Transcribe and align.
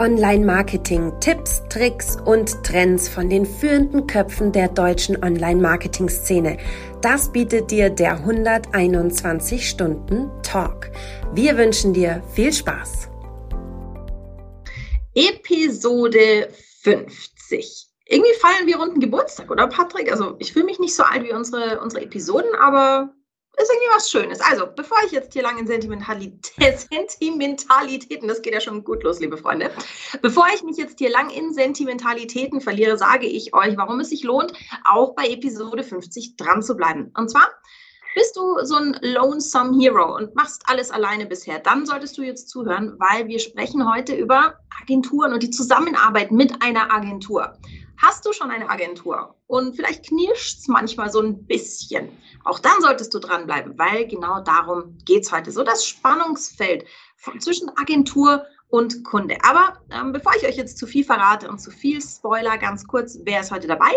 Online-Marketing, 0.00 1.12
Tipps, 1.20 1.62
Tricks 1.68 2.16
und 2.24 2.64
Trends 2.64 3.06
von 3.06 3.28
den 3.28 3.44
führenden 3.44 4.06
Köpfen 4.06 4.50
der 4.50 4.68
deutschen 4.68 5.22
Online-Marketing-Szene. 5.22 6.56
Das 7.02 7.30
bietet 7.30 7.70
dir 7.70 7.90
der 7.90 8.12
121 8.12 9.68
Stunden 9.68 10.30
Talk. 10.42 10.90
Wir 11.34 11.58
wünschen 11.58 11.92
dir 11.92 12.22
viel 12.32 12.50
Spaß. 12.50 13.10
Episode 15.14 16.48
50. 16.82 17.88
Irgendwie 18.06 18.34
feiern 18.40 18.66
wir 18.66 18.78
runden 18.78 19.00
Geburtstag, 19.00 19.50
oder 19.50 19.66
Patrick? 19.66 20.10
Also 20.10 20.34
ich 20.38 20.54
fühle 20.54 20.64
mich 20.64 20.78
nicht 20.78 20.94
so 20.94 21.02
alt 21.02 21.24
wie 21.24 21.32
unsere, 21.34 21.78
unsere 21.78 22.02
Episoden, 22.04 22.54
aber 22.58 23.12
ist 23.60 23.70
irgendwie 23.70 23.94
was 23.94 24.10
Schönes. 24.10 24.40
Also, 24.40 24.66
bevor 24.74 24.98
ich 25.06 25.12
jetzt 25.12 25.32
hier 25.32 25.42
lange 25.42 25.60
in 25.60 25.66
Sentimentalität, 25.66 26.88
Sentimentalitäten, 26.90 28.28
das 28.28 28.42
geht 28.42 28.54
ja 28.54 28.60
schon 28.60 28.84
gut 28.84 29.02
los, 29.02 29.20
liebe 29.20 29.36
Freunde, 29.36 29.70
bevor 30.22 30.46
ich 30.54 30.62
mich 30.62 30.76
jetzt 30.76 30.98
hier 30.98 31.10
lang 31.10 31.30
in 31.30 31.52
Sentimentalitäten 31.52 32.60
verliere, 32.60 32.96
sage 32.96 33.26
ich 33.26 33.54
euch, 33.54 33.76
warum 33.76 34.00
es 34.00 34.10
sich 34.10 34.22
lohnt, 34.22 34.52
auch 34.84 35.14
bei 35.14 35.28
Episode 35.28 35.82
50 35.82 36.36
dran 36.36 36.62
zu 36.62 36.76
bleiben. 36.76 37.12
Und 37.16 37.30
zwar 37.30 37.48
bist 38.14 38.36
du 38.36 38.64
so 38.64 38.74
ein 38.74 38.98
Lonesome 39.02 39.78
Hero 39.78 40.16
und 40.16 40.34
machst 40.34 40.62
alles 40.66 40.90
alleine 40.90 41.26
bisher, 41.26 41.58
dann 41.60 41.86
solltest 41.86 42.18
du 42.18 42.22
jetzt 42.22 42.48
zuhören, 42.48 42.96
weil 42.98 43.28
wir 43.28 43.38
sprechen 43.38 43.88
heute 43.88 44.14
über 44.14 44.58
Agenturen 44.82 45.32
und 45.32 45.42
die 45.42 45.50
Zusammenarbeit 45.50 46.32
mit 46.32 46.62
einer 46.62 46.92
Agentur. 46.92 47.52
Hast 48.02 48.24
du 48.24 48.32
schon 48.32 48.50
eine 48.50 48.70
Agentur 48.70 49.36
und 49.46 49.76
vielleicht 49.76 50.06
knirscht 50.06 50.60
es 50.60 50.68
manchmal 50.68 51.10
so 51.10 51.20
ein 51.20 51.46
bisschen, 51.46 52.08
auch 52.44 52.58
dann 52.58 52.80
solltest 52.80 53.12
du 53.12 53.18
dranbleiben, 53.18 53.78
weil 53.78 54.06
genau 54.06 54.40
darum 54.40 54.96
geht 55.04 55.24
es 55.24 55.32
heute. 55.32 55.50
So 55.50 55.62
das 55.62 55.86
Spannungsfeld 55.86 56.86
zwischen 57.40 57.68
Agentur 57.76 58.46
und 58.70 59.04
Kunde. 59.04 59.36
Aber 59.42 59.80
ähm, 59.90 60.12
bevor 60.12 60.32
ich 60.36 60.46
euch 60.46 60.56
jetzt 60.56 60.78
zu 60.78 60.86
viel 60.86 61.04
verrate 61.04 61.48
und 61.48 61.60
zu 61.60 61.70
viel 61.70 62.00
Spoiler, 62.00 62.56
ganz 62.56 62.86
kurz, 62.86 63.18
wer 63.24 63.40
ist 63.40 63.50
heute 63.50 63.66
dabei? 63.66 63.90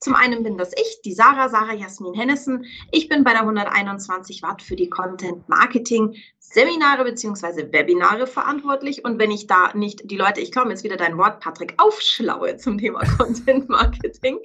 Zum 0.00 0.14
einen 0.14 0.42
bin 0.42 0.58
das 0.58 0.72
ich, 0.76 1.00
die 1.04 1.14
Sarah, 1.14 1.48
Sarah 1.48 1.74
Jasmin 1.74 2.14
Hennessen. 2.14 2.64
Ich 2.90 3.08
bin 3.08 3.24
bei 3.24 3.32
der 3.32 3.42
121 3.42 4.42
Watt 4.42 4.62
für 4.62 4.76
die 4.76 4.90
Content 4.90 5.48
Marketing 5.48 6.16
Seminare 6.38 7.04
beziehungsweise 7.04 7.72
Webinare 7.72 8.26
verantwortlich. 8.26 9.04
Und 9.04 9.18
wenn 9.18 9.30
ich 9.30 9.46
da 9.46 9.72
nicht 9.74 10.10
die 10.10 10.16
Leute, 10.16 10.40
ich 10.40 10.52
komme 10.52 10.70
jetzt 10.70 10.84
wieder 10.84 10.96
dein 10.96 11.18
Wort, 11.18 11.40
Patrick, 11.40 11.74
aufschlaue 11.78 12.56
zum 12.56 12.78
Thema 12.78 13.04
Content 13.18 13.68
Marketing, 13.68 14.38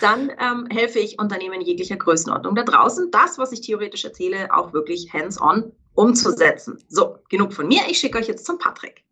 dann 0.00 0.32
ähm, 0.38 0.66
helfe 0.70 0.98
ich 0.98 1.18
Unternehmen 1.18 1.60
jeglicher 1.60 1.96
Größenordnung 1.96 2.54
da 2.54 2.62
draußen, 2.62 3.10
das, 3.10 3.38
was 3.38 3.52
ich 3.52 3.60
theoretisch 3.62 4.04
erzähle, 4.04 4.48
auch 4.54 4.72
wirklich 4.72 5.12
hands-on 5.12 5.72
umzusetzen. 5.94 6.78
So, 6.88 7.18
genug 7.28 7.52
von 7.52 7.68
mir. 7.68 7.82
Ich 7.88 7.98
schicke 7.98 8.18
euch 8.18 8.28
jetzt 8.28 8.46
zum 8.46 8.58
Patrick. 8.58 9.04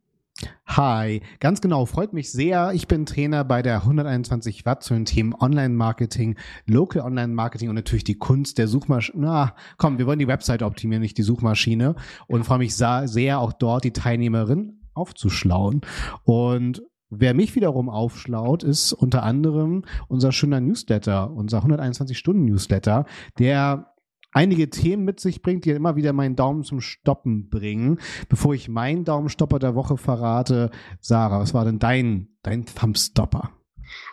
Hi, 0.66 1.22
ganz 1.40 1.60
genau, 1.60 1.86
freut 1.86 2.12
mich 2.12 2.30
sehr. 2.30 2.72
Ich 2.72 2.86
bin 2.86 3.06
Trainer 3.06 3.42
bei 3.42 3.62
der 3.62 3.82
121 3.82 4.64
Watt 4.64 4.84
zu 4.84 4.94
den 4.94 5.06
Themen 5.06 5.34
Online-Marketing, 5.34 6.36
Local 6.66 7.02
Online-Marketing 7.02 7.68
und 7.68 7.74
natürlich 7.74 8.04
die 8.04 8.18
Kunst 8.18 8.58
der 8.58 8.68
Suchmaschine. 8.68 9.18
Na, 9.20 9.54
komm, 9.76 9.98
wir 9.98 10.06
wollen 10.06 10.20
die 10.20 10.28
Website 10.28 10.62
optimieren, 10.62 11.02
nicht 11.02 11.18
die 11.18 11.22
Suchmaschine. 11.22 11.96
Und 12.26 12.44
freue 12.44 12.58
mich 12.58 12.76
sehr, 12.76 13.40
auch 13.40 13.52
dort 13.52 13.84
die 13.84 13.92
Teilnehmerin 13.92 14.80
aufzuschlauen. 14.94 15.80
Und 16.24 16.82
Wer 17.10 17.32
mich 17.32 17.54
wiederum 17.54 17.88
aufschlaut, 17.88 18.62
ist 18.62 18.92
unter 18.92 19.22
anderem 19.22 19.82
unser 20.08 20.30
schöner 20.30 20.60
Newsletter, 20.60 21.30
unser 21.30 21.64
121-Stunden-Newsletter, 21.64 23.06
der 23.38 23.94
einige 24.38 24.70
Themen 24.70 25.04
mit 25.04 25.18
sich 25.18 25.42
bringt, 25.42 25.64
die 25.64 25.70
immer 25.70 25.96
wieder 25.96 26.12
meinen 26.12 26.36
Daumen 26.36 26.62
zum 26.62 26.80
Stoppen 26.80 27.50
bringen. 27.50 27.98
Bevor 28.28 28.54
ich 28.54 28.68
meinen 28.68 29.04
Daumenstopper 29.04 29.58
der 29.58 29.74
Woche 29.74 29.96
verrate, 29.96 30.70
Sarah, 31.00 31.40
was 31.40 31.54
war 31.54 31.64
denn 31.64 31.80
dein, 31.80 32.28
dein 32.44 32.64
Thumbstopper? 32.64 33.50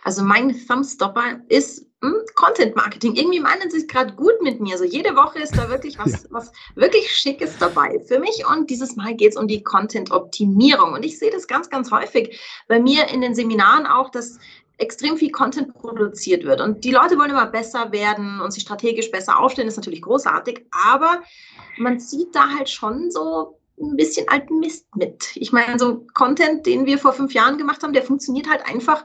Also 0.03 0.23
mein 0.23 0.55
Thumbstopper 0.67 1.41
ist 1.47 1.85
hm, 2.01 2.15
Content 2.33 2.75
Marketing. 2.75 3.13
Irgendwie 3.15 3.39
meinen 3.39 3.69
sie 3.69 3.77
es 3.77 3.87
gerade 3.87 4.15
gut 4.15 4.41
mit 4.41 4.61
mir. 4.61 4.79
So 4.79 4.83
jede 4.83 5.15
Woche 5.15 5.39
ist 5.39 5.55
da 5.55 5.69
wirklich 5.69 5.99
was, 5.99 6.11
ja. 6.23 6.29
was 6.31 6.51
wirklich 6.73 7.11
Schickes 7.11 7.59
dabei 7.59 7.99
für 8.07 8.19
mich. 8.19 8.45
Und 8.49 8.71
dieses 8.71 8.95
Mal 8.95 9.13
geht 9.13 9.33
es 9.33 9.37
um 9.37 9.47
die 9.47 9.61
Content 9.61 10.09
Optimierung. 10.09 10.93
Und 10.93 11.05
ich 11.05 11.19
sehe 11.19 11.29
das 11.29 11.45
ganz, 11.45 11.69
ganz 11.69 11.91
häufig 11.91 12.39
bei 12.67 12.79
mir 12.79 13.09
in 13.09 13.21
den 13.21 13.35
Seminaren 13.35 13.85
auch, 13.85 14.09
dass 14.09 14.39
extrem 14.77 15.17
viel 15.17 15.31
Content 15.31 15.73
produziert 15.73 16.43
wird. 16.43 16.61
Und 16.61 16.83
die 16.83 16.91
Leute 16.91 17.17
wollen 17.17 17.29
immer 17.29 17.47
besser 17.47 17.91
werden 17.91 18.41
und 18.41 18.51
sich 18.51 18.63
strategisch 18.63 19.11
besser 19.11 19.39
aufstellen, 19.39 19.67
ist 19.67 19.77
natürlich 19.77 20.01
großartig, 20.01 20.65
aber 20.71 21.21
man 21.77 21.99
sieht 21.99 22.35
da 22.35 22.49
halt 22.49 22.69
schon 22.69 23.11
so 23.11 23.59
ein 23.81 23.95
bisschen 23.97 24.27
alten 24.29 24.59
Mist 24.59 24.87
mit. 24.95 25.31
Ich 25.35 25.51
meine, 25.51 25.77
so 25.77 26.05
Content, 26.13 26.65
den 26.65 26.85
wir 26.85 26.97
vor 26.97 27.13
fünf 27.13 27.33
Jahren 27.33 27.57
gemacht 27.57 27.83
haben, 27.83 27.93
der 27.93 28.03
funktioniert 28.03 28.49
halt 28.49 28.65
einfach 28.65 29.03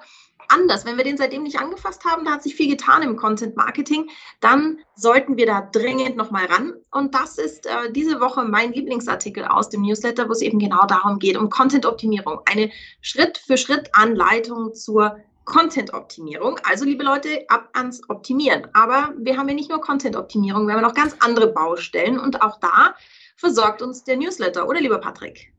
anders. 0.51 0.85
Wenn 0.85 0.97
wir 0.97 1.05
den 1.05 1.17
seitdem 1.17 1.43
nicht 1.43 1.59
angefasst 1.59 2.05
haben, 2.05 2.25
da 2.25 2.33
hat 2.33 2.43
sich 2.43 2.55
viel 2.55 2.69
getan 2.69 3.03
im 3.03 3.17
Content 3.17 3.57
Marketing, 3.57 4.09
dann 4.41 4.79
sollten 4.95 5.37
wir 5.37 5.47
da 5.47 5.61
dringend 5.61 6.17
nochmal 6.17 6.47
ran. 6.47 6.75
Und 6.91 7.15
das 7.15 7.39
ist 7.39 7.67
äh, 7.67 7.93
diese 7.93 8.21
Woche 8.21 8.45
mein 8.45 8.73
Lieblingsartikel 8.73 9.45
aus 9.45 9.69
dem 9.69 9.83
Newsletter, 9.83 10.29
wo 10.29 10.33
es 10.33 10.43
eben 10.43 10.59
genau 10.59 10.85
darum 10.87 11.19
geht, 11.19 11.37
um 11.37 11.51
Content 11.51 11.87
Optimierung. 11.87 12.41
Eine 12.47 12.71
Schritt 13.01 13.39
für 13.39 13.57
Schritt 13.57 13.91
Anleitung 13.93 14.75
zur 14.75 15.19
Content-Optimierung. 15.51 16.59
Also, 16.69 16.85
liebe 16.85 17.05
Leute, 17.05 17.45
ab 17.49 17.69
ans 17.75 18.01
Optimieren. 18.09 18.69
Aber 18.73 19.13
wir 19.19 19.37
haben 19.37 19.49
ja 19.49 19.55
nicht 19.55 19.69
nur 19.69 19.81
Content-Optimierung, 19.81 20.67
wir 20.67 20.75
haben 20.75 20.83
noch 20.83 20.95
ganz 20.95 21.17
andere 21.21 21.53
Baustellen 21.53 22.19
und 22.19 22.41
auch 22.41 22.59
da 22.61 22.95
versorgt 23.37 23.83
uns 23.83 24.05
der 24.05 24.17
Newsletter, 24.17 24.69
oder 24.69 24.81
lieber 24.81 24.99
Patrick? 24.99 25.53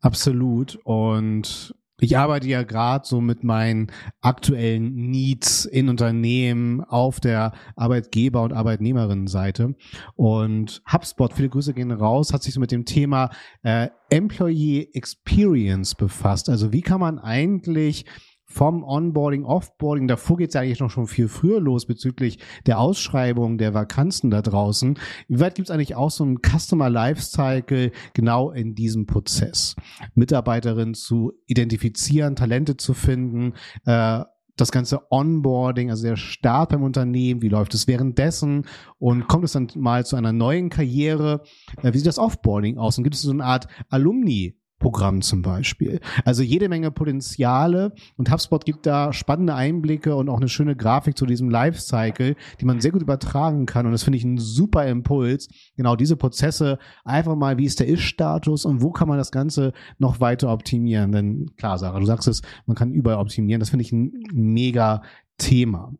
Absolut. 0.00 0.78
Und 0.84 1.74
ich 1.98 2.18
arbeite 2.18 2.46
ja 2.46 2.62
gerade 2.62 3.06
so 3.06 3.20
mit 3.20 3.42
meinen 3.42 3.90
aktuellen 4.20 4.94
Needs 4.94 5.64
in 5.64 5.88
Unternehmen 5.88 6.82
auf 6.82 7.20
der 7.20 7.52
Arbeitgeber- 7.74 8.42
und 8.42 8.52
Arbeitnehmerinnenseite. 8.52 9.74
Und 10.14 10.82
HubSpot, 10.92 11.32
viele 11.32 11.48
Grüße 11.48 11.72
gehen 11.72 11.90
raus, 11.90 12.32
hat 12.32 12.42
sich 12.42 12.52
so 12.52 12.60
mit 12.60 12.70
dem 12.70 12.84
Thema 12.84 13.30
äh, 13.62 13.88
Employee 14.10 14.90
Experience 14.92 15.94
befasst. 15.94 16.50
Also 16.50 16.72
wie 16.72 16.82
kann 16.82 17.00
man 17.00 17.18
eigentlich 17.18 18.04
vom 18.46 18.84
Onboarding, 18.84 19.44
Offboarding, 19.44 20.06
davor 20.06 20.36
geht 20.38 20.50
es 20.50 20.56
eigentlich 20.56 20.80
noch 20.80 20.90
schon 20.90 21.08
viel 21.08 21.28
früher 21.28 21.60
los 21.60 21.86
bezüglich 21.86 22.38
der 22.64 22.78
Ausschreibung 22.78 23.58
der 23.58 23.74
Vakanzen 23.74 24.30
da 24.30 24.40
draußen. 24.40 24.98
Wie 25.28 25.40
weit 25.40 25.56
gibt 25.56 25.68
es 25.68 25.74
eigentlich 25.74 25.96
auch 25.96 26.10
so 26.10 26.24
einen 26.24 26.38
Customer 26.40 26.88
Lifecycle 26.88 27.90
genau 28.14 28.52
in 28.52 28.74
diesem 28.74 29.06
Prozess? 29.06 29.74
Mitarbeiterinnen 30.14 30.94
zu 30.94 31.32
identifizieren, 31.46 32.36
Talente 32.36 32.76
zu 32.76 32.94
finden, 32.94 33.54
äh, 33.84 34.22
das 34.56 34.72
ganze 34.72 35.10
Onboarding, 35.10 35.90
also 35.90 36.06
der 36.06 36.16
Start 36.16 36.70
beim 36.70 36.82
Unternehmen, 36.82 37.42
wie 37.42 37.48
läuft 37.48 37.74
es 37.74 37.86
währenddessen 37.86 38.64
und 38.98 39.28
kommt 39.28 39.44
es 39.44 39.52
dann 39.52 39.68
mal 39.74 40.06
zu 40.06 40.16
einer 40.16 40.32
neuen 40.32 40.70
Karriere? 40.70 41.42
Äh, 41.82 41.92
wie 41.92 41.98
sieht 41.98 42.06
das 42.06 42.18
Offboarding 42.18 42.78
aus? 42.78 42.96
Und 42.96 43.04
gibt 43.04 43.16
es 43.16 43.22
so 43.22 43.30
eine 43.30 43.44
Art 43.44 43.68
Alumni 43.90 44.56
Programm 44.86 45.20
zum 45.20 45.42
Beispiel. 45.42 45.98
Also 46.24 46.44
jede 46.44 46.68
Menge 46.68 46.92
Potenziale 46.92 47.92
und 48.16 48.30
HubSpot 48.30 48.64
gibt 48.64 48.86
da 48.86 49.12
spannende 49.12 49.52
Einblicke 49.52 50.14
und 50.14 50.28
auch 50.28 50.36
eine 50.36 50.48
schöne 50.48 50.76
Grafik 50.76 51.18
zu 51.18 51.26
diesem 51.26 51.50
Lifecycle, 51.50 52.36
die 52.60 52.64
man 52.64 52.80
sehr 52.80 52.92
gut 52.92 53.02
übertragen 53.02 53.66
kann 53.66 53.86
und 53.86 53.90
das 53.90 54.04
finde 54.04 54.18
ich 54.18 54.22
ein 54.22 54.38
super 54.38 54.86
Impuls. 54.86 55.48
Genau 55.76 55.96
diese 55.96 56.14
Prozesse 56.14 56.78
einfach 57.04 57.34
mal, 57.34 57.58
wie 57.58 57.64
ist 57.64 57.80
der 57.80 57.88
Ist-Status 57.88 58.64
und 58.64 58.80
wo 58.80 58.92
kann 58.92 59.08
man 59.08 59.18
das 59.18 59.32
Ganze 59.32 59.72
noch 59.98 60.20
weiter 60.20 60.52
optimieren? 60.52 61.10
Denn 61.10 61.50
klar, 61.56 61.78
Sarah, 61.78 61.98
du 61.98 62.06
sagst 62.06 62.28
es, 62.28 62.42
man 62.66 62.76
kann 62.76 62.92
überall 62.92 63.18
optimieren. 63.18 63.58
Das 63.58 63.70
finde 63.70 63.84
ich 63.84 63.90
ein 63.90 64.12
mega 64.32 65.02
Thema. 65.36 65.92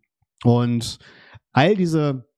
Und 0.44 1.00
all 1.50 1.74
diese 1.74 2.28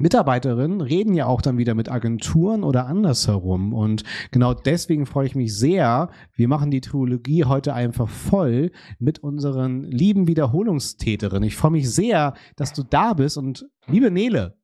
Mitarbeiterinnen 0.00 0.80
reden 0.80 1.12
ja 1.12 1.26
auch 1.26 1.42
dann 1.42 1.58
wieder 1.58 1.74
mit 1.74 1.90
Agenturen 1.90 2.64
oder 2.64 2.86
andersherum. 2.86 3.74
Und 3.74 4.02
genau 4.30 4.54
deswegen 4.54 5.04
freue 5.04 5.26
ich 5.26 5.34
mich 5.34 5.54
sehr. 5.54 6.08
Wir 6.34 6.48
machen 6.48 6.70
die 6.70 6.80
Trilogie 6.80 7.44
heute 7.44 7.74
einfach 7.74 8.08
voll 8.08 8.70
mit 8.98 9.18
unseren 9.18 9.84
lieben 9.84 10.26
Wiederholungstäterinnen. 10.26 11.46
Ich 11.46 11.56
freue 11.56 11.72
mich 11.72 11.90
sehr, 11.90 12.32
dass 12.56 12.72
du 12.72 12.82
da 12.82 13.12
bist. 13.12 13.36
Und 13.36 13.66
liebe 13.88 14.10
Nele, 14.10 14.56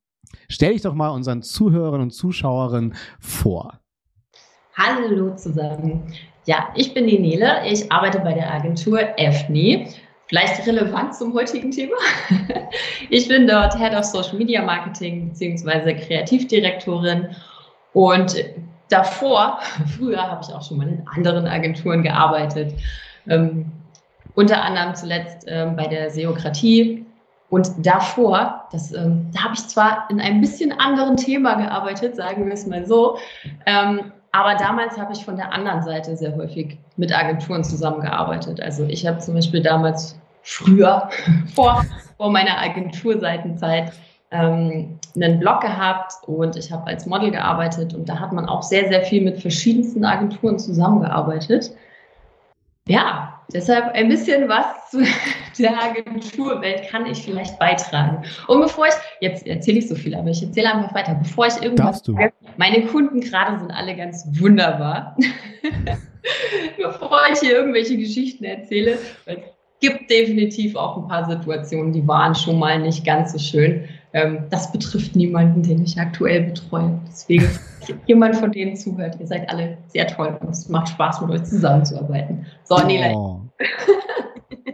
stell 0.49 0.73
dich 0.73 0.83
doch 0.83 0.95
mal 0.95 1.11
unseren 1.11 1.43
Zuhörern 1.43 2.01
und 2.01 2.13
Zuschauerinnen 2.13 2.95
vor. 3.21 3.81
Hallo 4.75 5.37
zusammen. 5.37 6.15
Ja, 6.47 6.69
ich 6.77 6.95
bin 6.95 7.07
die 7.07 7.19
Nele. 7.19 7.67
Ich 7.67 7.93
arbeite 7.93 8.21
bei 8.21 8.33
der 8.33 8.55
Agentur 8.55 9.01
EFNI 9.19 9.89
Vielleicht 10.29 10.67
relevant 10.67 11.15
zum 11.15 11.35
heutigen 11.35 11.71
Thema. 11.71 11.97
Ich 13.11 13.29
bin 13.29 13.47
dort 13.47 13.79
Head 13.79 13.95
of 13.95 14.05
Social 14.05 14.37
Media 14.37 14.63
Marketing 14.63 15.29
bzw. 15.29 15.95
Kreativdirektorin 15.95 17.29
und 17.93 18.37
davor, 18.89 19.61
früher 19.97 20.21
habe 20.21 20.45
ich 20.47 20.53
auch 20.53 20.63
schon 20.63 20.79
mal 20.79 20.89
in 20.89 21.07
anderen 21.15 21.47
Agenturen 21.47 22.03
gearbeitet, 22.03 22.75
ähm, 23.29 23.71
unter 24.35 24.63
anderem 24.63 24.95
zuletzt 24.95 25.47
ähm, 25.49 25.77
bei 25.77 25.87
der 25.87 26.11
Seokratie 26.11 27.07
und 27.49 27.87
davor, 27.87 28.69
das, 28.73 28.93
ähm, 28.93 29.31
da 29.33 29.45
habe 29.45 29.55
ich 29.55 29.67
zwar 29.69 30.09
in 30.11 30.21
einem 30.21 30.41
bisschen 30.41 30.73
anderen 30.73 31.17
Thema 31.17 31.55
gearbeitet, 31.55 32.17
sagen 32.17 32.47
wir 32.47 32.53
es 32.53 32.67
mal 32.67 32.85
so, 32.85 33.19
ähm, 33.67 34.13
Aber 34.37 34.55
damals 34.55 34.99
habe 34.99 35.15
ich 35.15 35.25
von 35.25 35.37
der 35.37 35.51
anderen 35.51 35.83
Seite 35.83 36.15
sehr 36.15 36.37
häufig 36.37 36.77
mit 36.99 37.11
Agenturen 37.11 37.65
zusammengearbeitet. 37.65 38.61
Also 38.61 38.85
ich 38.85 39.07
habe 39.07 39.17
zum 39.19 39.33
Beispiel 39.33 39.63
damals 39.63 40.15
früher, 40.43 41.09
vor, 41.55 41.83
vor 42.19 42.31
meiner 42.31 42.61
Agenturseitenzeit, 42.61 43.93
ähm, 44.31 44.99
einen 45.15 45.41
Blog 45.41 45.63
gehabt 45.63 46.13
und 46.27 46.55
ich 46.55 46.71
habe 46.71 46.87
als 46.87 47.07
Model 47.07 47.31
gearbeitet 47.31 47.95
und 47.95 48.11
da 48.11 48.21
hat 48.21 48.35
man 48.35 48.47
auch 48.47 48.63
sehr, 48.63 48.89
sehr 48.89 49.05
viel 49.05 49.25
mit 49.25 49.41
verschiedensten 49.41 50.05
Agenturen 50.05 50.59
zusammengearbeitet. 50.59 51.71
Ja, 52.89 53.41
deshalb 53.55 53.95
ein 53.95 54.09
bisschen 54.09 54.51
was 54.51 54.91
zu 54.91 55.03
der 55.59 55.83
Agenturwelt 55.83 56.89
kann 56.89 57.07
ich 57.07 57.23
vielleicht 57.23 57.59
beitragen. 57.59 58.25
Und 58.47 58.61
bevor 58.61 58.87
ich, 58.87 58.95
jetzt 59.21 59.47
erzähle 59.47 59.79
ich 59.79 59.89
so 59.89 59.95
viel, 59.95 60.15
aber 60.15 60.29
ich 60.29 60.43
erzähle 60.43 60.73
einfach 60.73 60.95
weiter, 60.95 61.15
bevor 61.15 61.47
ich 61.47 61.63
irgendwas 61.63 62.03
sage, 62.05 62.33
meine 62.57 62.87
Kunden 62.87 63.21
gerade 63.21 63.59
sind 63.59 63.71
alle 63.71 63.97
ganz 63.97 64.27
wunderbar. 64.39 65.17
bevor 66.77 67.21
ich 67.33 67.41
hier 67.41 67.53
irgendwelche 67.53 67.97
Geschichten 67.97 68.45
erzähle, 68.45 68.99
es 69.27 69.39
gibt 69.81 70.11
definitiv 70.11 70.77
auch 70.77 70.97
ein 70.97 71.09
paar 71.09 71.29
Situationen, 71.29 71.93
die 71.93 72.07
waren 72.07 72.35
schon 72.35 72.59
mal 72.59 72.81
nicht 72.81 73.05
ganz 73.05 73.33
so 73.33 73.39
schön. 73.39 73.85
Ähm, 74.13 74.45
das 74.51 74.73
betrifft 74.73 75.15
niemanden, 75.15 75.63
den 75.63 75.83
ich 75.83 75.99
aktuell 75.99 76.45
betreue. 76.45 76.99
Deswegen, 77.07 77.49
jemand 78.07 78.37
von 78.37 78.51
denen 78.53 78.77
zuhört, 78.77 79.17
ihr 79.21 79.27
seid 79.27 79.49
alle 79.51 79.77
sehr 79.89 80.07
toll 80.07 80.39
und 80.41 80.51
es 80.51 80.69
macht 80.69 80.89
Spaß, 80.89 81.21
mit 81.23 81.31
euch 81.31 81.45
zusammenzuarbeiten. 81.45 82.47
So, 82.65 82.79
Nela. 82.79 83.13
Oh. 83.13 83.41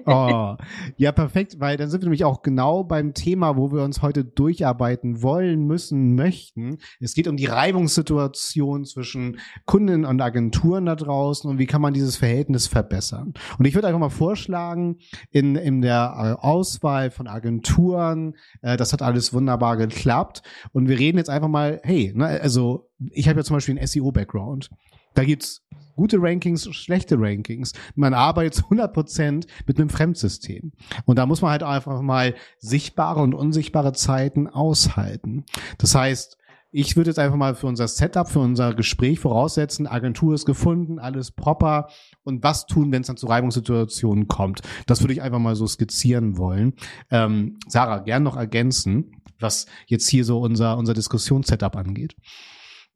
Oh, 0.07 0.57
ja, 0.97 1.13
perfekt, 1.13 1.61
weil 1.61 1.77
dann 1.77 1.91
sind 1.91 2.01
wir 2.01 2.07
nämlich 2.07 2.25
auch 2.25 2.43
genau 2.43 2.85
beim 2.85 3.15
Thema, 3.15 3.57
wo 3.57 3.73
wir 3.73 3.83
uns 3.83 4.03
heute 4.03 4.25
durcharbeiten 4.25 5.23
wollen, 5.23 5.67
müssen, 5.67 6.15
möchten. 6.15 6.79
Es 7.01 7.15
geht 7.15 7.29
um 7.29 7.37
die 7.37 7.47
Reibungssituation 7.47 8.85
zwischen 8.85 9.39
Kunden 9.65 10.05
und 10.05 10.21
Agenturen 10.21 10.87
da 10.87 10.97
draußen 10.97 11.49
und 11.49 11.59
wie 11.59 11.67
kann 11.67 11.83
man 11.83 11.95
dieses 11.95 12.17
Verhältnis 12.17 12.67
verbessern. 12.67 13.35
Und 13.59 13.65
ich 13.67 13.75
würde 13.75 13.89
einfach 13.89 14.01
mal 14.01 14.09
vorschlagen, 14.09 14.99
in, 15.31 15.57
in 15.57 15.83
der 15.83 16.39
Auswahl 16.43 17.11
von 17.11 17.27
Agenturen, 17.27 18.35
äh, 18.63 18.77
das 18.77 18.93
hat 18.93 19.03
alles 19.03 19.33
wunderbar 19.33 19.77
geklappt. 19.77 20.43
Und 20.73 20.89
wir 20.89 20.99
reden 20.99 21.19
jetzt 21.19 21.31
einfach 21.31 21.49
mal, 21.49 21.81
hey, 21.85 22.13
ne, 22.15 22.27
also 22.41 22.89
ich 23.11 23.29
habe 23.29 23.41
ja 23.41 23.45
zum 23.45 23.57
Beispiel 23.57 23.77
einen 23.77 23.87
SEO-Background. 23.87 24.71
Da 25.15 25.25
gibt's 25.25 25.63
gute 25.95 26.19
Rankings, 26.21 26.69
schlechte 26.75 27.17
Rankings. 27.19 27.73
Man 27.95 28.15
arbeitet 28.15 28.55
zu 28.55 28.65
100 28.65 28.93
Prozent 28.93 29.47
mit 29.67 29.79
einem 29.79 29.91
Fremdsystem. 29.91 30.73
Und 31.05 31.19
da 31.19 31.27
muss 31.27 31.43
man 31.43 31.51
halt 31.51 31.63
einfach 31.63 32.01
mal 32.03 32.35
sichtbare 32.59 33.21
und 33.21 33.35
unsichtbare 33.35 33.93
Zeiten 33.93 34.49
aushalten. 34.49 35.45
Das 35.79 35.95
heißt, 35.95 36.39
ich 36.75 36.97
würde 36.97 37.11
jetzt 37.11 37.19
einfach 37.19 37.37
mal 37.37 37.55
für 37.55 37.67
unser 37.67 37.87
Setup, 37.87 38.29
für 38.29 38.39
unser 38.39 38.73
Gespräch 38.73 39.21
voraussetzen, 39.21 39.87
Agentur 39.87 40.35
ist 40.35 40.47
gefunden, 40.47 40.99
alles 40.99 41.31
proper 41.31 41.89
und 42.25 42.43
was 42.43 42.65
tun, 42.65 42.91
wenn 42.91 43.03
es 43.03 43.09
dann 43.09 43.19
zu 43.19 43.27
Reibungssituationen 43.27 44.27
kommt. 44.27 44.63
Das 44.87 45.03
würde 45.03 45.13
ich 45.13 45.21
einfach 45.21 45.39
mal 45.39 45.55
so 45.55 45.67
skizzieren 45.67 46.39
wollen. 46.39 46.73
Ähm, 47.11 47.59
Sarah, 47.69 47.99
gern 47.99 48.23
noch 48.23 48.37
ergänzen, 48.37 49.23
was 49.39 49.67
jetzt 49.87 50.09
hier 50.09 50.25
so 50.25 50.41
unser, 50.41 50.79
unser 50.79 50.95
Diskussionssetup 50.95 51.77
angeht. 51.77 52.17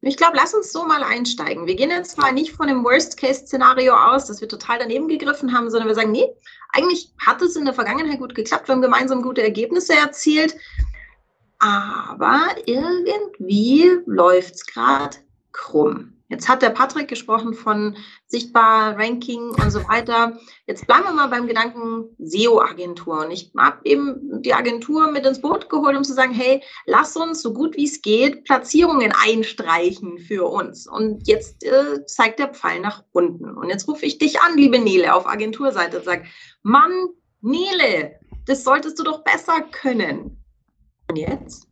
Ich 0.01 0.15
glaube, 0.15 0.37
lass 0.37 0.53
uns 0.53 0.71
so 0.71 0.85
mal 0.85 1.03
einsteigen. 1.03 1.65
Wir 1.65 1.75
gehen 1.75 1.89
jetzt 1.89 2.17
mal 2.17 2.31
nicht 2.31 2.51
von 2.51 2.67
dem 2.67 2.83
Worst-Case-Szenario 2.83 3.95
aus, 3.95 4.27
dass 4.27 4.41
wir 4.41 4.47
total 4.47 4.77
daneben 4.79 5.07
gegriffen 5.07 5.53
haben, 5.53 5.71
sondern 5.71 5.87
wir 5.87 5.95
sagen, 5.95 6.11
nee, 6.11 6.27
eigentlich 6.71 7.11
hat 7.25 7.41
es 7.41 7.55
in 7.55 7.65
der 7.65 7.73
Vergangenheit 7.73 8.19
gut 8.19 8.35
geklappt, 8.35 8.67
wir 8.67 8.75
haben 8.75 8.81
gemeinsam 8.81 9.23
gute 9.23 9.41
Ergebnisse 9.41 9.95
erzielt, 9.95 10.55
aber 11.59 12.41
irgendwie 12.65 13.97
läuft 14.05 14.55
es 14.55 14.65
gerade 14.65 15.17
krumm. 15.51 16.16
Jetzt 16.29 16.49
hat 16.49 16.61
der 16.61 16.71
Patrick 16.71 17.07
gesprochen 17.07 17.53
von 17.53 17.95
sichtbar, 18.25 18.97
Ranking 18.97 19.51
und 19.51 19.71
so 19.71 19.87
weiter. 19.87 20.37
Jetzt 20.65 20.85
bleiben 20.85 21.05
wir 21.05 21.13
mal 21.13 21.27
beim 21.27 21.47
Gedanken 21.47 22.09
SEO-Agentur. 22.19 23.25
Und 23.25 23.31
ich 23.31 23.51
habe 23.57 23.79
eben 23.85 24.41
die 24.41 24.53
Agentur 24.53 25.09
mit 25.11 25.25
ins 25.25 25.41
Boot 25.41 25.69
geholt, 25.69 25.95
um 25.95 26.03
zu 26.03 26.13
sagen, 26.13 26.33
hey, 26.33 26.61
lass 26.85 27.15
uns 27.15 27.41
so 27.41 27.53
gut 27.53 27.77
wie 27.77 27.85
es 27.85 28.01
geht 28.01 28.43
Platzierungen 28.43 29.13
einstreichen 29.13 30.17
für 30.19 30.45
uns. 30.45 30.85
Und 30.85 31.27
jetzt 31.27 31.63
äh, 31.63 32.05
zeigt 32.05 32.39
der 32.39 32.49
Pfeil 32.49 32.81
nach 32.81 33.03
unten. 33.13 33.49
Und 33.55 33.69
jetzt 33.69 33.87
rufe 33.87 34.05
ich 34.05 34.17
dich 34.17 34.41
an, 34.41 34.57
liebe 34.57 34.79
Nele, 34.79 35.13
auf 35.13 35.27
Agenturseite 35.27 35.99
und 35.99 36.05
sage, 36.05 36.25
Mann, 36.61 36.91
Nele, 37.41 38.19
das 38.45 38.65
solltest 38.65 38.99
du 38.99 39.03
doch 39.03 39.23
besser 39.23 39.61
können. 39.71 40.43
Und 41.09 41.15
jetzt? 41.15 41.67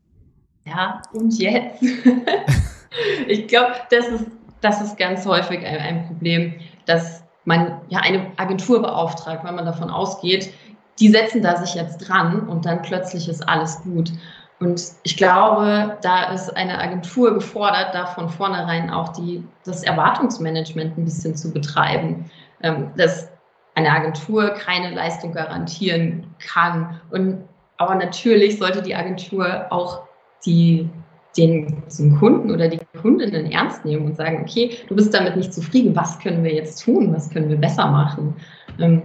Ja, 0.66 1.02
und 1.14 1.38
jetzt? 1.38 1.82
ich 3.28 3.48
glaube, 3.48 3.76
das 3.90 4.08
ist 4.08 4.26
das 4.66 4.82
ist 4.82 4.98
ganz 4.98 5.26
häufig 5.26 5.66
ein, 5.66 5.78
ein 5.78 6.08
Problem, 6.08 6.56
dass 6.86 7.24
man 7.46 7.82
ja 7.90 8.00
eine 8.00 8.32
Agentur 8.38 8.82
beauftragt, 8.82 9.44
wenn 9.44 9.56
man 9.56 9.66
davon 9.66 9.92
ausgeht, 9.92 10.52
die 11.00 11.10
setzen 11.10 11.42
da 11.42 11.56
sich 11.58 11.76
jetzt 11.76 12.00
dran 12.00 12.48
und 12.48 12.66
dann 12.66 12.82
plötzlich 12.82 13.30
ist 13.30 13.48
alles 13.48 13.82
gut. 13.84 14.12
Und 14.60 14.82
ich 15.04 15.18
glaube, 15.18 15.98
da 16.02 16.32
ist 16.32 16.56
eine 16.56 16.80
Agentur 16.80 17.34
gefordert, 17.34 17.94
da 17.94 18.08
von 18.08 18.30
vornherein 18.30 18.90
auch 18.90 19.10
die, 19.10 19.44
das 19.66 19.84
Erwartungsmanagement 19.84 20.98
ein 20.98 21.06
bisschen 21.06 21.36
zu 21.36 21.52
betreiben, 21.52 22.32
ähm, 22.64 22.92
dass 22.98 23.30
eine 23.76 23.92
Agentur 23.92 24.52
keine 24.52 24.96
Leistung 24.96 25.34
garantieren 25.34 26.26
kann. 26.40 27.02
Und, 27.12 27.44
aber 27.78 27.96
natürlich 27.96 28.58
sollte 28.58 28.82
die 28.82 28.96
Agentur 28.96 29.66
auch 29.70 30.04
die 30.46 30.90
den, 31.38 31.84
den 32.00 32.18
Kunden 32.18 32.52
oder 32.52 32.68
die 32.68 32.80
Kundinnen 33.06 33.52
ernst 33.52 33.86
nehmen 33.86 34.08
und 34.08 34.16
sagen, 34.16 34.42
okay, 34.42 34.80
du 34.88 34.96
bist 34.96 35.14
damit 35.14 35.36
nicht 35.36 35.54
zufrieden, 35.54 35.96
was 35.96 36.18
können 36.18 36.44
wir 36.44 36.52
jetzt 36.52 36.84
tun, 36.84 37.14
was 37.14 37.30
können 37.30 37.50
wir 37.50 37.58
besser 37.58 37.86
machen? 37.86 38.36
Ähm, 38.80 39.04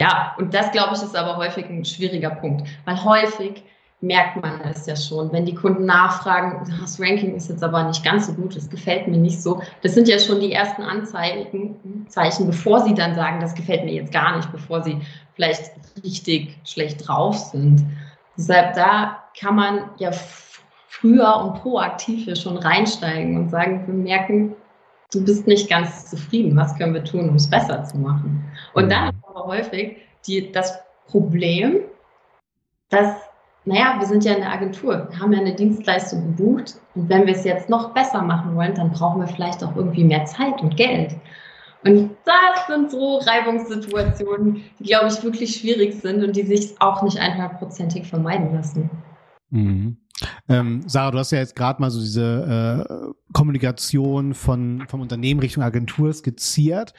ja, 0.00 0.36
und 0.38 0.54
das, 0.54 0.70
glaube 0.70 0.94
ich, 0.94 1.02
ist 1.02 1.16
aber 1.16 1.36
häufig 1.36 1.68
ein 1.68 1.84
schwieriger 1.84 2.30
Punkt, 2.30 2.68
weil 2.84 3.02
häufig 3.02 3.64
merkt 4.00 4.40
man 4.40 4.60
es 4.60 4.86
ja 4.86 4.94
schon, 4.94 5.32
wenn 5.32 5.44
die 5.44 5.56
Kunden 5.56 5.84
nachfragen, 5.84 6.64
das 6.80 7.00
Ranking 7.00 7.34
ist 7.34 7.48
jetzt 7.48 7.64
aber 7.64 7.82
nicht 7.82 8.04
ganz 8.04 8.28
so 8.28 8.34
gut, 8.34 8.54
das 8.54 8.70
gefällt 8.70 9.08
mir 9.08 9.18
nicht 9.18 9.42
so. 9.42 9.60
Das 9.82 9.94
sind 9.94 10.06
ja 10.06 10.20
schon 10.20 10.38
die 10.38 10.52
ersten 10.52 10.82
Anzeichen, 10.82 12.06
Zeichen, 12.06 12.46
bevor 12.46 12.84
sie 12.84 12.94
dann 12.94 13.16
sagen, 13.16 13.40
das 13.40 13.56
gefällt 13.56 13.84
mir 13.84 13.94
jetzt 13.94 14.12
gar 14.12 14.36
nicht, 14.36 14.52
bevor 14.52 14.84
sie 14.84 14.98
vielleicht 15.34 15.72
richtig 16.04 16.56
schlecht 16.62 17.08
drauf 17.08 17.36
sind. 17.36 17.84
Deshalb 18.36 18.74
da 18.74 19.24
kann 19.36 19.56
man 19.56 19.90
ja 19.98 20.12
früher 21.00 21.36
und 21.36 21.60
proaktiv 21.60 22.24
hier 22.24 22.36
schon 22.36 22.56
reinsteigen 22.56 23.36
und 23.36 23.50
sagen, 23.50 23.86
wir 23.86 23.94
merken, 23.94 24.54
du 25.12 25.24
bist 25.24 25.46
nicht 25.46 25.70
ganz 25.70 26.10
zufrieden, 26.10 26.56
was 26.56 26.76
können 26.76 26.94
wir 26.94 27.04
tun, 27.04 27.28
um 27.28 27.36
es 27.36 27.48
besser 27.48 27.84
zu 27.84 27.98
machen? 27.98 28.44
Und 28.74 28.86
mhm. 28.86 28.90
dann 28.90 29.08
ist 29.10 29.24
aber 29.28 29.46
häufig 29.46 29.96
die, 30.26 30.52
das 30.52 30.78
Problem, 31.06 31.80
dass, 32.90 33.16
naja, 33.64 33.96
wir 33.98 34.06
sind 34.06 34.24
ja 34.24 34.34
eine 34.34 34.50
Agentur, 34.50 35.08
wir 35.10 35.18
haben 35.18 35.32
ja 35.32 35.40
eine 35.40 35.54
Dienstleistung 35.54 36.36
gebucht 36.36 36.74
und 36.94 37.08
wenn 37.08 37.26
wir 37.26 37.34
es 37.34 37.44
jetzt 37.44 37.68
noch 37.68 37.94
besser 37.94 38.22
machen 38.22 38.54
wollen, 38.56 38.74
dann 38.74 38.90
brauchen 38.90 39.20
wir 39.20 39.28
vielleicht 39.28 39.62
auch 39.62 39.76
irgendwie 39.76 40.04
mehr 40.04 40.24
Zeit 40.24 40.60
und 40.62 40.76
Geld. 40.76 41.14
Und 41.84 42.16
das 42.24 42.66
sind 42.66 42.90
so 42.90 43.18
Reibungssituationen, 43.18 44.64
die, 44.80 44.84
glaube 44.84 45.08
ich, 45.08 45.22
wirklich 45.22 45.56
schwierig 45.56 45.94
sind 45.94 46.24
und 46.24 46.34
die 46.34 46.42
sich 46.42 46.74
auch 46.80 47.02
nicht 47.02 47.18
einhundertprozentig 47.18 48.06
vermeiden 48.06 48.52
lassen. 48.52 48.90
Mhm. 49.50 49.96
Ähm, 50.48 50.82
Sarah, 50.86 51.10
du 51.10 51.18
hast 51.18 51.30
ja 51.30 51.38
jetzt 51.38 51.56
gerade 51.56 51.80
mal 51.80 51.90
so 51.90 52.00
diese 52.00 52.86
äh, 52.88 53.12
Kommunikation 53.32 54.34
von 54.34 54.84
vom 54.88 55.00
Unternehmen 55.00 55.40
Richtung 55.40 55.62
Agentur 55.62 56.12
skizziert. 56.12 56.94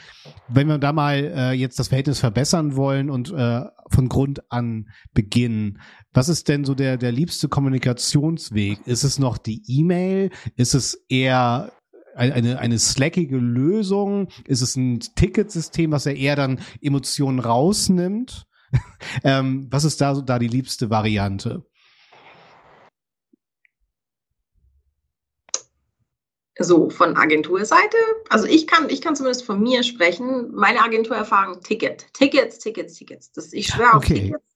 Wenn 0.47 0.67
wir 0.67 0.77
da 0.77 0.93
mal 0.93 1.15
äh, 1.15 1.51
jetzt 1.51 1.79
das 1.79 1.89
Verhältnis 1.89 2.19
verbessern 2.19 2.75
wollen 2.75 3.09
und 3.09 3.31
äh, 3.31 3.61
von 3.89 4.09
Grund 4.09 4.51
an 4.51 4.89
beginnen, 5.13 5.79
was 6.13 6.29
ist 6.29 6.47
denn 6.47 6.65
so 6.65 6.75
der 6.75 6.97
der 6.97 7.11
liebste 7.11 7.49
Kommunikationsweg? 7.49 8.85
Ist 8.85 9.03
es 9.03 9.19
noch 9.19 9.37
die 9.37 9.63
E-Mail? 9.67 10.29
Ist 10.55 10.75
es 10.75 11.05
eher 11.09 11.71
eine, 12.15 12.59
eine 12.59 12.79
slackige 12.79 13.37
Lösung? 13.37 14.27
Ist 14.45 14.61
es 14.61 14.75
ein 14.75 14.99
Ticketsystem, 14.99 15.91
was 15.91 16.05
ja 16.05 16.11
eher 16.11 16.35
dann 16.35 16.59
Emotionen 16.81 17.39
rausnimmt? 17.39 18.45
ähm, 19.23 19.67
was 19.71 19.83
ist 19.83 20.01
da 20.01 20.13
so 20.13 20.21
da 20.21 20.37
die 20.39 20.47
liebste 20.47 20.89
Variante? 20.89 21.63
So, 26.61 26.89
von 26.89 27.15
Agenturseite, 27.15 27.97
also 28.27 28.45
ich 28.45 28.67
kann, 28.67 28.89
ich 28.89 29.01
kann 29.01 29.15
zumindest 29.15 29.45
von 29.45 29.61
mir 29.61 29.81
sprechen, 29.83 30.51
meine 30.53 30.83
Agenturerfahrung, 30.83 31.61
Ticket. 31.61 32.05
Tickets, 32.13 32.59
Tickets, 32.59 32.95
Tickets. 32.95 33.31
Das, 33.31 33.53
ich 33.53 33.67
schwöre 33.67 33.95
okay. 33.95 33.95
auf 33.95 34.05
Tickets. 34.05 34.49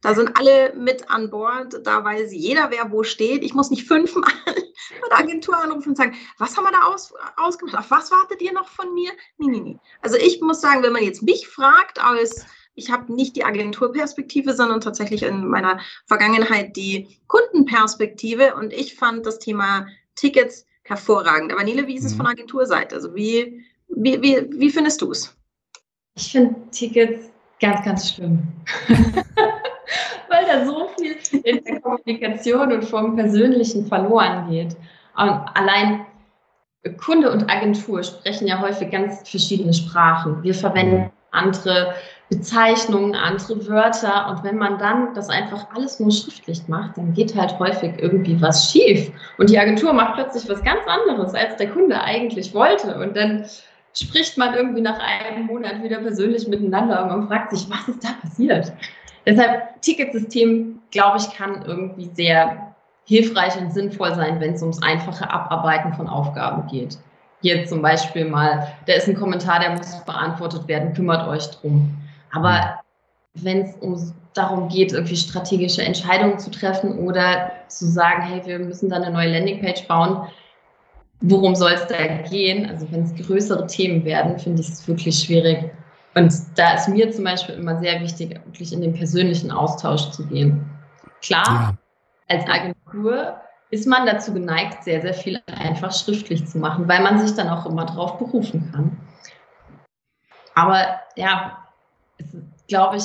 Da 0.00 0.14
sind 0.14 0.38
alle 0.38 0.74
mit 0.76 1.10
an 1.10 1.30
Bord, 1.30 1.80
da 1.84 2.04
weiß 2.04 2.32
jeder, 2.32 2.70
wer 2.70 2.92
wo 2.92 3.02
steht. 3.02 3.42
Ich 3.42 3.54
muss 3.54 3.70
nicht 3.70 3.88
fünfmal 3.88 4.30
bei 4.46 5.08
der 5.08 5.18
Agentur 5.18 5.56
anrufen 5.56 5.88
und 5.88 5.96
sagen, 5.96 6.16
was 6.38 6.56
haben 6.56 6.64
wir 6.64 6.70
da 6.70 6.82
aus, 6.82 7.12
ausgemacht? 7.36 7.78
Auf 7.78 7.90
was 7.90 8.12
wartet 8.12 8.40
ihr 8.42 8.52
noch 8.52 8.68
von 8.68 8.94
mir? 8.94 9.10
Nee, 9.38 9.48
nee, 9.48 9.60
nee. 9.60 9.78
Also 10.02 10.16
ich 10.16 10.40
muss 10.40 10.60
sagen, 10.60 10.82
wenn 10.82 10.92
man 10.92 11.02
jetzt 11.02 11.22
mich 11.22 11.48
fragt, 11.48 12.00
als 12.00 12.46
ich 12.74 12.92
habe 12.92 13.12
nicht 13.12 13.34
die 13.34 13.44
Agenturperspektive, 13.44 14.54
sondern 14.54 14.80
tatsächlich 14.80 15.24
in 15.24 15.48
meiner 15.48 15.80
Vergangenheit 16.06 16.76
die 16.76 17.18
Kundenperspektive 17.26 18.54
und 18.54 18.72
ich 18.72 18.94
fand 18.94 19.26
das 19.26 19.40
Thema 19.40 19.88
Tickets 20.14 20.67
hervorragend. 20.88 21.52
Aber 21.52 21.62
Nele, 21.62 21.86
wie 21.86 21.96
ist 21.96 22.04
es 22.04 22.14
mhm. 22.14 22.18
von 22.18 22.26
Agenturseite? 22.26 22.94
Also 22.96 23.14
wie, 23.14 23.64
wie, 23.88 24.20
wie, 24.20 24.46
wie 24.50 24.70
findest 24.70 25.00
du 25.00 25.12
es? 25.12 25.34
Ich 26.16 26.32
finde 26.32 26.56
Tickets 26.70 27.30
ganz, 27.60 27.84
ganz 27.84 28.12
schlimm. 28.12 28.42
Weil 30.28 30.44
da 30.46 30.66
so 30.66 30.90
viel 30.98 31.16
in 31.44 31.64
der 31.64 31.80
Kommunikation 31.80 32.72
und 32.72 32.84
vom 32.84 33.16
Persönlichen 33.16 33.86
verloren 33.86 34.50
geht. 34.50 34.76
Und 35.16 35.30
allein 35.54 36.06
Kunde 36.96 37.30
und 37.30 37.50
Agentur 37.50 38.02
sprechen 38.02 38.46
ja 38.46 38.60
häufig 38.60 38.90
ganz 38.90 39.28
verschiedene 39.28 39.74
Sprachen. 39.74 40.42
Wir 40.42 40.54
verwenden 40.54 41.02
mhm. 41.02 41.10
andere 41.30 41.94
Bezeichnungen, 42.28 43.14
andere 43.14 43.66
Wörter. 43.66 44.28
Und 44.30 44.44
wenn 44.44 44.56
man 44.56 44.78
dann 44.78 45.14
das 45.14 45.28
einfach 45.28 45.66
alles 45.74 45.98
nur 45.98 46.10
schriftlich 46.10 46.66
macht, 46.68 46.98
dann 46.98 47.14
geht 47.14 47.34
halt 47.34 47.58
häufig 47.58 47.94
irgendwie 47.98 48.40
was 48.40 48.70
schief. 48.70 49.10
Und 49.38 49.50
die 49.50 49.58
Agentur 49.58 49.92
macht 49.92 50.14
plötzlich 50.14 50.48
was 50.48 50.62
ganz 50.62 50.80
anderes, 50.86 51.34
als 51.34 51.56
der 51.56 51.70
Kunde 51.70 52.00
eigentlich 52.00 52.52
wollte. 52.54 52.98
Und 52.98 53.16
dann 53.16 53.44
spricht 53.94 54.38
man 54.38 54.54
irgendwie 54.54 54.80
nach 54.80 54.98
einem 54.98 55.46
Monat 55.46 55.82
wieder 55.82 55.98
persönlich 55.98 56.46
miteinander 56.46 57.02
und 57.02 57.08
man 57.08 57.28
fragt 57.28 57.50
sich, 57.50 57.68
was 57.70 57.88
ist 57.88 58.04
da 58.04 58.10
passiert? 58.22 58.72
Deshalb, 59.26 59.80
Ticketsystem, 59.82 60.80
glaube 60.90 61.18
ich, 61.18 61.30
kann 61.36 61.64
irgendwie 61.66 62.10
sehr 62.14 62.74
hilfreich 63.04 63.58
und 63.60 63.72
sinnvoll 63.72 64.14
sein, 64.14 64.40
wenn 64.40 64.54
es 64.54 64.62
ums 64.62 64.82
einfache 64.82 65.30
Abarbeiten 65.30 65.92
von 65.94 66.08
Aufgaben 66.08 66.66
geht. 66.68 66.98
Hier 67.40 67.64
zum 67.66 67.82
Beispiel 67.82 68.24
mal, 68.24 68.68
da 68.86 68.94
ist 68.94 69.08
ein 69.08 69.16
Kommentar, 69.16 69.60
der 69.60 69.76
muss 69.76 70.04
beantwortet 70.04 70.66
werden, 70.68 70.92
kümmert 70.92 71.26
euch 71.28 71.46
drum. 71.52 71.96
Aber 72.32 72.80
wenn 73.34 73.62
es 73.62 73.74
um, 73.76 74.12
darum 74.34 74.68
geht, 74.68 74.92
irgendwie 74.92 75.16
strategische 75.16 75.82
Entscheidungen 75.82 76.38
zu 76.38 76.50
treffen 76.50 76.98
oder 76.98 77.52
zu 77.68 77.86
sagen, 77.86 78.22
hey, 78.22 78.42
wir 78.44 78.58
müssen 78.58 78.88
da 78.88 78.96
eine 78.96 79.10
neue 79.10 79.32
Landingpage 79.32 79.86
bauen, 79.86 80.28
worum 81.20 81.54
soll 81.54 81.72
es 81.72 81.86
da 81.86 82.06
gehen? 82.28 82.68
Also 82.68 82.90
wenn 82.90 83.02
es 83.02 83.14
größere 83.26 83.66
Themen 83.66 84.04
werden, 84.04 84.38
finde 84.38 84.62
ich 84.62 84.68
es 84.68 84.86
wirklich 84.86 85.18
schwierig. 85.18 85.70
Und 86.14 86.32
da 86.56 86.74
ist 86.74 86.88
mir 86.88 87.10
zum 87.12 87.24
Beispiel 87.24 87.56
immer 87.56 87.78
sehr 87.78 88.00
wichtig, 88.00 88.40
wirklich 88.46 88.72
in 88.72 88.80
den 88.80 88.94
persönlichen 88.94 89.50
Austausch 89.50 90.10
zu 90.10 90.26
gehen. 90.26 90.64
Klar, 91.22 91.76
ja. 92.28 92.36
als 92.36 92.48
Agentur 92.48 93.36
ist 93.70 93.86
man 93.86 94.06
dazu 94.06 94.32
geneigt, 94.32 94.82
sehr, 94.84 95.02
sehr 95.02 95.14
viel 95.14 95.40
einfach 95.46 95.92
schriftlich 95.92 96.46
zu 96.46 96.58
machen, 96.58 96.88
weil 96.88 97.02
man 97.02 97.18
sich 97.18 97.36
dann 97.36 97.48
auch 97.48 97.66
immer 97.66 97.84
darauf 97.84 98.18
berufen 98.18 98.70
kann. 98.72 98.96
Aber 100.54 101.00
ja, 101.16 101.67
es, 102.18 102.26
glaube 102.68 102.96
ich, 102.96 103.04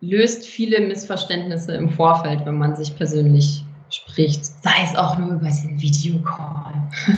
löst 0.00 0.46
viele 0.46 0.80
Missverständnisse 0.80 1.72
im 1.74 1.90
Vorfeld, 1.90 2.44
wenn 2.44 2.58
man 2.58 2.76
sich 2.76 2.96
persönlich 2.96 3.64
spricht, 3.90 4.44
sei 4.44 4.84
es 4.84 4.96
auch 4.96 5.18
nur 5.18 5.34
über 5.34 5.48
den 5.48 5.80
Videocall. 5.80 6.74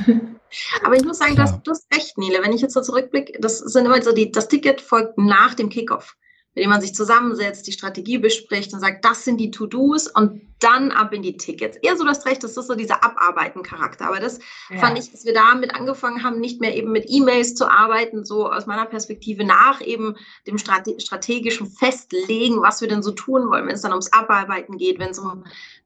Aber 0.85 0.95
ich 0.95 1.05
muss 1.05 1.19
sagen, 1.19 1.35
ja. 1.37 1.61
du 1.65 1.71
hast 1.71 1.87
recht, 1.95 2.17
Nele. 2.19 2.39
Wenn 2.43 2.53
ich 2.53 2.61
jetzt 2.61 2.75
so 2.75 2.81
zurückblicke, 2.81 3.41
das 3.41 3.59
sind 3.59 3.87
immer 3.87 4.01
so 4.03 4.13
die, 4.13 4.31
das 4.31 4.49
Ticket 4.49 4.81
folgt 4.81 5.19
nach 5.19 5.55
dem 5.55 5.69
Kickoff 5.69 6.17
mit 6.57 6.65
dem 6.65 6.71
man 6.71 6.81
sich 6.81 6.95
zusammensetzt, 6.95 7.67
die 7.67 7.73
Strategie 7.73 8.17
bespricht 8.17 8.73
und 8.73 8.81
sagt, 8.81 9.05
das 9.05 9.25
sind 9.25 9.39
die 9.39 9.51
To-Dos 9.51 10.09
und 10.09 10.41
dann 10.61 10.91
ab 10.91 11.13
in 11.13 11.23
die 11.23 11.37
Tickets. 11.37 11.77
Eher 11.79 11.97
so 11.97 12.05
das 12.05 12.25
Recht, 12.25 12.43
das 12.43 12.57
ist 12.57 12.67
so 12.67 12.75
dieser 12.75 13.05
Abarbeiten-Charakter. 13.05 14.07
Aber 14.07 14.21
das 14.21 14.39
ja. 14.71 14.79
fand 14.79 14.99
ich, 14.99 15.11
dass 15.11 15.25
wir 15.25 15.35
damit 15.35 15.75
angefangen 15.75 16.23
haben, 16.23 16.41
nicht 16.41 16.61
mehr 16.61 16.75
eben 16.75 16.93
mit 16.93 17.05
E-Mails 17.09 17.55
zu 17.55 17.71
arbeiten, 17.71 18.25
so 18.25 18.51
aus 18.51 18.67
meiner 18.67 18.87
Perspektive 18.87 19.45
nach 19.45 19.81
eben 19.81 20.17
dem 20.47 20.59
Strate 20.59 20.99
strategischen 20.99 21.67
Festlegen, 21.67 22.63
was 22.63 22.81
wir 22.81 22.89
denn 22.89 23.03
so 23.03 23.13
tun 23.13 23.51
wollen, 23.51 23.67
wenn 23.67 23.75
es 23.75 23.83
dann 23.83 23.93
ums 23.93 24.13
Abarbeiten 24.13 24.79
geht, 24.79 24.99
wenn 24.99 25.11
es 25.11 25.19
um 25.19 25.45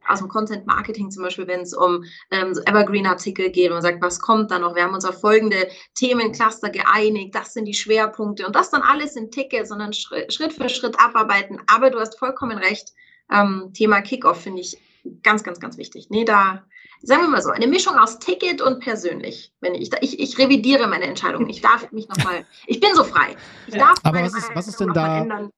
aus 0.08 0.18
dem 0.18 0.28
Content 0.28 0.66
Marketing 0.66 1.10
zum 1.10 1.22
Beispiel, 1.22 1.46
wenn 1.46 1.60
es 1.60 1.74
um 1.74 2.04
ähm, 2.30 2.54
so 2.54 2.62
Evergreen-Artikel 2.62 3.50
geht 3.50 3.68
und 3.68 3.74
man 3.74 3.82
sagt, 3.82 4.02
was 4.02 4.20
kommt 4.20 4.50
da 4.50 4.58
noch? 4.58 4.74
Wir 4.74 4.84
haben 4.84 4.94
uns 4.94 5.04
auf 5.04 5.20
folgende 5.20 5.68
Themencluster 5.94 6.70
geeinigt, 6.70 7.34
das 7.34 7.52
sind 7.52 7.66
die 7.66 7.74
Schwerpunkte 7.74 8.46
und 8.46 8.56
das 8.56 8.70
dann 8.70 8.82
alles 8.82 9.16
in 9.16 9.30
Tickets, 9.30 9.68
sondern 9.68 9.92
Schritt 9.92 10.52
für 10.52 10.68
Schritt 10.68 10.98
abarbeiten. 10.98 11.60
Aber 11.66 11.90
du 11.90 12.00
hast 12.00 12.18
vollkommen 12.18 12.58
recht, 12.58 12.92
ähm, 13.30 13.70
Thema 13.74 14.00
Kickoff 14.00 14.40
finde 14.42 14.60
ich 14.60 14.78
ganz, 15.22 15.42
ganz, 15.42 15.60
ganz 15.60 15.78
wichtig. 15.78 16.08
Nee, 16.10 16.24
da 16.24 16.62
sagen 17.02 17.22
wir 17.22 17.28
mal 17.28 17.42
so, 17.42 17.50
eine 17.50 17.66
Mischung 17.66 17.96
aus 17.96 18.18
Ticket 18.18 18.60
und 18.60 18.80
persönlich. 18.80 19.52
Wenn 19.60 19.74
ich, 19.74 19.90
ich, 20.00 20.20
ich 20.20 20.38
revidiere 20.38 20.86
meine 20.86 21.04
Entscheidung. 21.04 21.48
Ich 21.48 21.60
darf 21.60 21.90
mich 21.92 22.08
nochmal, 22.08 22.44
ich 22.66 22.80
bin 22.80 22.94
so 22.94 23.04
frei. 23.04 23.36
Ich 23.66 23.74
darf 23.74 23.98
Aber 24.02 24.22
was 24.22 24.34
ist, 24.34 24.50
was 24.54 24.68
ist 24.68 24.80
denn 24.80 24.92
da? 24.92 25.18
Ändern. 25.18 25.50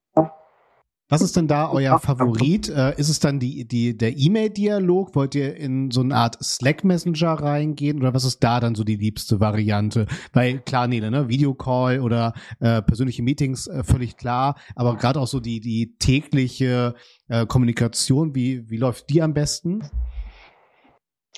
Was 1.13 1.21
ist 1.21 1.37
denn 1.37 1.47
da 1.47 1.69
euer 1.73 1.99
Favorit? 1.99 2.71
Äh, 2.71 2.99
ist 2.99 3.11
es 3.11 3.21
dann 3.21 3.39
die, 3.39 3.69
die, 3.69 3.95
der 3.95 4.17
E-Mail-Dialog? 4.17 5.15
Wollt 5.15 5.35
ihr 5.35 5.55
in 5.55 5.91
so 5.91 6.01
eine 6.01 6.17
Art 6.17 6.43
Slack-Messenger 6.43 7.35
reingehen? 7.35 7.99
Oder 7.99 8.15
was 8.15 8.25
ist 8.25 8.43
da 8.43 8.61
dann 8.61 8.75
so 8.75 8.83
die 8.83 8.97
liebste 8.97 9.39
Variante? 9.39 10.07
Weil 10.33 10.61
klar, 10.61 10.87
Nele, 10.89 11.11
ne, 11.11 11.29
Videocall 11.29 12.01
oder 12.01 12.33
äh, 12.61 12.81
persönliche 12.81 13.23
Meetings, 13.23 13.67
äh, 13.67 13.85
völlig 13.85 14.17
klar. 14.17 14.57
Aber 14.75 14.97
gerade 14.97 15.21
auch 15.21 15.27
so 15.27 15.39
die, 15.39 15.61
die 15.61 15.99
tägliche 15.99 16.95
äh, 17.29 17.45
Kommunikation, 17.45 18.35
wie, 18.35 18.71
wie 18.71 18.79
läuft 18.79 19.11
die 19.11 19.21
am 19.21 19.35
besten? 19.35 19.83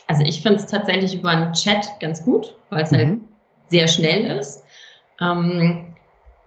Also 0.07 0.23
ich 0.23 0.41
finde 0.41 0.61
es 0.61 0.67
tatsächlich 0.67 1.17
über 1.17 1.31
einen 1.31 1.53
Chat 1.53 1.89
ganz 1.99 2.23
gut, 2.23 2.57
weil 2.71 2.85
es 2.85 2.93
halt 2.93 3.09
mhm. 3.09 3.11
halt 3.11 3.21
sehr 3.71 3.89
schnell 3.89 4.39
ist. 4.39 4.63
Ähm, 5.21 5.94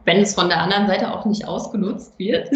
wenn 0.08 0.22
es 0.22 0.34
von 0.34 0.48
der 0.48 0.62
anderen 0.62 0.88
Seite 0.88 1.14
auch 1.14 1.26
nicht 1.26 1.46
ausgenutzt 1.46 2.18
wird. 2.18 2.50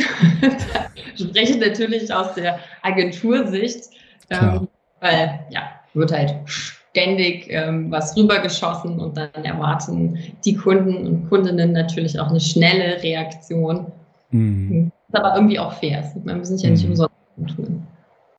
spreche 1.20 1.60
natürlich 1.60 2.12
aus 2.12 2.34
der 2.34 2.60
Agentursicht, 2.82 3.90
ähm, 4.30 4.70
weil 5.02 5.42
ja, 5.50 5.64
wird 5.94 6.14
halt 6.14 6.34
ständig 6.46 7.48
ähm, 7.50 7.92
was 7.92 8.16
rübergeschossen 8.16 9.00
und 9.00 9.18
dann 9.18 9.44
erwarten 9.44 10.18
die 10.46 10.56
Kunden 10.56 11.06
und 11.06 11.30
Kundinnen 11.30 11.74
natürlich 11.74 12.18
auch 12.18 12.30
eine 12.30 12.40
schnelle 12.40 13.04
Reaktion. 13.04 13.92
Mhm. 14.32 14.90
Ist 15.10 15.16
aber 15.18 15.36
irgendwie 15.36 15.60
auch 15.60 15.74
fair. 15.74 16.10
Man 16.24 16.38
muss 16.38 16.48
sich 16.48 16.62
ja 16.62 16.70
nicht 16.70 16.86
mhm. 16.86 16.92
umsonst 16.92 17.16
tun. 17.54 17.86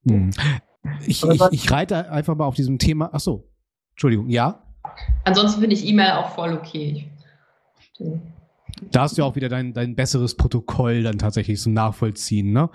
Mhm. 0.05 0.31
Ich, 1.07 1.23
ich, 1.23 1.41
ich 1.51 1.71
reite 1.71 2.11
einfach 2.11 2.35
mal 2.35 2.47
auf 2.47 2.55
diesem 2.55 2.79
Thema. 2.79 3.11
Ach 3.13 3.21
so, 3.21 3.45
Entschuldigung, 3.91 4.31
ja? 4.31 4.63
Ansonsten 5.25 5.61
finde 5.61 5.77
ich 5.77 5.87
E-Mail 5.87 6.13
auch 6.13 6.31
voll 6.31 6.55
okay. 6.55 7.11
Da 8.91 9.03
hast 9.03 9.17
du 9.17 9.23
ja 9.23 9.29
auch 9.29 9.37
wieder 9.37 9.49
dein, 9.49 9.73
dein 9.73 9.95
besseres 9.95 10.37
Protokoll 10.37 11.03
dann 11.03 11.19
tatsächlich 11.19 11.61
zum 11.61 11.73
Nachvollziehen, 11.73 12.53
ne? 12.53 12.69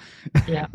Ja. 0.47 0.67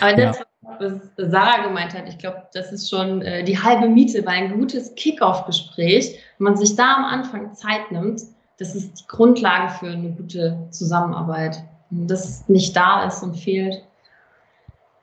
Aber 0.00 0.12
das, 0.14 0.38
ja. 0.38 0.44
was 0.78 1.30
Sarah 1.30 1.66
gemeint 1.66 1.94
hat, 1.94 2.08
ich 2.08 2.18
glaube, 2.18 2.42
das 2.52 2.72
ist 2.72 2.88
schon 2.88 3.22
äh, 3.22 3.44
die 3.44 3.58
halbe 3.58 3.88
Miete, 3.88 4.24
weil 4.24 4.44
ein 4.44 4.58
gutes 4.58 4.94
Kick-Off-Gespräch, 4.94 6.18
wenn 6.38 6.44
man 6.44 6.56
sich 6.56 6.76
da 6.76 6.94
am 6.96 7.04
Anfang 7.04 7.54
Zeit 7.54 7.90
nimmt, 7.90 8.22
das 8.58 8.74
ist 8.74 9.00
die 9.00 9.06
Grundlage 9.08 9.72
für 9.74 9.90
eine 9.90 10.12
gute 10.12 10.68
Zusammenarbeit. 10.70 11.62
Wenn 11.90 12.06
das 12.06 12.48
nicht 12.48 12.76
da 12.76 13.04
ist 13.04 13.22
und 13.22 13.36
fehlt, 13.36 13.82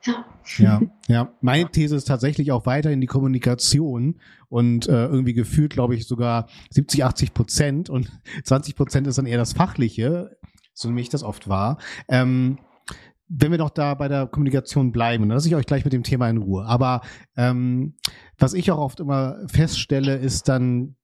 ja. 0.04 0.24
Ja, 0.58 0.80
ja. 1.08 1.32
Meine 1.40 1.70
These 1.70 1.96
ist 1.96 2.08
tatsächlich 2.08 2.52
auch 2.52 2.66
weiter 2.66 2.90
in 2.90 3.00
die 3.00 3.06
Kommunikation 3.06 4.20
und 4.48 4.88
äh, 4.88 5.06
irgendwie 5.06 5.34
gefühlt, 5.34 5.72
glaube 5.72 5.94
ich, 5.94 6.06
sogar 6.06 6.48
70, 6.70 7.04
80 7.04 7.34
Prozent 7.34 7.90
und 7.90 8.10
20 8.44 8.76
Prozent 8.76 9.06
ist 9.06 9.18
dann 9.18 9.26
eher 9.26 9.38
das 9.38 9.52
Fachliche, 9.52 10.36
so 10.74 10.94
wie 10.94 11.00
ich 11.00 11.08
das 11.08 11.22
oft 11.22 11.48
war. 11.48 11.78
Ähm, 12.08 12.58
wenn 13.34 13.50
wir 13.50 13.58
doch 13.58 13.70
da 13.70 13.94
bei 13.94 14.08
der 14.08 14.26
Kommunikation 14.26 14.92
bleiben, 14.92 15.22
dann 15.22 15.36
lasse 15.36 15.48
ich 15.48 15.54
euch 15.54 15.64
gleich 15.64 15.84
mit 15.84 15.92
dem 15.92 16.02
Thema 16.02 16.28
in 16.28 16.36
Ruhe. 16.36 16.66
Aber 16.66 17.00
ähm, 17.36 17.94
was 18.38 18.52
ich 18.52 18.70
auch 18.70 18.78
oft 18.78 19.00
immer 19.00 19.38
feststelle, 19.46 20.16
ist 20.16 20.48
dann 20.48 20.96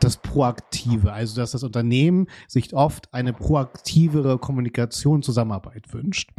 das 0.00 0.16
Proaktive, 0.18 1.12
also 1.12 1.36
dass 1.36 1.52
das 1.52 1.62
Unternehmen 1.62 2.26
sich 2.48 2.74
oft 2.74 3.12
eine 3.12 3.32
proaktivere 3.32 4.38
Kommunikation, 4.38 5.22
Zusammenarbeit 5.22 5.92
wünscht. 5.92 6.30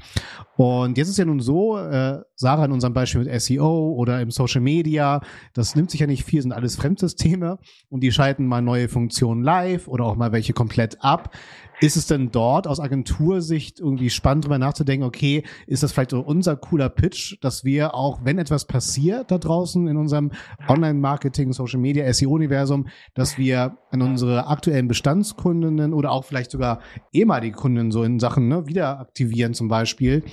Und 0.58 0.98
jetzt 0.98 1.10
ist 1.10 1.18
ja 1.18 1.26
nun 1.26 1.40
so, 1.40 1.78
äh, 1.78 2.22
Sarah 2.36 2.66
in 2.66 2.72
unserem 2.72 2.94
Beispiel 2.94 3.24
mit 3.24 3.42
SEO 3.42 3.94
oder 3.94 4.22
im 4.22 4.32
Social 4.32 4.62
Media, 4.62 5.22
das 5.54 5.76
nimmt 5.76 5.92
sich 5.92 6.00
ja 6.00 6.08
nicht 6.08 6.24
viel, 6.24 6.42
sind 6.42 6.52
alles 6.54 6.76
Fremdsysteme 6.76 7.60
und 7.90 8.02
die 8.02 8.12
schalten 8.12 8.46
mal 8.46 8.62
neue 8.62 8.90
Funktionen 8.90 9.44
live 9.44 9.88
oder 9.88 10.06
auch 10.06 10.16
mal 10.16 10.32
welche 10.32 10.54
komplett 10.54 11.04
ab. 11.04 11.36
Ist 11.82 11.98
es 11.98 12.06
denn 12.06 12.30
dort 12.32 12.68
aus 12.68 12.80
Agentursicht 12.80 13.80
irgendwie 13.80 14.12
spannend, 14.12 14.44
darüber 14.44 14.60
nachzudenken, 14.60 15.04
okay, 15.04 15.44
ist 15.66 15.82
das 15.82 15.92
vielleicht 15.92 16.12
so 16.12 16.20
unser 16.20 16.56
cooler 16.56 16.90
Pitch, 16.90 17.38
dass 17.42 17.66
wir 17.66 17.96
auch, 17.96 18.20
wenn 18.24 18.38
etwas 18.38 18.66
passiert 18.66 19.32
da 19.32 19.40
draußen 19.40 19.88
in 19.88 19.98
unserem 19.98 20.32
Online-Marketing, 20.68 21.54
Social 21.54 21.80
Media, 21.80 22.12
SEO-Universum, 22.14 22.88
dass 23.16 23.40
wir 23.40 23.78
an 23.90 24.04
unsere 24.04 24.46
aktuellen 24.46 24.88
Bestandskundinnen 24.88 25.92
oder 25.96 26.12
auch 26.12 26.24
vielleicht 26.24 26.52
sogar 26.52 26.82
ehemalige 27.14 27.56
Kunden 27.58 27.92
so 27.92 28.04
in 28.04 28.20
Sachen 28.20 28.48
ne, 28.48 28.68
wieder 28.68 29.00
aktivieren 29.00 29.56
zum 29.56 29.68
Beispiel, 29.68 30.24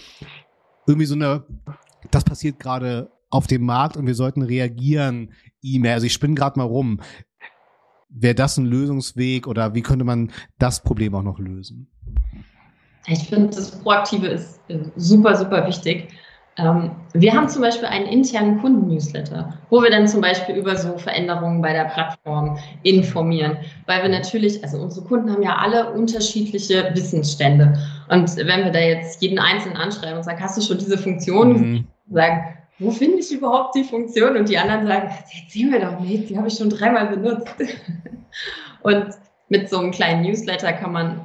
irgendwie 0.87 1.07
so 1.07 1.15
eine, 1.15 1.45
das 2.11 2.25
passiert 2.25 2.59
gerade 2.59 3.11
auf 3.31 3.47
dem 3.47 3.65
Markt 3.65 3.97
und 3.97 4.07
wir 4.07 4.15
sollten 4.15 4.43
reagieren, 4.43 5.33
E-Mail. 5.63 5.95
Also 5.95 6.07
ich 6.07 6.13
spinne 6.13 6.35
gerade 6.35 6.59
mal 6.59 6.65
rum 6.65 7.01
wäre 8.09 8.35
das 8.35 8.57
ein 8.57 8.67
Lösungsweg 8.67 9.47
oder 9.47 9.75
wie 9.75 9.83
könnte 9.83 10.05
man 10.05 10.31
das 10.59 10.83
Problem 10.83 11.15
auch 11.15 11.23
noch 11.23 11.39
lösen? 11.39 11.89
Ich 13.07 13.21
finde, 13.29 13.49
das 13.49 13.71
Proaktive 13.71 14.27
ist 14.27 14.61
äh, 14.69 14.81
super, 14.97 15.35
super 15.37 15.67
wichtig. 15.67 16.09
Ähm, 16.59 16.91
wir 17.15 17.33
haben 17.33 17.49
zum 17.49 17.63
Beispiel 17.63 17.87
einen 17.87 18.07
internen 18.07 18.61
Kunden-Newsletter, 18.61 19.55
wo 19.71 19.81
wir 19.81 19.91
dann 19.91 20.09
zum 20.09 20.21
Beispiel 20.21 20.57
über 20.57 20.77
so 20.77 20.99
Veränderungen 20.99 21.63
bei 21.63 21.73
der 21.73 21.85
Plattform 21.85 22.59
informieren, 22.83 23.57
weil 23.87 24.03
wir 24.03 24.09
natürlich, 24.09 24.63
also 24.63 24.79
unsere 24.79 25.07
Kunden 25.07 25.31
haben 25.31 25.43
ja 25.43 25.57
alle 25.57 25.93
unterschiedliche 25.93 26.91
Wissensstände. 26.95 27.79
Und 28.09 28.37
wenn 28.37 28.65
wir 28.65 28.73
da 28.73 28.81
jetzt 28.81 29.23
jeden 29.23 29.39
Einzelnen 29.39 29.77
anschreiben 29.77 30.19
und 30.19 30.25
sagen, 30.25 30.43
hast 30.43 30.59
du 30.59 30.63
schon 30.63 30.79
diese 30.79 30.99
Funktion? 30.99 31.53
Mhm. 31.53 31.87
Sagen, 32.11 32.58
wo 32.79 32.91
finde 32.91 33.19
ich 33.19 33.33
überhaupt 33.33 33.75
die 33.75 33.85
Funktion? 33.85 34.37
Und 34.37 34.49
die 34.49 34.59
anderen 34.59 34.87
sagen, 34.87 35.11
erzähl 35.43 35.67
mir 35.67 35.81
doch 35.81 35.99
nicht, 36.01 36.31
die 36.31 36.37
habe 36.37 36.49
ich 36.49 36.55
schon 36.55 36.71
dreimal 36.71 37.09
benutzt. 37.09 37.55
und 38.83 39.07
mit 39.49 39.69
so 39.69 39.79
einem 39.79 39.91
kleinen 39.91 40.23
Newsletter 40.23 40.73
kann 40.73 40.93
man, 40.93 41.25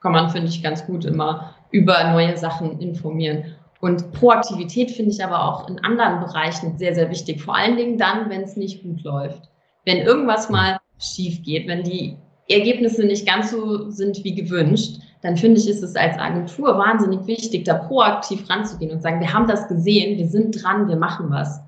kann 0.00 0.12
man, 0.12 0.30
finde 0.30 0.48
ich, 0.48 0.62
ganz 0.62 0.84
gut 0.86 1.04
immer 1.04 1.54
über 1.70 2.12
neue 2.12 2.36
Sachen 2.36 2.80
informieren. 2.80 3.54
Und 3.80 4.12
Proaktivität 4.12 4.90
finde 4.90 5.12
ich 5.12 5.22
aber 5.22 5.44
auch 5.44 5.68
in 5.68 5.78
anderen 5.84 6.20
Bereichen 6.20 6.76
sehr, 6.78 6.94
sehr 6.94 7.10
wichtig. 7.10 7.40
Vor 7.40 7.54
allen 7.54 7.76
Dingen 7.76 7.96
dann, 7.96 8.28
wenn 8.28 8.42
es 8.42 8.56
nicht 8.56 8.82
gut 8.82 9.02
läuft. 9.04 9.42
Wenn 9.84 9.98
irgendwas 9.98 10.50
mal 10.50 10.78
schief 10.98 11.42
geht, 11.44 11.68
wenn 11.68 11.84
die 11.84 12.16
Ergebnisse 12.48 13.04
nicht 13.04 13.26
ganz 13.26 13.52
so 13.52 13.90
sind 13.90 14.24
wie 14.24 14.34
gewünscht, 14.34 15.00
dann 15.22 15.36
finde 15.36 15.60
ich, 15.60 15.68
ist 15.68 15.82
es 15.82 15.96
als 15.96 16.18
Agentur 16.18 16.78
wahnsinnig 16.78 17.26
wichtig, 17.26 17.64
da 17.64 17.74
proaktiv 17.74 18.48
ranzugehen 18.48 18.92
und 18.92 19.02
sagen, 19.02 19.20
wir 19.20 19.32
haben 19.32 19.48
das 19.48 19.68
gesehen, 19.68 20.16
wir 20.16 20.28
sind 20.28 20.62
dran, 20.62 20.88
wir 20.88 20.96
machen 20.96 21.26
was. 21.30 21.60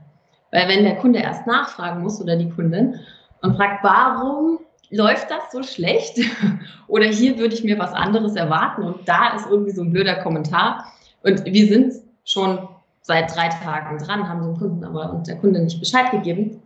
Weil 0.53 0.69
wenn 0.69 0.85
der 0.85 0.97
Kunde 0.97 1.21
erst 1.21 1.47
nachfragen 1.47 2.03
muss 2.03 2.21
oder 2.21 2.37
die 2.37 2.51
Kundin 2.51 3.01
und 3.43 3.57
fragt, 3.57 3.83
warum 3.83 4.59
läuft 4.91 5.31
das 5.31 5.53
so 5.53 5.63
schlecht? 5.63 6.19
oder 6.89 7.07
hier 7.07 7.39
würde 7.39 7.55
ich 7.55 7.65
mir 7.65 7.79
was 7.79 7.93
anderes 7.93 8.37
erwarten 8.37 8.83
und 8.83 9.09
da 9.09 9.35
ist 9.35 9.47
irgendwie 9.49 9.73
so 9.73 9.83
ein 9.83 9.93
blöder 9.93 10.17
Kommentar, 10.17 10.85
und 11.23 11.45
wir 11.45 11.67
sind 11.67 11.95
schon 12.25 12.69
seit 13.03 13.35
drei 13.35 13.49
Tagen 13.49 13.99
dran, 13.99 14.29
haben 14.29 14.43
dem 14.43 14.59
Kunden 14.59 14.85
aber 14.85 15.13
und 15.13 15.27
der 15.27 15.37
Kunde 15.37 15.61
nicht 15.61 15.81
Bescheid 15.81 16.11
gegeben, 16.11 16.63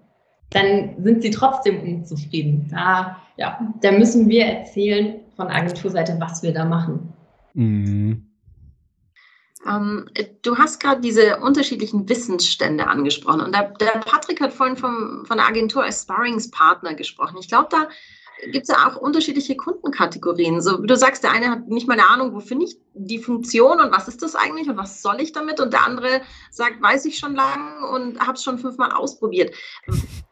dann 0.50 0.95
sind 1.03 1.23
sie 1.23 1.31
trotzdem 1.31 1.81
unzufrieden. 1.83 2.69
Da, 2.71 3.17
ja, 3.37 3.59
da 3.81 3.93
müssen 3.93 4.29
wir 4.29 4.45
erzählen 4.45 5.21
von 5.37 5.49
Agenturseite, 5.49 6.17
was 6.21 6.43
wir 6.43 6.53
da 6.53 6.64
machen. 6.64 7.12
Mhm. 7.55 8.31
Ähm, 9.67 10.07
du 10.43 10.59
hast 10.59 10.79
gerade 10.79 11.00
diese 11.00 11.38
unterschiedlichen 11.38 12.09
Wissensstände 12.09 12.87
angesprochen 12.87 13.41
und 13.41 13.55
der, 13.55 13.71
der 13.81 14.00
Patrick 14.00 14.41
hat 14.41 14.53
vorhin 14.53 14.76
vom, 14.76 15.25
von 15.25 15.38
der 15.38 15.49
Agentur 15.49 15.85
als 15.85 16.03
Sparringspartner 16.03 16.95
gesprochen. 16.95 17.38
Ich 17.41 17.49
glaube, 17.49 17.69
da 17.71 17.88
gibt 18.50 18.64
es 18.64 18.68
ja 18.68 18.88
auch 18.88 18.96
unterschiedliche 18.96 19.56
Kundenkategorien. 19.56 20.60
So, 20.60 20.82
wie 20.82 20.86
du 20.86 20.96
sagst, 20.96 21.22
der 21.24 21.32
eine 21.32 21.50
hat 21.50 21.68
nicht 21.68 21.88
mal 21.88 21.94
eine 21.94 22.08
Ahnung, 22.08 22.34
wo 22.34 22.40
finde 22.40 22.66
ich 22.66 22.76
die 22.94 23.18
Funktion 23.18 23.80
und 23.80 23.92
was 23.92 24.08
ist 24.08 24.22
das 24.22 24.34
eigentlich 24.34 24.68
und 24.68 24.76
was 24.76 25.02
soll 25.02 25.20
ich 25.20 25.32
damit? 25.32 25.60
Und 25.60 25.72
der 25.72 25.84
andere 25.84 26.20
sagt, 26.50 26.80
weiß 26.82 27.04
ich 27.06 27.18
schon 27.18 27.34
lange 27.34 27.88
und 27.88 28.20
habe 28.20 28.32
es 28.32 28.42
schon 28.42 28.58
fünfmal 28.58 28.92
ausprobiert. 28.92 29.54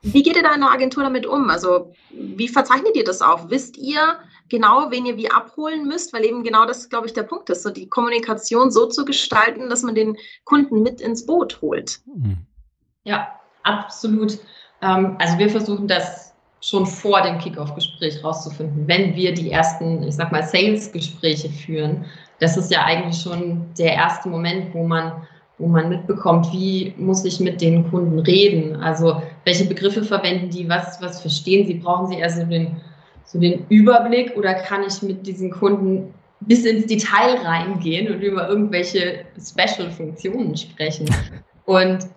Wie 0.02 0.22
geht 0.22 0.36
ihr 0.36 0.42
da 0.42 0.54
in 0.54 0.60
der 0.60 0.70
Agentur 0.70 1.02
damit 1.02 1.26
um? 1.26 1.50
Also, 1.50 1.92
wie 2.10 2.48
verzeichnet 2.48 2.96
ihr 2.96 3.04
das 3.04 3.22
auch? 3.22 3.50
Wisst 3.50 3.76
ihr 3.76 4.18
genau, 4.48 4.90
wen 4.90 5.06
ihr 5.06 5.16
wie 5.16 5.30
abholen 5.30 5.86
müsst? 5.86 6.12
Weil 6.12 6.24
eben 6.24 6.42
genau 6.42 6.66
das, 6.66 6.88
glaube 6.88 7.06
ich, 7.06 7.12
der 7.12 7.22
Punkt 7.24 7.50
ist, 7.50 7.62
so 7.62 7.70
die 7.70 7.88
Kommunikation 7.88 8.70
so 8.70 8.86
zu 8.86 9.04
gestalten, 9.04 9.70
dass 9.70 9.82
man 9.82 9.94
den 9.94 10.16
Kunden 10.44 10.82
mit 10.82 11.00
ins 11.00 11.26
Boot 11.26 11.60
holt. 11.62 12.00
Ja, 13.04 13.28
absolut. 13.62 14.38
Ähm, 14.80 15.16
also, 15.18 15.38
wir 15.38 15.50
versuchen 15.50 15.88
das 15.88 16.31
schon 16.62 16.86
vor 16.86 17.20
dem 17.22 17.38
Kickoff-Gespräch 17.38 18.22
rauszufinden, 18.22 18.86
wenn 18.86 19.16
wir 19.16 19.34
die 19.34 19.50
ersten, 19.50 20.04
ich 20.04 20.14
sag 20.14 20.30
mal, 20.30 20.44
Sales-Gespräche 20.44 21.48
führen. 21.50 22.04
Das 22.38 22.56
ist 22.56 22.70
ja 22.70 22.84
eigentlich 22.84 23.20
schon 23.20 23.66
der 23.76 23.94
erste 23.94 24.28
Moment, 24.28 24.72
wo 24.72 24.86
man, 24.86 25.12
wo 25.58 25.66
man 25.66 25.88
mitbekommt, 25.88 26.52
wie 26.52 26.94
muss 26.96 27.24
ich 27.24 27.40
mit 27.40 27.60
den 27.60 27.90
Kunden 27.90 28.20
reden? 28.20 28.76
Also 28.76 29.20
welche 29.44 29.64
Begriffe 29.64 30.04
verwenden 30.04 30.50
die, 30.50 30.68
was, 30.68 31.02
was 31.02 31.20
verstehen 31.20 31.66
sie? 31.66 31.74
Brauchen 31.74 32.06
sie 32.06 32.22
also 32.22 32.44
den, 32.44 32.80
so 33.24 33.40
den 33.40 33.66
Überblick 33.68 34.36
oder 34.36 34.54
kann 34.54 34.84
ich 34.86 35.02
mit 35.02 35.26
diesen 35.26 35.50
Kunden 35.50 36.14
bis 36.40 36.64
ins 36.64 36.86
Detail 36.86 37.38
reingehen 37.44 38.12
und 38.12 38.20
über 38.20 38.48
irgendwelche 38.48 39.24
Special-Funktionen 39.36 40.56
sprechen? 40.56 41.12
Und 41.64 42.08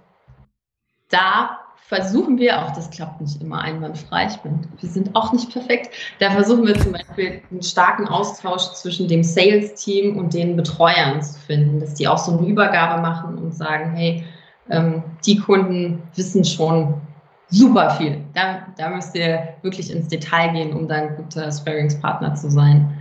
da 1.12 1.64
versuchen 1.88 2.39
wir 2.39 2.63
auch, 2.63 2.71
das 2.71 2.89
klappt 2.89 3.21
nicht 3.21 3.41
immer 3.41 3.62
einwandfrei, 3.62 4.28
ich 4.28 4.38
bin, 4.38 4.67
wir 4.80 4.89
sind 4.89 5.15
auch 5.15 5.32
nicht 5.34 5.52
perfekt, 5.52 5.93
da 6.19 6.32
versuchen 6.32 6.65
wir 6.65 6.76
zum 6.76 6.93
Beispiel 6.93 7.41
einen 7.52 7.62
starken 7.62 8.08
Austausch 8.08 8.63
zwischen 8.74 9.08
dem 9.08 9.24
Sales-Team 9.24 10.17
und 10.17 10.34
den 10.34 10.56
Betreuern 10.56 11.21
zu 11.21 11.39
finden, 11.39 11.80
dass 11.80 11.93
die 11.93 12.08
auch 12.08 12.17
so 12.17 12.38
eine 12.38 12.48
Übergabe 12.48 13.02
machen 13.02 13.38
und 13.38 13.54
sagen, 13.54 13.93
hey, 13.95 14.26
ähm, 14.71 15.04
die 15.26 15.38
Kunden 15.38 16.02
wissen 16.15 16.43
schon 16.43 17.02
super 17.50 17.91
viel. 17.91 18.24
Da, 18.34 18.65
da 18.78 18.89
müsst 18.89 19.15
ihr 19.15 19.56
wirklich 19.62 19.91
ins 19.91 20.08
Detail 20.08 20.54
gehen, 20.54 20.74
um 20.74 20.88
dann 20.88 21.10
ein 21.10 21.15
guter 21.17 21.52
Sparringspartner 21.52 22.34
zu 22.34 22.50
sein. 22.50 22.98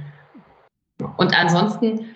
Und 1.17 1.35
ansonsten 1.39 2.14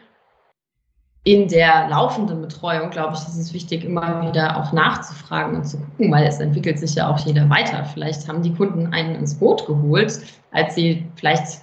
in 1.28 1.46
der 1.46 1.88
laufenden 1.90 2.40
Betreuung, 2.40 2.88
glaube 2.88 3.12
ich, 3.12 3.20
ist 3.20 3.36
es 3.36 3.52
wichtig, 3.52 3.84
immer 3.84 4.26
wieder 4.26 4.56
auch 4.56 4.72
nachzufragen 4.72 5.56
und 5.56 5.64
zu 5.64 5.76
gucken, 5.78 6.10
weil 6.10 6.26
es 6.26 6.40
entwickelt 6.40 6.78
sich 6.78 6.94
ja 6.94 7.06
auch 7.06 7.18
jeder 7.18 7.50
weiter. 7.50 7.84
Vielleicht 7.84 8.26
haben 8.26 8.40
die 8.40 8.54
Kunden 8.54 8.94
einen 8.94 9.14
ins 9.14 9.34
Boot 9.34 9.66
geholt, 9.66 10.22
als 10.52 10.74
sie 10.74 11.04
vielleicht 11.16 11.60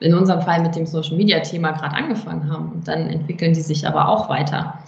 in 0.00 0.14
unserem 0.14 0.42
Fall 0.42 0.62
mit 0.62 0.74
dem 0.74 0.84
Social 0.84 1.16
Media 1.16 1.38
Thema 1.38 1.70
gerade 1.70 1.94
angefangen 1.94 2.50
haben 2.50 2.72
und 2.72 2.88
dann 2.88 3.08
entwickeln 3.08 3.52
die 3.52 3.60
sich 3.60 3.86
aber 3.86 4.08
auch 4.08 4.28
weiter. 4.28 4.80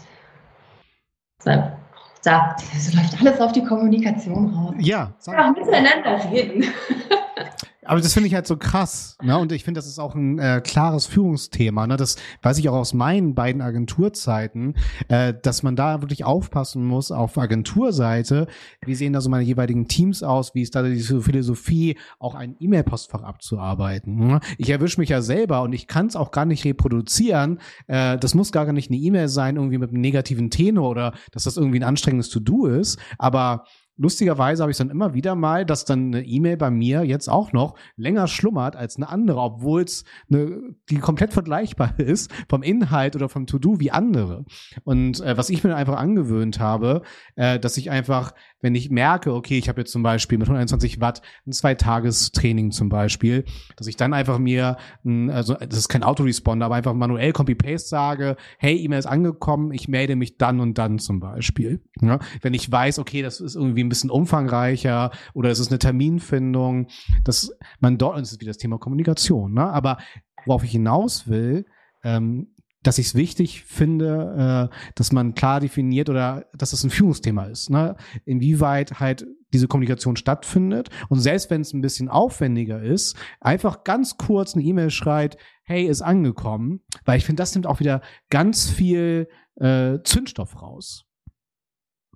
Deshalb, 1.38 1.76
da 2.24 2.56
also 2.74 2.96
läuft 2.96 3.20
alles 3.20 3.40
auf 3.40 3.52
die 3.52 3.62
Kommunikation 3.62 4.52
raus. 4.52 4.74
Ja, 4.80 5.12
sag. 5.18 5.38
ja 5.38 5.52
miteinander 5.52 6.32
reden. 6.32 6.64
Aber 7.86 8.00
das 8.00 8.12
finde 8.12 8.28
ich 8.28 8.34
halt 8.34 8.46
so 8.46 8.56
krass. 8.56 9.16
Ne? 9.22 9.36
Und 9.38 9.52
ich 9.52 9.64
finde, 9.64 9.78
das 9.78 9.86
ist 9.86 9.98
auch 9.98 10.14
ein 10.14 10.38
äh, 10.38 10.60
klares 10.62 11.06
Führungsthema. 11.06 11.86
Ne? 11.86 11.96
Das 11.96 12.16
weiß 12.42 12.58
ich 12.58 12.68
auch 12.68 12.74
aus 12.74 12.94
meinen 12.94 13.34
beiden 13.34 13.62
Agenturzeiten, 13.62 14.74
äh, 15.08 15.34
dass 15.42 15.62
man 15.62 15.76
da 15.76 16.02
wirklich 16.02 16.24
aufpassen 16.24 16.84
muss 16.84 17.10
auf 17.10 17.38
Agenturseite. 17.38 18.46
Wie 18.84 18.94
sehen 18.94 19.12
da 19.12 19.20
so 19.20 19.30
meine 19.30 19.44
jeweiligen 19.44 19.88
Teams 19.88 20.22
aus? 20.22 20.54
Wie 20.54 20.62
ist 20.62 20.74
da 20.74 20.82
die 20.82 21.00
Philosophie, 21.00 21.98
auch 22.18 22.34
ein 22.34 22.56
E-Mail-Postfach 22.58 23.22
abzuarbeiten? 23.22 24.16
Ne? 24.16 24.40
Ich 24.58 24.70
erwische 24.70 25.00
mich 25.00 25.10
ja 25.10 25.22
selber 25.22 25.62
und 25.62 25.72
ich 25.72 25.86
kann 25.86 26.06
es 26.06 26.16
auch 26.16 26.30
gar 26.30 26.44
nicht 26.44 26.64
reproduzieren. 26.64 27.60
Äh, 27.86 28.18
das 28.18 28.34
muss 28.34 28.52
gar 28.52 28.72
nicht 28.72 28.90
eine 28.90 28.98
E-Mail 28.98 29.28
sein, 29.28 29.56
irgendwie 29.56 29.78
mit 29.78 29.90
einem 29.90 30.00
negativen 30.00 30.50
Tenor 30.50 30.90
oder 30.90 31.12
dass 31.32 31.44
das 31.44 31.56
irgendwie 31.56 31.78
ein 31.78 31.84
anstrengendes 31.84 32.30
To-Do 32.30 32.66
ist. 32.66 32.98
Aber 33.18 33.64
lustigerweise 33.96 34.62
habe 34.62 34.70
ich 34.70 34.78
dann 34.78 34.90
immer 34.90 35.14
wieder 35.14 35.34
mal, 35.34 35.64
dass 35.64 35.84
dann 35.84 36.14
eine 36.14 36.24
E-Mail 36.24 36.56
bei 36.56 36.70
mir 36.70 37.04
jetzt 37.04 37.28
auch 37.28 37.52
noch 37.52 37.76
länger 37.96 38.26
schlummert 38.26 38.76
als 38.76 38.96
eine 38.96 39.08
andere, 39.08 39.40
obwohl 39.40 39.82
es 39.82 40.04
eine, 40.30 40.74
die 40.90 40.98
komplett 40.98 41.32
vergleichbar 41.32 41.94
ist 41.98 42.30
vom 42.48 42.62
Inhalt 42.62 43.16
oder 43.16 43.28
vom 43.28 43.46
To-Do 43.46 43.80
wie 43.80 43.90
andere. 43.90 44.44
Und 44.84 45.20
äh, 45.20 45.36
was 45.36 45.50
ich 45.50 45.64
mir 45.64 45.74
einfach 45.76 45.96
angewöhnt 45.96 46.60
habe, 46.60 47.02
äh, 47.36 47.58
dass 47.58 47.76
ich 47.76 47.90
einfach, 47.90 48.32
wenn 48.66 48.74
ich 48.74 48.90
merke, 48.90 49.32
okay, 49.32 49.58
ich 49.58 49.68
habe 49.68 49.82
jetzt 49.82 49.92
zum 49.92 50.02
Beispiel 50.02 50.38
mit 50.38 50.48
121 50.48 51.00
Watt 51.00 51.22
ein 51.46 51.52
Zwei-Tages-Training 51.52 52.72
zum 52.72 52.88
Beispiel, 52.88 53.44
dass 53.76 53.86
ich 53.86 53.94
dann 53.94 54.12
einfach 54.12 54.40
mir, 54.40 54.76
also 55.28 55.54
das 55.54 55.78
ist 55.78 55.88
kein 55.88 56.02
Autoresponder, 56.02 56.66
aber 56.66 56.74
einfach 56.74 56.92
manuell 56.92 57.32
Copy-Paste 57.32 57.88
sage, 57.88 58.36
hey, 58.58 58.76
E-Mail 58.76 58.98
ist 58.98 59.06
angekommen, 59.06 59.70
ich 59.70 59.86
melde 59.86 60.16
mich 60.16 60.36
dann 60.36 60.58
und 60.58 60.78
dann 60.78 60.98
zum 60.98 61.20
Beispiel. 61.20 61.80
Ja? 62.00 62.18
Wenn 62.42 62.54
ich 62.54 62.72
weiß, 62.72 62.98
okay, 62.98 63.22
das 63.22 63.40
ist 63.40 63.54
irgendwie 63.54 63.84
ein 63.84 63.88
bisschen 63.88 64.10
umfangreicher 64.10 65.12
oder 65.32 65.50
es 65.50 65.60
ist 65.60 65.70
eine 65.70 65.78
Terminfindung, 65.78 66.88
dass 67.22 67.52
man 67.78 67.98
dort, 67.98 68.16
und 68.16 68.22
das 68.22 68.32
ist 68.32 68.40
wieder 68.40 68.50
das 68.50 68.58
Thema 68.58 68.78
Kommunikation, 68.78 69.54
ne? 69.54 69.72
aber 69.72 69.98
worauf 70.44 70.64
ich 70.64 70.72
hinaus 70.72 71.28
will, 71.28 71.66
ähm, 72.02 72.48
dass 72.86 72.98
ich 72.98 73.06
es 73.06 73.14
wichtig 73.14 73.64
finde, 73.64 74.70
äh, 74.70 74.92
dass 74.94 75.12
man 75.12 75.34
klar 75.34 75.60
definiert 75.60 76.08
oder 76.08 76.46
dass 76.54 76.70
das 76.70 76.84
ein 76.84 76.90
Führungsthema 76.90 77.46
ist. 77.46 77.70
Ne? 77.70 77.96
Inwieweit 78.24 79.00
halt 79.00 79.26
diese 79.52 79.68
Kommunikation 79.68 80.16
stattfindet 80.16 80.90
und 81.08 81.20
selbst 81.20 81.50
wenn 81.50 81.62
es 81.62 81.72
ein 81.72 81.80
bisschen 81.80 82.08
aufwendiger 82.08 82.82
ist, 82.82 83.16
einfach 83.40 83.84
ganz 83.84 84.16
kurz 84.16 84.54
eine 84.54 84.64
E-Mail 84.64 84.90
schreit, 84.90 85.36
hey, 85.64 85.86
ist 85.86 86.02
angekommen, 86.02 86.80
weil 87.04 87.18
ich 87.18 87.24
finde, 87.24 87.40
das 87.40 87.54
nimmt 87.54 87.66
auch 87.66 87.80
wieder 87.80 88.02
ganz 88.30 88.70
viel 88.70 89.28
äh, 89.56 89.98
Zündstoff 90.04 90.60
raus. 90.60 91.04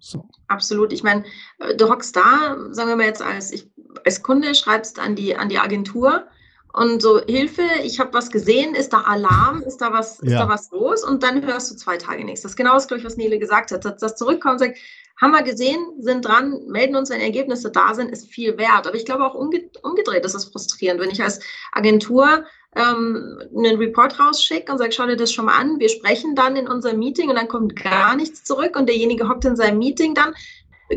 So. 0.00 0.28
Absolut. 0.48 0.92
Ich 0.92 1.02
meine, 1.02 1.24
äh, 1.58 1.76
du 1.76 1.88
hockst 1.88 2.16
da, 2.16 2.56
sagen 2.70 2.88
wir 2.88 2.96
mal 2.96 3.06
jetzt 3.06 3.22
als, 3.22 3.52
ich, 3.52 3.70
als 4.04 4.22
Kunde, 4.22 4.54
schreibst 4.54 4.98
an 4.98 5.14
die, 5.14 5.36
an 5.36 5.48
die 5.48 5.58
Agentur 5.58 6.26
und 6.72 7.02
so, 7.02 7.20
Hilfe, 7.26 7.62
ich 7.82 7.98
habe 7.98 8.14
was 8.14 8.30
gesehen, 8.30 8.74
ist 8.74 8.92
da 8.92 9.00
Alarm, 9.00 9.62
ist 9.62 9.78
da 9.78 9.92
was, 9.92 10.20
ist 10.20 10.34
da 10.34 10.48
was 10.48 10.70
los? 10.70 11.04
Und 11.04 11.22
dann 11.22 11.44
hörst 11.44 11.70
du 11.70 11.76
zwei 11.76 11.96
Tage 11.96 12.24
nichts. 12.24 12.42
Das 12.42 12.52
ist 12.52 12.56
genau 12.56 12.74
das, 12.74 12.86
glaube 12.86 13.00
ich, 13.00 13.06
was 13.06 13.16
Nele 13.16 13.38
gesagt 13.38 13.72
hat. 13.72 13.84
Dass 13.84 13.98
das 13.98 14.16
zurückkommt 14.16 14.54
und 14.54 14.58
sagt, 14.60 14.78
haben 15.20 15.32
wir 15.32 15.42
gesehen, 15.42 15.78
sind 15.98 16.24
dran, 16.24 16.62
melden 16.68 16.96
uns, 16.96 17.10
wenn 17.10 17.20
Ergebnisse 17.20 17.70
da 17.70 17.94
sind, 17.94 18.10
ist 18.10 18.30
viel 18.30 18.56
wert. 18.56 18.86
Aber 18.86 18.94
ich 18.94 19.04
glaube 19.04 19.24
auch 19.24 19.34
umgedreht 19.34 20.24
ist 20.24 20.34
es 20.34 20.46
frustrierend, 20.46 21.00
wenn 21.00 21.10
ich 21.10 21.22
als 21.22 21.40
Agentur 21.72 22.44
ähm, 22.76 23.38
einen 23.54 23.76
Report 23.76 24.18
rausschicke 24.18 24.72
und 24.72 24.78
sage, 24.78 24.92
schau 24.92 25.06
dir 25.06 25.16
das 25.16 25.32
schon 25.32 25.46
mal 25.46 25.58
an. 25.58 25.78
Wir 25.78 25.88
sprechen 25.88 26.34
dann 26.34 26.56
in 26.56 26.68
unserem 26.68 26.98
Meeting 26.98 27.28
und 27.28 27.36
dann 27.36 27.48
kommt 27.48 27.76
gar 27.76 28.16
nichts 28.16 28.44
zurück 28.44 28.76
und 28.76 28.88
derjenige 28.88 29.28
hockt 29.28 29.44
in 29.44 29.56
seinem 29.56 29.78
Meeting 29.78 30.14
dann. 30.14 30.34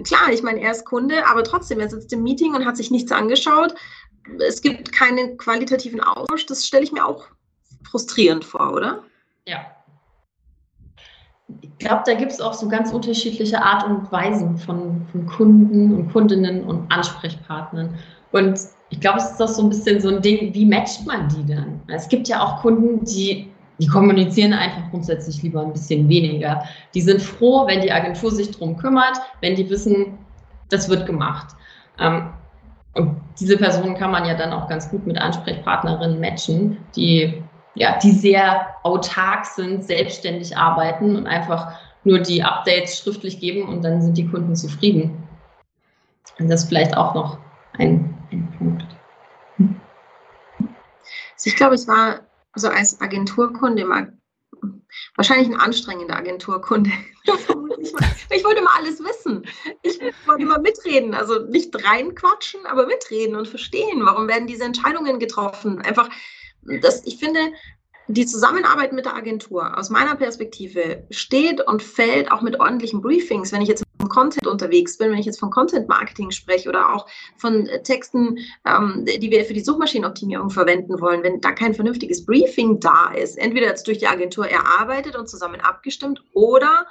Klar, 0.03 0.31
ich 0.31 0.41
meine, 0.41 0.61
er 0.61 0.71
ist 0.71 0.85
Kunde, 0.85 1.27
aber 1.27 1.43
trotzdem, 1.43 1.79
er 1.79 1.89
sitzt 1.89 2.11
im 2.13 2.23
Meeting 2.23 2.55
und 2.55 2.65
hat 2.65 2.77
sich 2.77 2.89
nichts 2.89 3.11
angeschaut. 3.11 3.75
Es 4.47 4.61
gibt 4.61 4.91
keinen 4.91 5.37
qualitativen 5.37 6.01
Austausch. 6.01 6.45
Das 6.45 6.65
stelle 6.65 6.83
ich 6.83 6.91
mir 6.91 7.05
auch 7.05 7.27
frustrierend 7.89 8.45
vor, 8.45 8.73
oder? 8.73 9.03
Ja. 9.47 9.65
Ich 11.61 11.77
glaube, 11.77 12.03
da 12.05 12.13
gibt 12.13 12.31
es 12.31 12.41
auch 12.41 12.53
so 12.53 12.67
ganz 12.67 12.91
unterschiedliche 12.91 13.61
Art 13.61 13.85
und 13.85 14.11
Weisen 14.11 14.57
von, 14.57 15.05
von 15.11 15.25
Kunden 15.27 15.93
und 15.93 16.11
Kundinnen 16.11 16.63
und 16.63 16.91
Ansprechpartnern. 16.91 17.97
Und 18.31 18.59
ich 18.89 18.99
glaube, 18.99 19.19
es 19.19 19.31
ist 19.31 19.39
doch 19.39 19.47
so 19.47 19.63
ein 19.63 19.69
bisschen 19.69 19.99
so 20.01 20.09
ein 20.09 20.21
Ding, 20.21 20.53
wie 20.53 20.65
matcht 20.65 21.05
man 21.05 21.27
die 21.29 21.45
dann? 21.53 21.81
Es 21.87 22.07
gibt 22.07 22.27
ja 22.27 22.41
auch 22.41 22.61
Kunden, 22.61 23.03
die, 23.05 23.51
die 23.79 23.87
kommunizieren 23.87 24.53
einfach 24.53 24.89
grundsätzlich 24.89 25.43
lieber 25.43 25.61
ein 25.61 25.73
bisschen 25.73 26.07
weniger. 26.07 26.63
Die 26.93 27.01
sind 27.01 27.21
froh, 27.21 27.67
wenn 27.67 27.81
die 27.81 27.91
Agentur 27.91 28.31
sich 28.31 28.51
darum 28.51 28.77
kümmert, 28.77 29.17
wenn 29.41 29.55
die 29.55 29.69
wissen, 29.69 30.17
das 30.69 30.89
wird 30.89 31.05
gemacht. 31.05 31.55
Ähm, 31.99 32.29
und 32.93 33.21
diese 33.39 33.57
Personen 33.57 33.95
kann 33.95 34.11
man 34.11 34.25
ja 34.25 34.35
dann 34.35 34.53
auch 34.53 34.67
ganz 34.67 34.89
gut 34.89 35.05
mit 35.07 35.17
Ansprechpartnerinnen 35.17 36.19
matchen, 36.19 36.77
die, 36.95 37.43
ja, 37.73 37.97
die 37.97 38.11
sehr 38.11 38.67
autark 38.83 39.45
sind, 39.45 39.83
selbstständig 39.83 40.55
arbeiten 40.55 41.15
und 41.15 41.25
einfach 41.25 41.73
nur 42.03 42.19
die 42.19 42.43
Updates 42.43 42.99
schriftlich 42.99 43.39
geben 43.39 43.67
und 43.67 43.83
dann 43.83 44.01
sind 44.01 44.17
die 44.17 44.27
Kunden 44.27 44.55
zufrieden. 44.55 45.27
Und 46.39 46.49
das 46.49 46.63
ist 46.63 46.69
vielleicht 46.69 46.95
auch 46.95 47.15
noch 47.15 47.37
ein, 47.77 48.15
ein 48.31 48.53
Punkt. 48.57 48.85
Also 49.59 51.49
ich 51.49 51.55
glaube, 51.55 51.75
ich 51.75 51.87
war 51.87 52.19
so 52.55 52.69
als 52.69 53.01
Agenturkunde 53.01 53.81
immer 53.81 54.07
wahrscheinlich 55.15 55.47
ein 55.47 55.59
anstrengender 55.59 56.15
Agenturkunde. 56.15 56.91
ich 58.29 58.43
wollte 58.43 58.59
immer 58.61 58.75
alles 58.77 58.99
wissen. 58.99 59.45
Ich 59.81 59.99
wollte 60.25 60.41
immer 60.41 60.59
mitreden, 60.59 61.13
also 61.13 61.39
nicht 61.45 61.73
reinquatschen, 61.83 62.65
aber 62.65 62.85
mitreden 62.85 63.35
und 63.35 63.47
verstehen, 63.47 64.05
warum 64.05 64.27
werden 64.27 64.47
diese 64.47 64.63
Entscheidungen 64.63 65.19
getroffen. 65.19 65.81
Einfach, 65.81 66.09
das, 66.61 67.05
ich 67.05 67.17
finde, 67.17 67.39
die 68.07 68.25
Zusammenarbeit 68.25 68.91
mit 68.91 69.05
der 69.05 69.15
Agentur 69.15 69.77
aus 69.77 69.89
meiner 69.89 70.15
Perspektive 70.15 71.05
steht 71.09 71.65
und 71.65 71.81
fällt 71.81 72.31
auch 72.31 72.41
mit 72.41 72.59
ordentlichen 72.59 73.01
Briefings, 73.01 73.51
wenn 73.51 73.61
ich 73.61 73.69
jetzt 73.69 73.83
im 73.99 74.09
Content 74.09 74.45
unterwegs 74.47 74.97
bin, 74.97 75.11
wenn 75.11 75.19
ich 75.19 75.25
jetzt 75.25 75.39
von 75.39 75.49
Content 75.49 75.87
Marketing 75.87 76.31
spreche 76.31 76.67
oder 76.67 76.93
auch 76.93 77.07
von 77.37 77.69
Texten, 77.83 78.39
ähm, 78.65 79.05
die 79.05 79.31
wir 79.31 79.45
für 79.45 79.53
die 79.53 79.63
Suchmaschinenoptimierung 79.63 80.49
verwenden 80.49 80.99
wollen, 80.99 81.23
wenn 81.23 81.39
da 81.39 81.53
kein 81.53 81.73
vernünftiges 81.73 82.25
Briefing 82.25 82.79
da 82.81 83.13
ist, 83.13 83.37
entweder 83.37 83.67
jetzt 83.67 83.87
durch 83.87 83.99
die 83.99 84.07
Agentur 84.07 84.47
erarbeitet 84.47 85.15
und 85.15 85.29
zusammen 85.29 85.61
abgestimmt 85.61 86.21
oder 86.33 86.87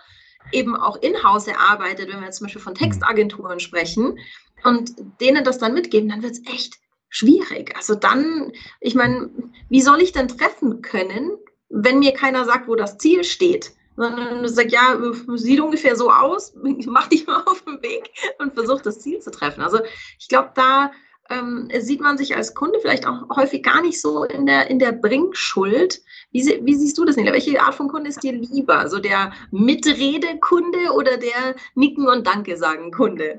eben 0.50 0.74
auch 0.74 0.96
in-house 1.02 1.46
erarbeitet, 1.46 2.08
wenn 2.08 2.20
wir 2.20 2.26
jetzt 2.26 2.38
zum 2.38 2.46
Beispiel 2.46 2.62
von 2.62 2.74
Textagenturen 2.74 3.60
sprechen 3.60 4.18
und 4.64 4.92
denen 5.20 5.44
das 5.44 5.58
dann 5.58 5.74
mitgeben, 5.74 6.08
dann 6.08 6.22
wird 6.22 6.32
es 6.32 6.42
echt 6.46 6.78
schwierig. 7.12 7.76
Also 7.76 7.94
dann, 7.94 8.52
ich 8.80 8.94
meine, 8.94 9.30
wie 9.68 9.82
soll 9.82 10.00
ich 10.00 10.12
denn 10.12 10.28
treffen 10.28 10.82
können, 10.82 11.30
wenn 11.68 12.00
mir 12.00 12.12
keiner 12.14 12.44
sagt, 12.44 12.66
wo 12.66 12.74
das 12.74 12.98
Ziel 12.98 13.22
steht? 13.22 13.72
Sondern 13.96 14.48
sagt, 14.48 14.72
ja, 14.72 14.98
sieht 15.34 15.60
ungefähr 15.60 15.94
so 15.94 16.10
aus, 16.10 16.54
mach 16.86 17.08
dich 17.08 17.26
mal 17.26 17.42
auf 17.44 17.62
den 17.62 17.80
Weg 17.82 18.10
und 18.38 18.54
versuch 18.54 18.80
das 18.80 19.00
Ziel 19.00 19.20
zu 19.20 19.30
treffen. 19.30 19.60
Also 19.60 19.80
ich 20.18 20.28
glaube, 20.28 20.52
da 20.54 20.90
ähm, 21.28 21.68
sieht 21.78 22.00
man 22.00 22.16
sich 22.16 22.34
als 22.34 22.54
Kunde 22.54 22.78
vielleicht 22.80 23.06
auch 23.06 23.28
häufig 23.36 23.62
gar 23.62 23.82
nicht 23.82 24.00
so 24.00 24.24
in 24.24 24.46
der, 24.46 24.70
in 24.70 24.78
der 24.78 24.92
Bringschuld. 24.92 26.00
Wie, 26.30 26.60
wie 26.62 26.74
siehst 26.74 26.96
du 26.96 27.04
das, 27.04 27.16
Nila? 27.16 27.32
Welche 27.32 27.60
Art 27.60 27.74
von 27.74 27.88
Kunde 27.88 28.08
ist 28.08 28.22
dir 28.22 28.32
lieber? 28.32 28.78
Also 28.78 28.98
der 28.98 29.32
Mitredekunde 29.50 30.92
oder 30.94 31.18
der 31.18 31.56
Nicken 31.74 32.08
und 32.08 32.26
Danke 32.26 32.56
sagen 32.56 32.90
Kunde? 32.90 33.38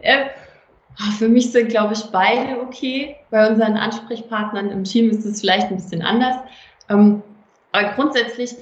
Äh, 0.00 0.24
Ah, 0.24 0.41
für 1.18 1.28
mich 1.28 1.52
sind, 1.52 1.68
glaube 1.68 1.94
ich, 1.94 2.02
beide 2.12 2.60
okay. 2.60 3.16
Bei 3.30 3.48
unseren 3.48 3.76
Ansprechpartnern 3.76 4.70
im 4.70 4.84
Team 4.84 5.10
ist 5.10 5.24
es 5.24 5.40
vielleicht 5.40 5.68
ein 5.68 5.76
bisschen 5.76 6.02
anders. 6.02 6.36
Ähm, 6.88 7.22
aber 7.72 7.92
grundsätzlich, 7.94 8.54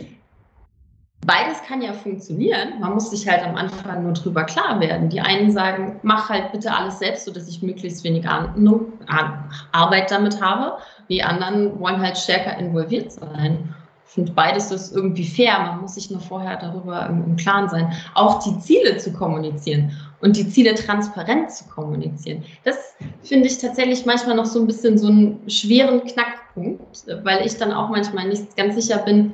beides 1.27 1.63
kann 1.63 1.83
ja 1.83 1.93
funktionieren. 1.93 2.81
Man 2.81 2.95
muss 2.95 3.11
sich 3.11 3.29
halt 3.29 3.43
am 3.43 3.57
Anfang 3.57 4.05
nur 4.05 4.13
drüber 4.13 4.45
klar 4.45 4.81
werden. 4.81 5.09
Die 5.09 5.21
einen 5.21 5.51
sagen, 5.51 5.99
mach 6.03 6.29
halt 6.29 6.53
bitte 6.53 6.73
alles 6.73 7.01
selbst, 7.01 7.25
sodass 7.25 7.49
ich 7.49 7.63
möglichst 7.63 8.05
wenig 8.05 8.27
Arbeit 8.29 10.11
damit 10.11 10.41
habe. 10.41 10.79
Die 11.09 11.23
anderen 11.23 11.79
wollen 11.81 12.01
halt 12.01 12.17
stärker 12.17 12.57
involviert 12.57 13.13
sein. 13.13 13.75
Ich 14.07 14.15
finde, 14.15 14.33
beides 14.33 14.71
ist 14.71 14.95
irgendwie 14.95 15.25
fair. 15.25 15.59
Man 15.61 15.83
muss 15.83 15.95
sich 15.95 16.11
nur 16.11 16.21
vorher 16.21 16.57
darüber 16.57 17.07
im 17.07 17.37
Klaren 17.37 17.69
sein. 17.69 17.93
Auch 18.15 18.43
die 18.43 18.59
Ziele 18.59 18.97
zu 18.97 19.13
kommunizieren 19.13 19.93
und 20.21 20.37
die 20.37 20.49
Ziele 20.49 20.75
transparent 20.75 21.51
zu 21.51 21.65
kommunizieren. 21.69 22.45
Das 22.65 22.77
finde 23.23 23.47
ich 23.47 23.59
tatsächlich 23.59 24.05
manchmal 24.07 24.37
noch 24.37 24.47
so 24.47 24.61
ein 24.61 24.67
bisschen 24.67 24.99
so 24.99 25.09
einen 25.09 25.49
schweren 25.49 26.05
Knackpunkt, 26.05 27.07
weil 27.25 27.47
ich 27.47 27.57
dann 27.57 27.73
auch 27.73 27.89
manchmal 27.89 28.29
nicht 28.29 28.57
ganz 28.57 28.75
sicher 28.75 28.99
bin, 28.99 29.33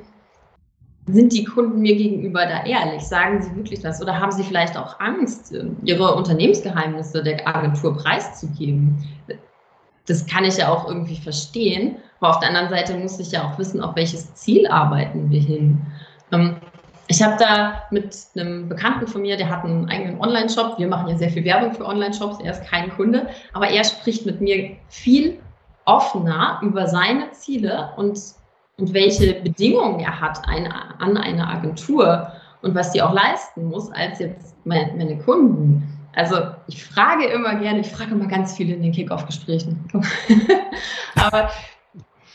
sind 1.09 1.33
die 1.33 1.44
Kunden 1.44 1.81
mir 1.81 1.94
gegenüber 1.94 2.46
da 2.46 2.64
ehrlich? 2.64 3.03
Sagen 3.03 3.40
sie 3.40 3.55
wirklich 3.55 3.81
das? 3.81 4.03
Oder 4.03 4.18
haben 4.18 4.33
sie 4.33 4.42
vielleicht 4.42 4.77
auch 4.77 4.99
Angst, 4.99 5.55
ihre 5.85 6.14
Unternehmensgeheimnisse 6.14 7.22
der 7.22 7.46
Agentur 7.46 7.96
preiszugeben? 7.96 8.96
Das 10.07 10.27
kann 10.27 10.44
ich 10.44 10.57
ja 10.57 10.68
auch 10.68 10.88
irgendwie 10.88 11.16
verstehen. 11.16 11.96
Aber 12.18 12.31
auf 12.31 12.40
der 12.40 12.49
anderen 12.49 12.70
Seite 12.70 12.96
muss 12.99 13.20
ich 13.20 13.31
ja 13.31 13.49
auch 13.49 13.59
wissen, 13.59 13.81
auf 13.81 13.94
welches 13.94 14.35
Ziel 14.35 14.66
arbeiten 14.66 15.31
wir 15.31 15.40
hin. 15.40 15.81
Ich 17.09 17.23
habe 17.23 17.37
da 17.38 17.83
mit 17.90 18.16
einem 18.35 18.69
Bekannten 18.69 19.07
von 19.07 19.23
mir, 19.23 19.37
der 19.37 19.49
hat 19.49 19.64
einen 19.64 19.88
eigenen 19.88 20.21
Online-Shop. 20.21 20.79
Wir 20.79 20.88
machen 20.88 21.09
ja 21.09 21.16
sehr 21.16 21.31
viel 21.31 21.45
Werbung 21.45 21.73
für 21.73 21.87
Online-Shops. 21.87 22.38
Er 22.42 22.53
ist 22.53 22.64
kein 22.64 22.90
Kunde, 22.90 23.29
aber 23.53 23.69
er 23.69 23.85
spricht 23.85 24.27
mit 24.27 24.40
mir 24.40 24.77
viel 24.88 25.38
offener 25.85 26.59
über 26.62 26.88
seine 26.88 27.31
Ziele 27.31 27.90
und, 27.97 28.19
und 28.79 28.92
welche 28.92 29.35
Bedingungen 29.35 30.01
er 30.01 30.21
hat 30.21 30.40
ein, 30.49 30.66
an 30.66 31.16
eine 31.16 31.49
Agentur 31.49 32.33
und 32.62 32.75
was 32.75 32.92
sie 32.92 33.01
auch 33.01 33.12
leisten 33.12 33.66
muss, 33.66 33.90
als 33.92 34.19
jetzt 34.19 34.57
meine, 34.64 34.92
meine 34.97 35.16
Kunden. 35.19 35.85
Also 36.16 36.37
ich 36.66 36.85
frage 36.85 37.27
immer 37.27 37.55
gerne, 37.57 37.81
ich 37.81 37.88
frage 37.88 38.12
immer 38.12 38.27
ganz 38.27 38.57
viel 38.57 38.71
in 38.71 38.83
den 38.83 38.90
Kick-Off-Gesprächen. 38.90 39.88
aber 41.14 41.51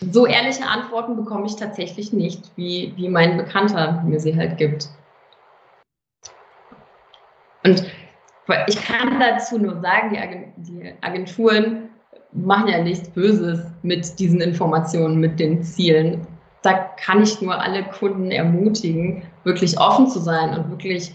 so 0.10 0.26
ehrliche 0.26 0.66
Antworten 0.66 1.16
bekomme 1.16 1.46
ich 1.46 1.56
tatsächlich 1.56 2.12
nicht, 2.12 2.52
wie, 2.56 2.94
wie 2.96 3.08
mein 3.08 3.38
Bekannter 3.38 4.02
mir 4.06 4.20
sie 4.20 4.36
halt 4.36 4.58
gibt. 4.58 4.90
Und 7.64 7.86
ich 8.68 8.84
kann 8.84 9.20
dazu 9.20 9.60
nur 9.60 9.80
sagen, 9.82 10.54
die 10.58 10.94
Agenturen 11.02 11.90
machen 12.32 12.68
ja 12.68 12.82
nichts 12.82 13.10
Böses 13.10 13.60
mit 13.84 14.18
diesen 14.18 14.42
Informationen, 14.42 15.20
mit 15.20 15.40
den 15.40 15.62
Zielen. 15.64 16.26
Da 16.64 16.74
kann 16.74 17.22
ich 17.22 17.40
nur 17.42 17.60
alle 17.60 17.84
Kunden 17.84 18.32
ermutigen, 18.32 19.24
wirklich 19.44 19.80
offen 19.80 20.08
zu 20.08 20.20
sein 20.20 20.58
und 20.58 20.70
wirklich 20.72 21.14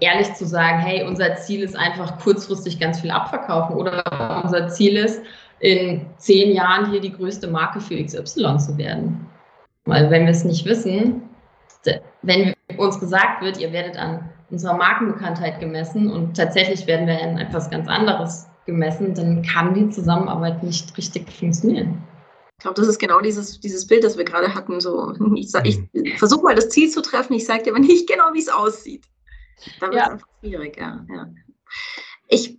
ehrlich 0.00 0.32
zu 0.34 0.46
sagen, 0.46 0.78
hey, 0.78 1.06
unser 1.06 1.36
Ziel 1.36 1.62
ist 1.62 1.76
einfach 1.76 2.18
kurzfristig 2.18 2.80
ganz 2.80 3.00
viel 3.00 3.10
abverkaufen 3.10 3.76
oder 3.76 4.02
unser 4.42 4.68
Ziel 4.68 4.96
ist, 4.96 5.22
in 5.60 6.06
zehn 6.18 6.54
Jahren 6.54 6.90
hier 6.90 7.00
die 7.00 7.12
größte 7.12 7.48
Marke 7.48 7.80
für 7.80 8.02
XY 8.02 8.58
zu 8.58 8.76
werden. 8.76 9.26
Weil 9.84 10.10
wenn 10.10 10.24
wir 10.24 10.32
es 10.32 10.44
nicht 10.44 10.64
wissen, 10.66 11.22
wenn 12.22 12.54
uns 12.76 12.98
gesagt 12.98 13.42
wird, 13.42 13.58
ihr 13.58 13.72
werdet 13.72 13.96
an 13.96 14.28
unserer 14.50 14.76
Markenbekanntheit 14.76 15.60
gemessen 15.60 16.10
und 16.10 16.36
tatsächlich 16.36 16.86
werden 16.86 17.06
wir 17.06 17.20
an 17.20 17.38
etwas 17.38 17.70
ganz 17.70 17.88
anderes 17.88 18.46
gemessen, 18.64 19.14
dann 19.14 19.42
kann 19.42 19.74
die 19.74 19.88
Zusammenarbeit 19.90 20.62
nicht 20.62 20.96
richtig 20.98 21.30
funktionieren. 21.32 22.02
Ich 22.58 22.62
glaube, 22.62 22.80
das 22.80 22.88
ist 22.88 22.98
genau 22.98 23.20
dieses, 23.20 23.60
dieses 23.60 23.86
Bild, 23.86 24.02
das 24.02 24.16
wir 24.16 24.24
gerade 24.24 24.54
hatten. 24.54 24.80
So, 24.80 25.12
ich, 25.34 25.52
ich 25.64 26.18
versuche 26.18 26.42
mal 26.42 26.54
das 26.54 26.70
Ziel 26.70 26.90
zu 26.90 27.02
treffen, 27.02 27.34
ich 27.34 27.46
sage 27.46 27.64
dir 27.64 27.70
aber 27.70 27.80
nicht 27.80 28.08
genau, 28.08 28.32
wie 28.32 28.40
es 28.40 28.48
aussieht. 28.48 29.04
Da 29.80 29.86
wird 29.86 29.94
es 29.94 30.00
ja. 30.00 30.12
einfach 30.12 30.28
schwierig, 30.40 30.76
ja. 30.76 31.06
ja. 31.08 31.28
Ich 32.28 32.58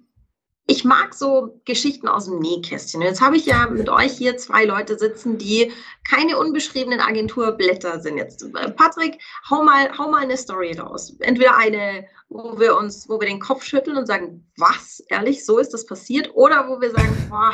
ich 0.70 0.84
mag 0.84 1.14
so 1.14 1.62
Geschichten 1.64 2.10
aus 2.10 2.26
dem 2.26 2.40
Nähkästchen. 2.40 3.02
Jetzt 3.02 3.22
habe 3.22 3.38
ich 3.38 3.46
ja 3.46 3.68
mit 3.68 3.88
euch 3.88 4.12
hier 4.12 4.36
zwei 4.36 4.66
Leute 4.66 5.00
sitzen, 5.00 5.38
die 5.38 5.72
keine 6.08 6.38
unbeschriebenen 6.38 7.00
Agenturblätter 7.00 8.02
sind. 8.02 8.18
Jetzt, 8.18 8.44
äh, 8.44 8.70
Patrick, 8.72 9.18
hau 9.50 9.64
mal, 9.64 9.98
hau 9.98 10.12
mal 10.12 10.24
eine 10.24 10.36
Story 10.36 10.78
raus. 10.78 11.16
Entweder 11.22 11.56
eine, 11.56 12.06
wo 12.28 12.60
wir 12.60 12.76
uns, 12.76 13.08
wo 13.08 13.18
wir 13.20 13.28
den 13.28 13.40
Kopf 13.40 13.64
schütteln 13.64 13.96
und 13.96 14.08
sagen, 14.08 14.46
was, 14.58 15.02
ehrlich, 15.08 15.46
so 15.46 15.58
ist 15.58 15.74
das 15.74 15.86
passiert, 15.86 16.32
oder 16.34 16.68
wo 16.68 16.82
wir 16.82 16.92
sagen, 16.92 17.16
boah, 17.30 17.54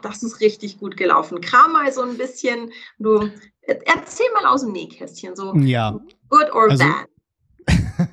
das 0.00 0.22
ist 0.22 0.40
richtig 0.40 0.78
gut 0.78 0.96
gelaufen. 0.96 1.42
Kram 1.42 1.72
mal 1.72 1.92
so 1.92 2.00
ein 2.00 2.16
bisschen, 2.16 2.72
du, 2.98 3.30
erzähl 3.60 4.26
mal 4.32 4.46
aus 4.46 4.62
dem 4.62 4.72
Nähkästchen, 4.72 5.36
so 5.36 5.54
ja. 5.56 5.98
good 6.30 6.50
or 6.50 6.70
also, 6.70 6.82
bad. 6.82 7.08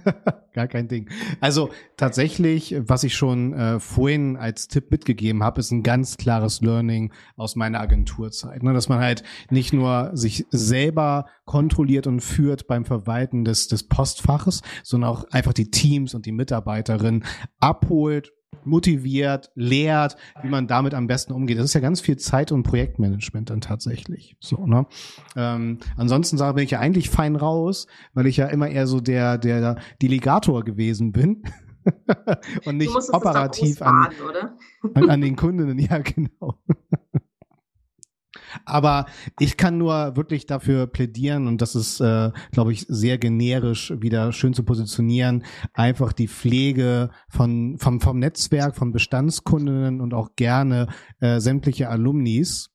gar 0.54 0.68
kein 0.68 0.88
Ding. 0.88 1.10
Also 1.40 1.70
tatsächlich, 1.98 2.76
was 2.80 3.04
ich 3.04 3.16
schon 3.16 3.54
äh, 3.54 3.80
vorhin 3.80 4.38
als 4.38 4.68
Tipp 4.68 4.92
mitgegeben 4.92 5.44
habe, 5.44 5.60
ist 5.60 5.72
ein 5.72 5.84
ganz 5.84 6.18
klares 6.18 6.62
Learning 6.62 7.14
aus 7.36 7.56
meiner 7.56 7.80
Agenturzeit. 7.80 8.64
Ne? 8.64 8.74
Dass 8.74 8.90
man 8.90 9.00
halt 9.00 9.24
nicht 9.50 9.74
nur 9.74 10.12
sich 10.14 10.46
selber 10.52 11.26
kontrolliert 11.46 12.08
und 12.08 12.22
führt 12.22 12.68
beim 12.68 12.86
Verwalten 12.86 13.46
des, 13.46 13.68
des 13.68 13.88
Postfaches, 13.88 14.62
sondern 14.84 15.10
auch 15.10 15.26
einfach 15.32 15.54
die 15.54 15.72
Teams 15.72 16.14
und 16.14 16.26
die 16.26 16.32
Mitarbeiterinnen 16.32 17.24
abholt 17.60 18.32
motiviert, 18.64 19.52
lehrt, 19.56 20.18
wie 20.42 20.50
man 20.50 20.68
damit 20.68 20.94
am 20.94 21.08
besten 21.08 21.34
umgeht. 21.34 21.58
Das 21.58 21.66
ist 21.66 21.74
ja 21.74 21.80
ganz 21.80 22.02
viel 22.02 22.18
Zeit- 22.18 22.52
und 22.52 22.64
Projektmanagement 22.64 23.50
dann 23.50 23.62
tatsächlich. 23.62 24.36
So, 24.40 24.66
ne? 24.66 24.86
Ähm, 25.36 25.80
ansonsten 25.98 26.38
sage 26.38 26.56
bin 26.56 26.64
ich 26.64 26.72
ja 26.72 26.80
eigentlich 26.80 27.10
fein 27.10 27.36
raus, 27.36 27.88
weil 28.14 28.28
ich 28.28 28.38
ja 28.38 28.48
immer 28.48 28.70
eher 28.70 28.88
so 28.88 29.00
der, 29.00 29.38
der 29.38 29.78
Delegator 30.02 30.64
gewesen 30.64 31.12
bin. 31.12 31.44
und 32.66 32.78
nicht 32.78 32.96
operativ 33.12 33.82
an, 33.82 34.10
an, 34.94 35.10
an 35.10 35.22
den 35.22 35.36
Kundinnen, 35.36 35.80
ja, 35.80 35.98
genau. 35.98 36.62
Aber 38.66 39.06
ich 39.40 39.58
kann 39.58 39.78
nur 39.78 40.16
wirklich 40.16 40.46
dafür 40.46 40.88
plädieren, 40.88 41.48
und 41.48 41.62
das 41.62 41.76
ist, 41.76 42.00
äh, 42.00 42.32
glaube 42.52 42.74
ich, 42.74 42.86
sehr 42.88 43.18
generisch 43.18 43.94
wieder 43.98 44.32
schön 44.32 44.54
zu 44.54 44.64
positionieren, 44.64 45.44
einfach 45.74 46.14
die 46.14 46.28
Pflege 46.28 47.10
von, 47.30 47.78
vom, 47.78 48.00
vom 48.00 48.20
Netzwerk, 48.20 48.76
von 48.76 48.92
Bestandskundinnen 48.92 50.02
und 50.02 50.14
auch 50.14 50.36
gerne 50.36 50.88
äh, 51.20 51.40
sämtliche 51.40 51.90
Alumnis. 51.90 52.70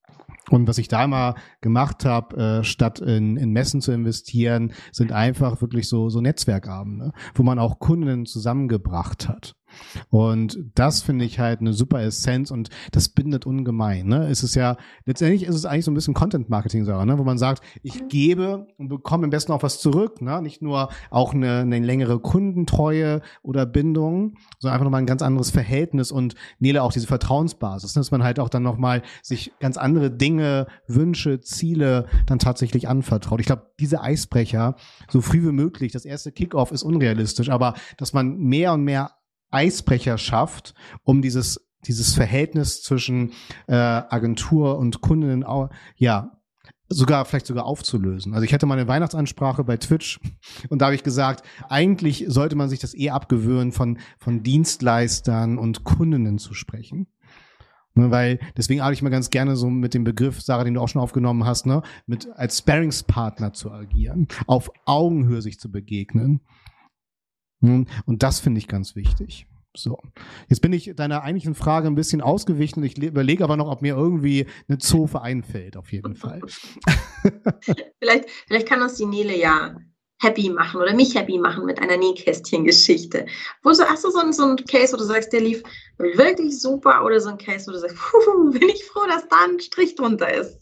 Und 0.50 0.68
was 0.68 0.78
ich 0.78 0.86
da 0.86 1.06
mal 1.08 1.34
gemacht 1.60 2.04
habe, 2.04 2.36
äh, 2.36 2.64
statt 2.64 3.00
in, 3.00 3.36
in 3.36 3.50
Messen 3.50 3.80
zu 3.80 3.90
investieren, 3.90 4.72
sind 4.92 5.10
einfach 5.10 5.60
wirklich 5.60 5.88
so, 5.88 6.08
so 6.08 6.20
Netzwerkabende, 6.20 7.12
wo 7.34 7.42
man 7.42 7.58
auch 7.58 7.80
Kunden 7.80 8.26
zusammengebracht 8.26 9.28
hat. 9.28 9.56
Und 10.10 10.58
das 10.74 11.02
finde 11.02 11.24
ich 11.24 11.38
halt 11.38 11.60
eine 11.60 11.72
super 11.72 12.02
Essenz 12.02 12.50
und 12.50 12.70
das 12.92 13.08
bindet 13.08 13.46
ungemein. 13.46 14.06
Ne? 14.06 14.28
Es 14.28 14.42
ist 14.42 14.54
ja, 14.54 14.76
letztendlich 15.04 15.44
ist 15.44 15.54
es 15.54 15.64
eigentlich 15.64 15.84
so 15.84 15.90
ein 15.90 15.94
bisschen 15.94 16.14
Content-Marketing-Sache, 16.14 17.06
ne? 17.06 17.18
wo 17.18 17.24
man 17.24 17.38
sagt, 17.38 17.62
ich 17.82 18.02
mhm. 18.02 18.08
gebe 18.08 18.66
und 18.78 18.88
bekomme 18.88 19.24
am 19.24 19.30
besten 19.30 19.52
auch 19.52 19.62
was 19.62 19.80
zurück. 19.80 20.20
Ne? 20.20 20.40
Nicht 20.42 20.62
nur 20.62 20.88
auch 21.10 21.34
eine, 21.34 21.60
eine 21.60 21.78
längere 21.78 22.18
Kundentreue 22.18 23.20
oder 23.42 23.66
Bindung, 23.66 24.34
sondern 24.58 24.74
einfach 24.74 24.84
nochmal 24.84 25.02
ein 25.02 25.06
ganz 25.06 25.22
anderes 25.22 25.50
Verhältnis 25.50 26.12
und 26.12 26.34
Nele 26.58 26.82
auch 26.82 26.92
diese 26.92 27.06
Vertrauensbasis, 27.06 27.94
ne? 27.94 28.00
dass 28.00 28.10
man 28.10 28.22
halt 28.22 28.40
auch 28.40 28.48
dann 28.48 28.62
nochmal 28.62 29.02
sich 29.22 29.52
ganz 29.60 29.76
andere 29.76 30.10
Dinge, 30.10 30.66
Wünsche, 30.86 31.40
Ziele 31.40 32.06
dann 32.26 32.38
tatsächlich 32.38 32.88
anvertraut. 32.88 33.40
Ich 33.40 33.46
glaube, 33.46 33.70
diese 33.80 34.00
Eisbrecher, 34.00 34.76
so 35.08 35.20
früh 35.20 35.42
wie 35.42 35.52
möglich, 35.52 35.92
das 35.92 36.04
erste 36.04 36.32
Kickoff 36.32 36.72
ist 36.72 36.82
unrealistisch, 36.82 37.50
aber 37.50 37.74
dass 37.96 38.12
man 38.12 38.38
mehr 38.38 38.72
und 38.72 38.84
mehr 38.84 39.12
Eisbrecher 39.50 40.18
schafft, 40.18 40.74
um 41.02 41.22
dieses 41.22 41.66
dieses 41.86 42.14
Verhältnis 42.14 42.82
zwischen 42.82 43.32
äh, 43.68 43.74
Agentur 43.74 44.78
und 44.78 45.00
Kundinnen 45.00 45.44
ja 45.96 46.32
sogar 46.88 47.24
vielleicht 47.24 47.46
sogar 47.46 47.64
aufzulösen. 47.64 48.34
Also 48.34 48.44
ich 48.44 48.54
hatte 48.54 48.66
mal 48.66 48.78
eine 48.78 48.88
Weihnachtsansprache 48.88 49.64
bei 49.64 49.76
Twitch 49.76 50.20
und 50.68 50.80
da 50.80 50.86
habe 50.86 50.94
ich 50.94 51.02
gesagt, 51.02 51.44
eigentlich 51.68 52.24
sollte 52.28 52.56
man 52.56 52.68
sich 52.68 52.78
das 52.78 52.94
eher 52.94 53.14
abgewöhnen, 53.14 53.72
von 53.72 53.98
von 54.18 54.42
Dienstleistern 54.42 55.58
und 55.58 55.84
Kundinnen 55.84 56.38
zu 56.38 56.54
sprechen. 56.54 57.08
Ne, 57.94 58.10
weil 58.10 58.38
deswegen 58.58 58.82
arbeite 58.82 58.94
ich 58.94 59.02
mal 59.02 59.08
ganz 59.08 59.30
gerne 59.30 59.56
so 59.56 59.70
mit 59.70 59.94
dem 59.94 60.04
Begriff, 60.04 60.42
Sarah, 60.42 60.64
den 60.64 60.74
du 60.74 60.82
auch 60.82 60.88
schon 60.88 61.00
aufgenommen 61.00 61.46
hast, 61.46 61.64
ne, 61.64 61.82
mit 62.06 62.28
als 62.36 62.58
Sparingspartner 62.58 63.54
zu 63.54 63.72
agieren, 63.72 64.28
auf 64.46 64.70
Augenhöhe 64.84 65.40
sich 65.40 65.58
zu 65.58 65.72
begegnen. 65.72 66.40
Hm, 67.60 67.86
und 68.04 68.22
das 68.22 68.40
finde 68.40 68.58
ich 68.58 68.68
ganz 68.68 68.96
wichtig. 68.96 69.46
So. 69.76 69.98
Jetzt 70.48 70.60
bin 70.60 70.72
ich 70.72 70.92
deiner 70.96 71.22
eigentlichen 71.22 71.54
Frage 71.54 71.86
ein 71.86 71.94
bisschen 71.94 72.22
ausgewichen. 72.22 72.82
Ich 72.82 72.96
überlege 72.98 73.44
aber 73.44 73.56
noch, 73.56 73.70
ob 73.70 73.82
mir 73.82 73.94
irgendwie 73.94 74.46
eine 74.68 74.78
Zofe 74.78 75.20
einfällt, 75.20 75.76
auf 75.76 75.92
jeden 75.92 76.16
Fall. 76.16 76.40
vielleicht, 77.98 78.30
vielleicht 78.46 78.68
kann 78.68 78.82
uns 78.82 78.94
die 78.94 79.06
Nele 79.06 79.38
ja 79.38 79.76
happy 80.22 80.48
machen 80.48 80.80
oder 80.80 80.94
mich 80.94 81.14
happy 81.14 81.38
machen 81.38 81.66
mit 81.66 81.80
einer 81.80 81.96
Nähkästchen-Geschichte. 81.98 83.26
Wo 83.62 83.72
so, 83.72 83.84
hast 83.84 84.04
du 84.04 84.10
so 84.10 84.20
einen, 84.20 84.32
so 84.32 84.44
einen 84.44 84.56
Case, 84.56 84.94
wo 84.94 84.96
du 84.96 85.04
sagst, 85.04 85.32
der 85.32 85.40
lief 85.40 85.62
wirklich 85.98 86.58
super 86.58 87.04
oder 87.04 87.20
so 87.20 87.30
ein 87.30 87.38
Case, 87.38 87.66
wo 87.66 87.72
du 87.72 87.78
sagst, 87.78 87.96
puh, 88.24 88.50
bin 88.50 88.68
ich 88.68 88.84
froh, 88.84 89.06
dass 89.08 89.28
da 89.28 89.36
ein 89.46 89.60
Strich 89.60 89.94
drunter 89.94 90.32
ist? 90.32 90.58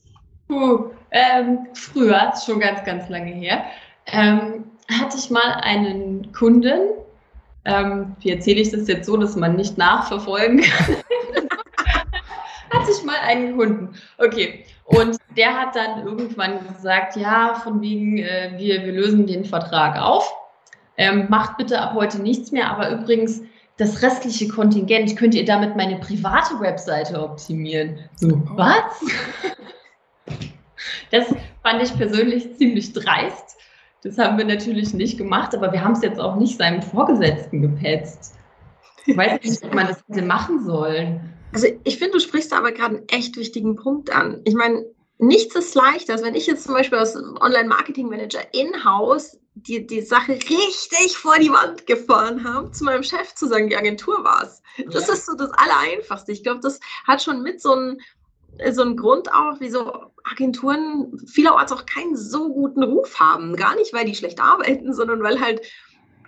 Puh, 0.48 0.90
ähm, 1.12 1.58
früher, 1.74 2.32
schon 2.44 2.60
ganz, 2.60 2.84
ganz 2.84 3.08
lange 3.08 3.32
her. 3.32 3.64
Ähm, 4.06 4.64
hatte 4.90 5.16
ich 5.18 5.30
mal 5.30 5.60
einen 5.62 6.32
Kunden, 6.32 6.90
ähm, 7.64 8.16
wie 8.20 8.30
erzähle 8.30 8.60
ich 8.60 8.70
das 8.70 8.88
jetzt 8.88 9.06
so, 9.06 9.16
dass 9.16 9.36
man 9.36 9.56
nicht 9.56 9.78
nachverfolgen 9.78 10.60
kann? 10.60 10.96
hatte 12.70 12.90
ich 12.90 13.04
mal 13.04 13.18
einen 13.22 13.56
Kunden. 13.56 13.94
Okay. 14.18 14.64
Und 14.84 15.16
der 15.36 15.54
hat 15.54 15.74
dann 15.74 16.06
irgendwann 16.06 16.66
gesagt, 16.68 17.16
ja, 17.16 17.54
von 17.54 17.80
wegen, 17.80 18.18
äh, 18.18 18.52
wir, 18.56 18.84
wir 18.84 18.92
lösen 18.92 19.26
den 19.26 19.44
Vertrag 19.44 20.00
auf. 20.00 20.30
Ähm, 20.96 21.26
macht 21.28 21.56
bitte 21.56 21.80
ab 21.80 21.94
heute 21.94 22.20
nichts 22.20 22.52
mehr, 22.52 22.70
aber 22.70 22.90
übrigens, 22.90 23.42
das 23.78 24.02
restliche 24.02 24.46
Kontingent 24.46 25.16
könnt 25.16 25.34
ihr 25.34 25.44
damit 25.44 25.74
meine 25.74 25.96
private 25.96 26.60
Webseite 26.60 27.20
optimieren. 27.20 27.98
So, 28.14 28.40
was? 28.54 29.02
Das 31.10 31.26
fand 31.62 31.82
ich 31.82 31.96
persönlich 31.96 32.56
ziemlich 32.56 32.92
dreist. 32.92 33.53
Das 34.04 34.18
haben 34.18 34.36
wir 34.36 34.44
natürlich 34.44 34.92
nicht 34.92 35.16
gemacht, 35.16 35.54
aber 35.54 35.72
wir 35.72 35.82
haben 35.82 35.92
es 35.92 36.02
jetzt 36.02 36.20
auch 36.20 36.36
nicht 36.36 36.58
seinem 36.58 36.82
Vorgesetzten 36.82 37.62
gepetzt. 37.62 38.34
Ich 39.06 39.16
weiß 39.16 39.42
nicht, 39.42 39.64
ob 39.64 39.74
man 39.74 39.88
das 39.88 40.04
hätte 40.08 40.22
machen 40.22 40.62
sollen. 40.62 41.32
Also 41.52 41.68
ich 41.84 41.98
finde, 41.98 42.12
du 42.12 42.20
sprichst 42.20 42.52
da 42.52 42.58
aber 42.58 42.72
gerade 42.72 42.98
einen 42.98 43.08
echt 43.08 43.36
wichtigen 43.38 43.76
Punkt 43.76 44.14
an. 44.14 44.42
Ich 44.44 44.54
meine, 44.54 44.84
nichts 45.18 45.54
ist 45.54 45.74
leichter, 45.74 46.12
als 46.12 46.22
wenn 46.22 46.34
ich 46.34 46.46
jetzt 46.46 46.64
zum 46.64 46.74
Beispiel 46.74 46.98
als 46.98 47.16
Online-Marketing-Manager 47.16 48.40
in-house 48.52 49.38
die, 49.54 49.86
die 49.86 50.02
Sache 50.02 50.32
richtig 50.32 51.16
vor 51.16 51.36
die 51.38 51.50
Wand 51.50 51.86
gefahren 51.86 52.44
habe, 52.44 52.72
zu 52.72 52.84
meinem 52.84 53.04
Chef 53.04 53.34
zu 53.34 53.46
sagen, 53.46 53.70
die 53.70 53.76
Agentur 53.76 54.22
war 54.24 54.42
es. 54.42 54.62
Das 54.92 55.06
ja. 55.06 55.14
ist 55.14 55.26
so 55.26 55.34
das 55.34 55.50
Allereinfachste. 55.52 56.32
Ich 56.32 56.42
glaube, 56.42 56.60
das 56.60 56.80
hat 57.06 57.22
schon 57.22 57.42
mit 57.42 57.62
so 57.62 57.72
einem 57.72 57.98
so 58.72 58.96
Grund 58.96 59.32
auch, 59.32 59.56
wieso 59.60 60.10
Agenturen 60.24 61.18
vielerorts 61.26 61.72
auch 61.72 61.86
keinen 61.86 62.16
so 62.16 62.52
guten 62.52 62.82
Ruf 62.82 63.20
haben. 63.20 63.56
Gar 63.56 63.76
nicht, 63.76 63.92
weil 63.92 64.06
die 64.06 64.14
schlecht 64.14 64.40
arbeiten, 64.40 64.92
sondern 64.92 65.22
weil 65.22 65.40
halt 65.40 65.60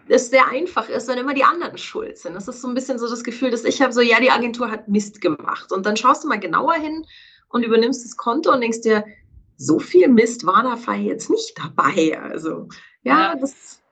es 0.08 0.30
sehr 0.30 0.48
einfach 0.48 0.88
ist, 0.88 1.08
wenn 1.08 1.18
immer 1.18 1.34
die 1.34 1.44
anderen 1.44 1.78
schuld 1.78 2.18
sind. 2.18 2.34
Das 2.34 2.46
ist 2.46 2.60
so 2.60 2.68
ein 2.68 2.74
bisschen 2.74 2.98
so 2.98 3.08
das 3.08 3.24
Gefühl, 3.24 3.50
dass 3.50 3.64
ich 3.64 3.82
habe 3.82 3.92
so, 3.92 4.00
ja, 4.00 4.20
die 4.20 4.30
Agentur 4.30 4.70
hat 4.70 4.88
Mist 4.88 5.20
gemacht. 5.20 5.72
Und 5.72 5.86
dann 5.86 5.96
schaust 5.96 6.24
du 6.24 6.28
mal 6.28 6.38
genauer 6.38 6.74
hin 6.74 7.04
und 7.48 7.64
übernimmst 7.64 8.04
das 8.04 8.16
Konto 8.16 8.52
und 8.52 8.60
denkst 8.60 8.82
dir, 8.82 9.04
so 9.56 9.78
viel 9.78 10.08
Mist 10.08 10.46
war 10.46 10.62
da 10.62 10.94
jetzt 10.94 11.30
nicht 11.30 11.58
dabei. 11.58 12.20
Also, 12.20 12.68
ja, 13.02 13.32
ja. 13.32 13.36
das. 13.36 13.82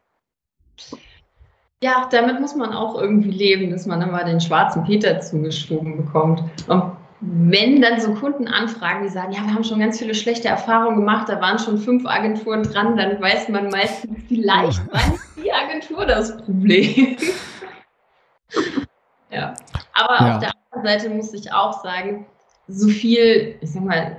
Ja, 1.83 2.09
damit 2.11 2.40
muss 2.40 2.55
man 2.55 2.73
auch 2.73 3.01
irgendwie 3.01 3.31
leben, 3.31 3.71
dass 3.71 3.87
man 3.87 4.01
immer 4.01 4.25
den 4.25 4.40
schwarzen 4.40 4.85
Peter 4.85 5.21
zugeschoben 5.21 5.97
bekommt. 5.97 6.43
Und 6.69 6.93
wenn 7.27 7.81
dann 7.81 8.01
so 8.01 8.13
Kunden 8.15 8.49
anfragen, 8.49 9.05
die 9.05 9.09
sagen, 9.09 9.33
ja, 9.33 9.43
wir 9.45 9.55
haben 9.55 9.65
schon 9.65 9.79
ganz 9.79 9.99
viele 9.99 10.15
schlechte 10.15 10.49
Erfahrungen 10.49 10.97
gemacht, 10.97 11.29
da 11.29 11.41
waren 11.41 11.59
schon 11.59 11.79
fünf 11.79 12.07
Agenturen 12.07 12.63
dran, 12.63 12.97
dann 12.97 13.21
weiß 13.21 13.49
man 13.49 13.69
meistens, 13.69 14.19
vielleicht 14.29 14.93
war 14.93 15.19
die 15.43 15.53
Agentur 15.53 16.05
das 16.07 16.37
Problem. 16.39 17.17
ja. 19.31 19.55
Aber 19.95 20.27
ja. 20.27 20.35
auf 20.35 20.39
der 20.41 20.53
anderen 20.71 21.01
Seite 21.01 21.15
muss 21.15 21.33
ich 21.33 21.53
auch 21.53 21.83
sagen, 21.83 22.27
so 22.69 22.89
viel, 22.89 23.57
ich 23.61 23.71
sag 23.71 23.85
mal, 23.85 24.17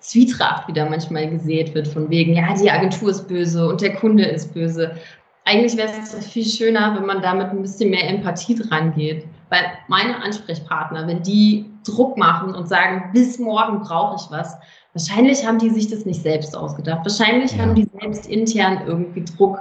Zwietracht, 0.00 0.68
wie 0.68 0.72
da 0.72 0.88
manchmal 0.88 1.28
gesät 1.28 1.74
wird, 1.74 1.88
von 1.88 2.08
wegen, 2.08 2.34
ja, 2.34 2.54
die 2.54 2.70
Agentur 2.70 3.10
ist 3.10 3.26
böse 3.28 3.68
und 3.68 3.80
der 3.80 3.96
Kunde 3.96 4.24
ist 4.24 4.54
böse. 4.54 4.96
Eigentlich 5.44 5.76
wäre 5.76 5.90
es 5.90 6.26
viel 6.26 6.44
schöner, 6.44 6.94
wenn 6.96 7.06
man 7.06 7.20
damit 7.20 7.48
ein 7.48 7.62
bisschen 7.62 7.90
mehr 7.90 8.08
Empathie 8.08 8.54
dran 8.54 8.94
geht. 8.94 9.26
Weil 9.48 9.64
meine 9.88 10.22
Ansprechpartner, 10.22 11.06
wenn 11.08 11.22
die 11.22 11.66
Druck 11.90 12.16
machen 12.16 12.54
und 12.54 12.68
sagen, 12.68 13.10
bis 13.12 13.38
morgen 13.38 13.80
brauche 13.80 14.16
ich 14.16 14.30
was, 14.30 14.56
wahrscheinlich 14.92 15.46
haben 15.46 15.58
die 15.58 15.70
sich 15.70 15.88
das 15.88 16.04
nicht 16.04 16.22
selbst 16.22 16.56
ausgedacht. 16.56 17.00
Wahrscheinlich 17.04 17.52
ja. 17.52 17.62
haben 17.62 17.74
die 17.74 17.88
selbst 18.00 18.26
intern 18.26 18.82
irgendwie 18.86 19.24
Druck. 19.24 19.58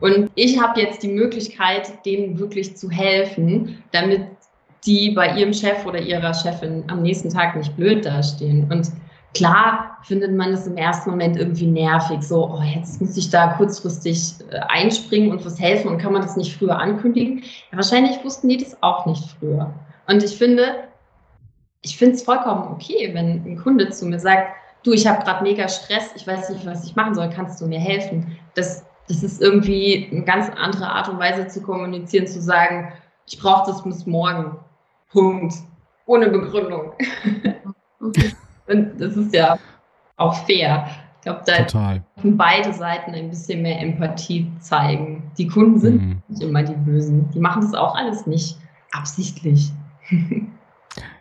Und 0.00 0.30
ich 0.34 0.60
habe 0.60 0.80
jetzt 0.80 1.02
die 1.02 1.12
Möglichkeit, 1.12 2.04
denen 2.06 2.38
wirklich 2.38 2.76
zu 2.76 2.90
helfen, 2.90 3.82
damit 3.92 4.26
die 4.86 5.10
bei 5.10 5.36
ihrem 5.36 5.52
Chef 5.52 5.84
oder 5.86 6.00
ihrer 6.00 6.32
Chefin 6.32 6.84
am 6.88 7.02
nächsten 7.02 7.28
Tag 7.28 7.56
nicht 7.56 7.76
blöd 7.76 8.06
dastehen. 8.06 8.66
Und 8.70 8.90
klar 9.34 9.98
findet 10.02 10.34
man 10.34 10.52
es 10.52 10.66
im 10.66 10.76
ersten 10.76 11.10
Moment 11.10 11.36
irgendwie 11.36 11.66
nervig, 11.66 12.22
so, 12.22 12.50
oh, 12.50 12.62
jetzt 12.62 13.00
muss 13.00 13.16
ich 13.16 13.30
da 13.30 13.48
kurzfristig 13.54 14.34
äh, 14.50 14.58
einspringen 14.68 15.30
und 15.30 15.44
was 15.44 15.60
helfen 15.60 15.88
und 15.88 15.98
kann 15.98 16.12
man 16.12 16.22
das 16.22 16.36
nicht 16.36 16.56
früher 16.56 16.78
ankündigen? 16.78 17.42
Ja, 17.70 17.76
wahrscheinlich 17.76 18.24
wussten 18.24 18.48
die 18.48 18.56
das 18.56 18.82
auch 18.82 19.04
nicht 19.06 19.24
früher. 19.38 19.72
Und 20.08 20.22
ich 20.22 20.36
finde, 20.36 20.74
ich 21.82 21.96
finde 21.96 22.14
es 22.14 22.22
vollkommen 22.22 22.68
okay, 22.72 23.10
wenn 23.12 23.44
ein 23.44 23.56
Kunde 23.56 23.88
zu 23.90 24.06
mir 24.06 24.18
sagt, 24.18 24.52
du, 24.82 24.92
ich 24.92 25.06
habe 25.06 25.22
gerade 25.24 25.42
mega 25.42 25.68
Stress, 25.68 26.10
ich 26.14 26.26
weiß 26.26 26.50
nicht, 26.50 26.66
was 26.66 26.84
ich 26.84 26.96
machen 26.96 27.14
soll, 27.14 27.30
kannst 27.30 27.60
du 27.60 27.66
mir 27.66 27.80
helfen? 27.80 28.36
Das, 28.54 28.84
das 29.08 29.22
ist 29.22 29.40
irgendwie 29.40 30.08
eine 30.10 30.24
ganz 30.24 30.50
andere 30.56 30.88
Art 30.88 31.08
und 31.08 31.18
Weise 31.18 31.48
zu 31.48 31.62
kommunizieren, 31.62 32.26
zu 32.26 32.40
sagen, 32.40 32.92
ich 33.26 33.38
brauche 33.38 33.70
das 33.70 33.82
bis 33.82 34.06
morgen. 34.06 34.56
Punkt. 35.10 35.54
Ohne 36.06 36.28
Begründung. 36.28 36.92
Okay. 38.02 38.32
und 38.66 38.98
das 38.98 39.14
ist 39.14 39.34
ja 39.34 39.58
auch 40.16 40.34
fair. 40.46 40.86
Ich 41.16 41.24
glaube, 41.24 41.42
da 41.44 41.64
Total. 41.64 42.02
beide 42.24 42.72
Seiten 42.72 43.12
ein 43.12 43.28
bisschen 43.28 43.60
mehr 43.60 43.78
Empathie 43.78 44.50
zeigen. 44.58 45.30
Die 45.36 45.46
Kunden 45.46 45.78
sind 45.78 46.00
mhm. 46.00 46.22
nicht 46.28 46.42
immer 46.42 46.62
die 46.62 46.72
Bösen. 46.76 47.28
Die 47.34 47.38
machen 47.38 47.60
das 47.60 47.74
auch 47.74 47.94
alles 47.94 48.26
nicht 48.26 48.56
absichtlich. 48.92 49.70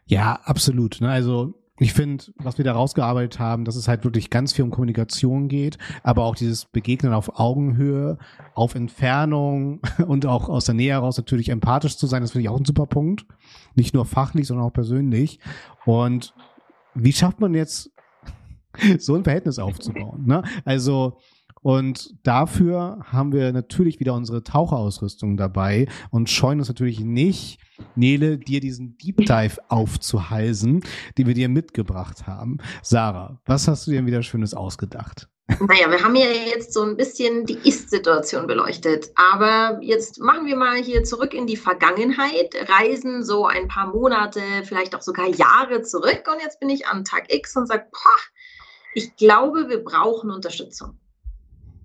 ja, 0.10 0.40
absolut. 0.44 1.02
Ne? 1.02 1.10
Also 1.10 1.54
ich 1.78 1.94
finde, 1.94 2.26
was 2.38 2.58
wir 2.58 2.66
da 2.66 2.74
rausgearbeitet 2.74 3.40
haben, 3.40 3.64
dass 3.64 3.76
es 3.76 3.88
halt 3.88 4.04
wirklich 4.04 4.32
ganz 4.32 4.52
viel 4.52 4.66
um 4.66 4.72
Kommunikation 4.72 5.48
geht, 5.48 5.78
aber 6.02 6.26
auch 6.26 6.36
dieses 6.36 6.66
Begegnen 6.66 7.14
auf 7.14 7.40
Augenhöhe, 7.40 8.18
auf 8.56 8.74
Entfernung 8.74 9.82
und 10.08 10.26
auch 10.26 10.50
aus 10.50 10.66
der 10.66 10.74
Nähe 10.74 10.94
heraus 10.94 11.18
natürlich 11.18 11.50
empathisch 11.50 11.96
zu 11.96 12.08
sein, 12.08 12.24
das 12.24 12.32
finde 12.32 12.44
ich 12.44 12.50
auch 12.50 12.58
ein 12.58 12.66
super 12.66 12.88
Punkt. 12.88 13.28
Nicht 13.76 13.94
nur 13.94 14.04
fachlich, 14.04 14.48
sondern 14.48 14.66
auch 14.66 14.74
persönlich. 14.74 15.40
Und 15.86 16.34
wie 16.96 17.14
schafft 17.14 17.40
man 17.40 17.54
jetzt 17.54 17.92
so 18.98 19.14
ein 19.14 19.24
Verhältnis 19.24 19.60
aufzubauen? 19.60 20.26
Ne? 20.26 20.42
Also 20.66 21.20
und 21.62 22.14
dafür 22.24 23.00
haben 23.06 23.34
wir 23.34 23.52
natürlich 23.52 24.00
wieder 24.00 24.14
unsere 24.14 24.44
Taucherausrüstung 24.44 25.38
dabei 25.38 25.88
und 26.12 26.30
scheuen 26.30 26.60
uns 26.60 26.68
natürlich 26.68 27.00
nicht, 27.00 27.60
Nele, 27.96 28.38
dir 28.38 28.60
diesen 28.60 28.98
Deep 28.98 29.18
Dive 29.18 29.58
aufzuhalsen, 29.70 30.84
den 31.18 31.28
wir 31.28 31.34
dir 31.34 31.50
mitgebracht 31.50 32.28
haben. 32.28 32.58
Sarah, 32.82 33.40
was 33.46 33.68
hast 33.68 33.88
du 33.88 33.92
dir 33.92 34.06
wieder 34.06 34.24
Schönes 34.24 34.54
ausgedacht? 34.54 35.30
Naja, 35.60 35.90
wir 35.90 36.04
haben 36.04 36.16
ja 36.16 36.28
jetzt 36.28 36.74
so 36.74 36.84
ein 36.84 36.96
bisschen 36.96 37.46
die 37.46 37.58
Ist-Situation 37.68 38.46
beleuchtet. 38.46 39.10
Aber 39.16 39.80
jetzt 39.82 40.20
machen 40.20 40.46
wir 40.46 40.56
mal 40.56 40.78
hier 40.78 41.04
zurück 41.04 41.34
in 41.34 41.48
die 41.48 41.58
Vergangenheit, 41.58 42.54
reisen 42.70 43.24
so 43.24 43.48
ein 43.48 43.68
paar 43.68 43.88
Monate, 43.88 44.42
vielleicht 44.64 44.96
auch 44.96 45.02
sogar 45.02 45.28
Jahre 45.28 45.82
zurück. 45.82 46.24
Und 46.32 46.42
jetzt 46.42 46.60
bin 46.60 46.70
ich 46.70 46.88
an 46.88 47.04
Tag 47.04 47.34
X 47.34 47.58
und 47.58 47.68
sage, 47.68 47.88
ich 48.94 49.16
glaube, 49.16 49.70
wir 49.70 49.84
brauchen 49.84 50.30
Unterstützung 50.30 50.99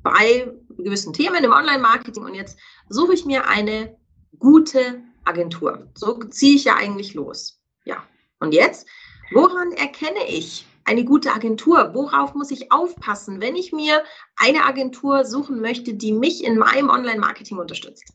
bei 0.05 0.53
gewissen 0.79 1.13
Themen 1.13 1.43
im 1.43 1.53
Online-Marketing 1.53 2.25
und 2.25 2.35
jetzt 2.35 2.57
suche 2.89 3.15
ich 3.15 3.25
mir 3.25 3.49
eine 3.49 3.97
gute 4.39 5.03
Agentur. 5.25 5.89
So 5.95 6.19
ziehe 6.25 6.55
ich 6.55 6.65
ja 6.65 6.77
eigentlich 6.77 7.15
los. 7.15 7.61
Ja. 7.85 8.05
Und 8.39 8.53
jetzt, 8.53 8.87
woran 9.33 9.73
erkenne 9.73 10.29
ich 10.29 10.67
eine 10.85 11.05
gute 11.05 11.33
Agentur? 11.33 11.95
Worauf 11.95 12.35
muss 12.35 12.51
ich 12.51 12.71
aufpassen, 12.71 13.41
wenn 13.41 13.57
ich 13.57 13.73
mir 13.73 14.05
eine 14.37 14.65
Agentur 14.65 15.25
suchen 15.25 15.61
möchte, 15.61 15.95
die 15.95 16.13
mich 16.13 16.45
in 16.45 16.59
meinem 16.59 16.91
Online-Marketing 16.91 17.59
unterstützt? 17.59 18.13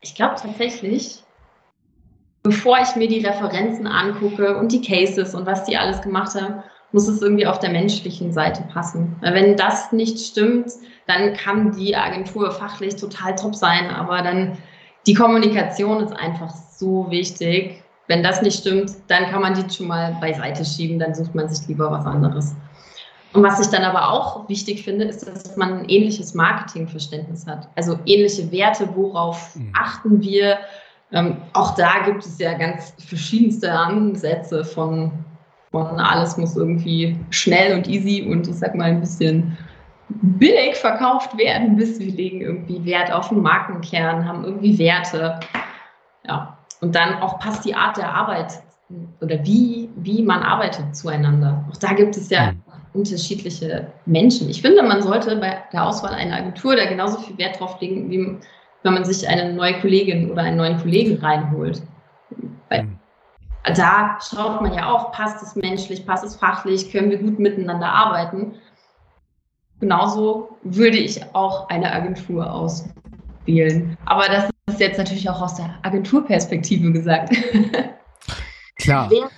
Ich 0.00 0.14
glaube 0.14 0.36
tatsächlich, 0.40 1.24
bevor 2.44 2.78
ich 2.78 2.94
mir 2.94 3.08
die 3.08 3.26
Referenzen 3.26 3.88
angucke 3.88 4.56
und 4.56 4.70
die 4.70 4.82
Cases 4.82 5.34
und 5.34 5.46
was 5.46 5.64
die 5.64 5.76
alles 5.76 6.00
gemacht 6.00 6.40
haben, 6.40 6.62
muss 6.96 7.08
es 7.08 7.20
irgendwie 7.20 7.46
auf 7.46 7.58
der 7.58 7.68
menschlichen 7.68 8.32
Seite 8.32 8.62
passen. 8.72 9.16
Wenn 9.20 9.54
das 9.54 9.92
nicht 9.92 10.18
stimmt, 10.18 10.72
dann 11.06 11.34
kann 11.34 11.72
die 11.72 11.94
Agentur 11.94 12.50
fachlich 12.50 12.96
total 12.96 13.34
top 13.34 13.54
sein, 13.54 13.90
aber 13.90 14.22
dann 14.22 14.56
die 15.06 15.12
Kommunikation 15.12 16.02
ist 16.02 16.14
einfach 16.16 16.50
so 16.50 17.10
wichtig. 17.10 17.82
Wenn 18.06 18.22
das 18.22 18.40
nicht 18.40 18.58
stimmt, 18.58 18.92
dann 19.08 19.26
kann 19.26 19.42
man 19.42 19.52
die 19.52 19.74
schon 19.74 19.88
mal 19.88 20.16
beiseite 20.22 20.64
schieben, 20.64 20.98
dann 20.98 21.14
sucht 21.14 21.34
man 21.34 21.50
sich 21.50 21.68
lieber 21.68 21.90
was 21.90 22.06
anderes. 22.06 22.54
Und 23.34 23.42
was 23.42 23.60
ich 23.60 23.66
dann 23.66 23.82
aber 23.82 24.10
auch 24.10 24.48
wichtig 24.48 24.82
finde, 24.82 25.04
ist, 25.04 25.28
dass 25.28 25.54
man 25.54 25.80
ein 25.80 25.88
ähnliches 25.90 26.32
Marketingverständnis 26.32 27.46
hat. 27.46 27.68
Also 27.76 27.98
ähnliche 28.06 28.50
Werte, 28.50 28.88
worauf 28.94 29.54
mhm. 29.54 29.70
achten 29.78 30.22
wir. 30.22 30.56
Ähm, 31.12 31.42
auch 31.52 31.74
da 31.74 32.06
gibt 32.06 32.24
es 32.24 32.38
ja 32.38 32.54
ganz 32.54 32.94
verschiedenste 33.06 33.70
Ansätze 33.70 34.64
von 34.64 35.25
von 35.84 36.00
alles 36.00 36.36
muss 36.36 36.56
irgendwie 36.56 37.16
schnell 37.30 37.74
und 37.76 37.88
easy 37.88 38.26
und 38.30 38.48
ich 38.48 38.54
sag 38.54 38.74
mal 38.74 38.84
ein 38.84 39.00
bisschen 39.00 39.56
billig 40.08 40.76
verkauft 40.76 41.36
werden, 41.36 41.76
bis 41.76 41.98
wir 41.98 42.12
legen 42.12 42.40
irgendwie 42.40 42.84
Wert 42.84 43.12
auf 43.12 43.28
den 43.28 43.42
Markenkern, 43.42 44.26
haben 44.26 44.44
irgendwie 44.44 44.78
Werte. 44.78 45.40
Ja, 46.26 46.58
und 46.80 46.94
dann 46.94 47.20
auch 47.20 47.38
passt 47.38 47.64
die 47.64 47.74
Art 47.74 47.96
der 47.96 48.12
Arbeit 48.14 48.60
oder 49.20 49.44
wie, 49.44 49.90
wie 49.96 50.22
man 50.22 50.42
arbeitet 50.42 50.94
zueinander. 50.94 51.64
Auch 51.70 51.76
da 51.76 51.92
gibt 51.92 52.16
es 52.16 52.30
ja 52.30 52.52
unterschiedliche 52.92 53.88
Menschen. 54.06 54.48
Ich 54.48 54.62
finde, 54.62 54.82
man 54.82 55.02
sollte 55.02 55.36
bei 55.36 55.58
der 55.72 55.84
Auswahl 55.84 56.14
einer 56.14 56.36
Agentur 56.36 56.76
da 56.76 56.86
genauso 56.86 57.18
viel 57.18 57.36
Wert 57.38 57.60
drauf 57.60 57.80
legen, 57.80 58.10
wie 58.10 58.36
wenn 58.82 58.94
man 58.94 59.04
sich 59.04 59.28
eine 59.28 59.52
neue 59.52 59.74
Kollegin 59.80 60.30
oder 60.30 60.42
einen 60.42 60.56
neuen 60.56 60.78
Kollegen 60.78 61.18
reinholt. 61.18 61.82
Da 63.74 64.18
schaut 64.20 64.62
man 64.62 64.72
ja 64.72 64.88
auch, 64.92 65.10
passt 65.12 65.42
es 65.42 65.56
menschlich, 65.56 66.06
passt 66.06 66.24
es 66.24 66.36
fachlich, 66.36 66.92
können 66.92 67.10
wir 67.10 67.18
gut 67.18 67.38
miteinander 67.38 67.88
arbeiten. 67.88 68.54
Genauso 69.80 70.56
würde 70.62 70.96
ich 70.96 71.22
auch 71.34 71.68
eine 71.68 71.92
Agentur 71.92 72.50
auswählen. 72.50 73.98
Aber 74.06 74.26
das 74.28 74.48
ist 74.68 74.80
jetzt 74.80 74.98
natürlich 74.98 75.28
auch 75.28 75.42
aus 75.42 75.56
der 75.56 75.74
Agenturperspektive 75.82 76.92
gesagt. 76.92 77.34
Klar. 78.76 79.10
Wer 79.10 79.28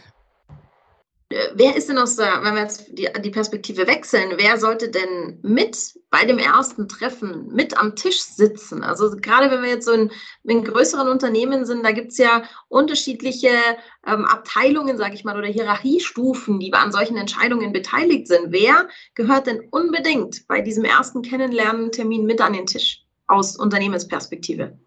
wer 1.30 1.76
ist 1.76 1.88
denn 1.88 1.98
aus 1.98 2.16
der, 2.16 2.42
wenn 2.42 2.54
wir 2.54 2.62
jetzt 2.62 2.86
die, 2.88 3.08
die 3.22 3.30
Perspektive 3.30 3.86
wechseln, 3.86 4.32
wer 4.36 4.58
sollte 4.58 4.90
denn 4.90 5.38
mit 5.42 5.76
bei 6.10 6.24
dem 6.24 6.38
ersten 6.38 6.88
Treffen 6.88 7.48
mit 7.48 7.78
am 7.78 7.96
Tisch 7.96 8.20
sitzen? 8.20 8.82
Also 8.82 9.10
gerade 9.10 9.50
wenn 9.50 9.62
wir 9.62 9.68
jetzt 9.68 9.84
so 9.84 9.92
in, 9.92 10.10
in 10.44 10.64
größeren 10.64 11.08
Unternehmen 11.08 11.66
sind, 11.66 11.84
da 11.84 11.92
gibt 11.92 12.12
es 12.12 12.18
ja 12.18 12.44
unterschiedliche 12.68 13.50
ähm, 14.06 14.24
Abteilungen, 14.24 14.96
sage 14.96 15.14
ich 15.14 15.24
mal, 15.24 15.36
oder 15.36 15.48
Hierarchiestufen, 15.48 16.60
die 16.60 16.72
an 16.72 16.92
solchen 16.92 17.18
Entscheidungen 17.18 17.72
beteiligt 17.72 18.26
sind. 18.26 18.46
Wer 18.50 18.88
gehört 19.14 19.46
denn 19.46 19.68
unbedingt 19.70 20.46
bei 20.48 20.62
diesem 20.62 20.84
ersten 20.84 21.20
Kennenlernen-Termin 21.20 22.24
mit 22.24 22.40
an 22.40 22.54
den 22.54 22.66
Tisch 22.66 23.04
aus 23.26 23.56
Unternehmensperspektive? 23.56 24.78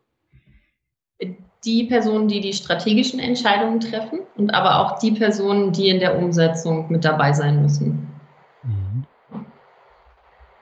Die 1.63 1.83
Personen, 1.83 2.27
die 2.27 2.41
die 2.41 2.53
strategischen 2.53 3.19
Entscheidungen 3.19 3.79
treffen 3.79 4.21
und 4.35 4.53
aber 4.53 4.79
auch 4.79 4.99
die 4.99 5.11
Personen, 5.11 5.71
die 5.71 5.89
in 5.89 5.99
der 5.99 6.17
Umsetzung 6.17 6.91
mit 6.91 7.05
dabei 7.05 7.33
sein 7.33 7.61
müssen. 7.61 8.09
Mhm. 8.63 9.05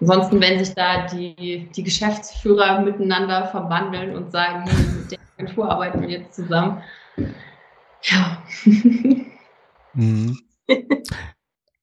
Ansonsten, 0.01 0.41
wenn 0.41 0.63
sich 0.63 0.73
da 0.75 1.05
die, 1.07 1.69
die 1.75 1.83
Geschäftsführer 1.83 2.81
miteinander 2.81 3.47
verwandeln 3.47 4.15
und 4.15 4.31
sagen, 4.31 4.63
mit 5.01 5.11
der 5.11 5.19
Agentur 5.37 5.69
arbeiten 5.69 6.01
wir 6.01 6.09
jetzt 6.09 6.33
zusammen. 6.35 6.81
Ja. 8.03 8.43
Mhm. 9.93 10.37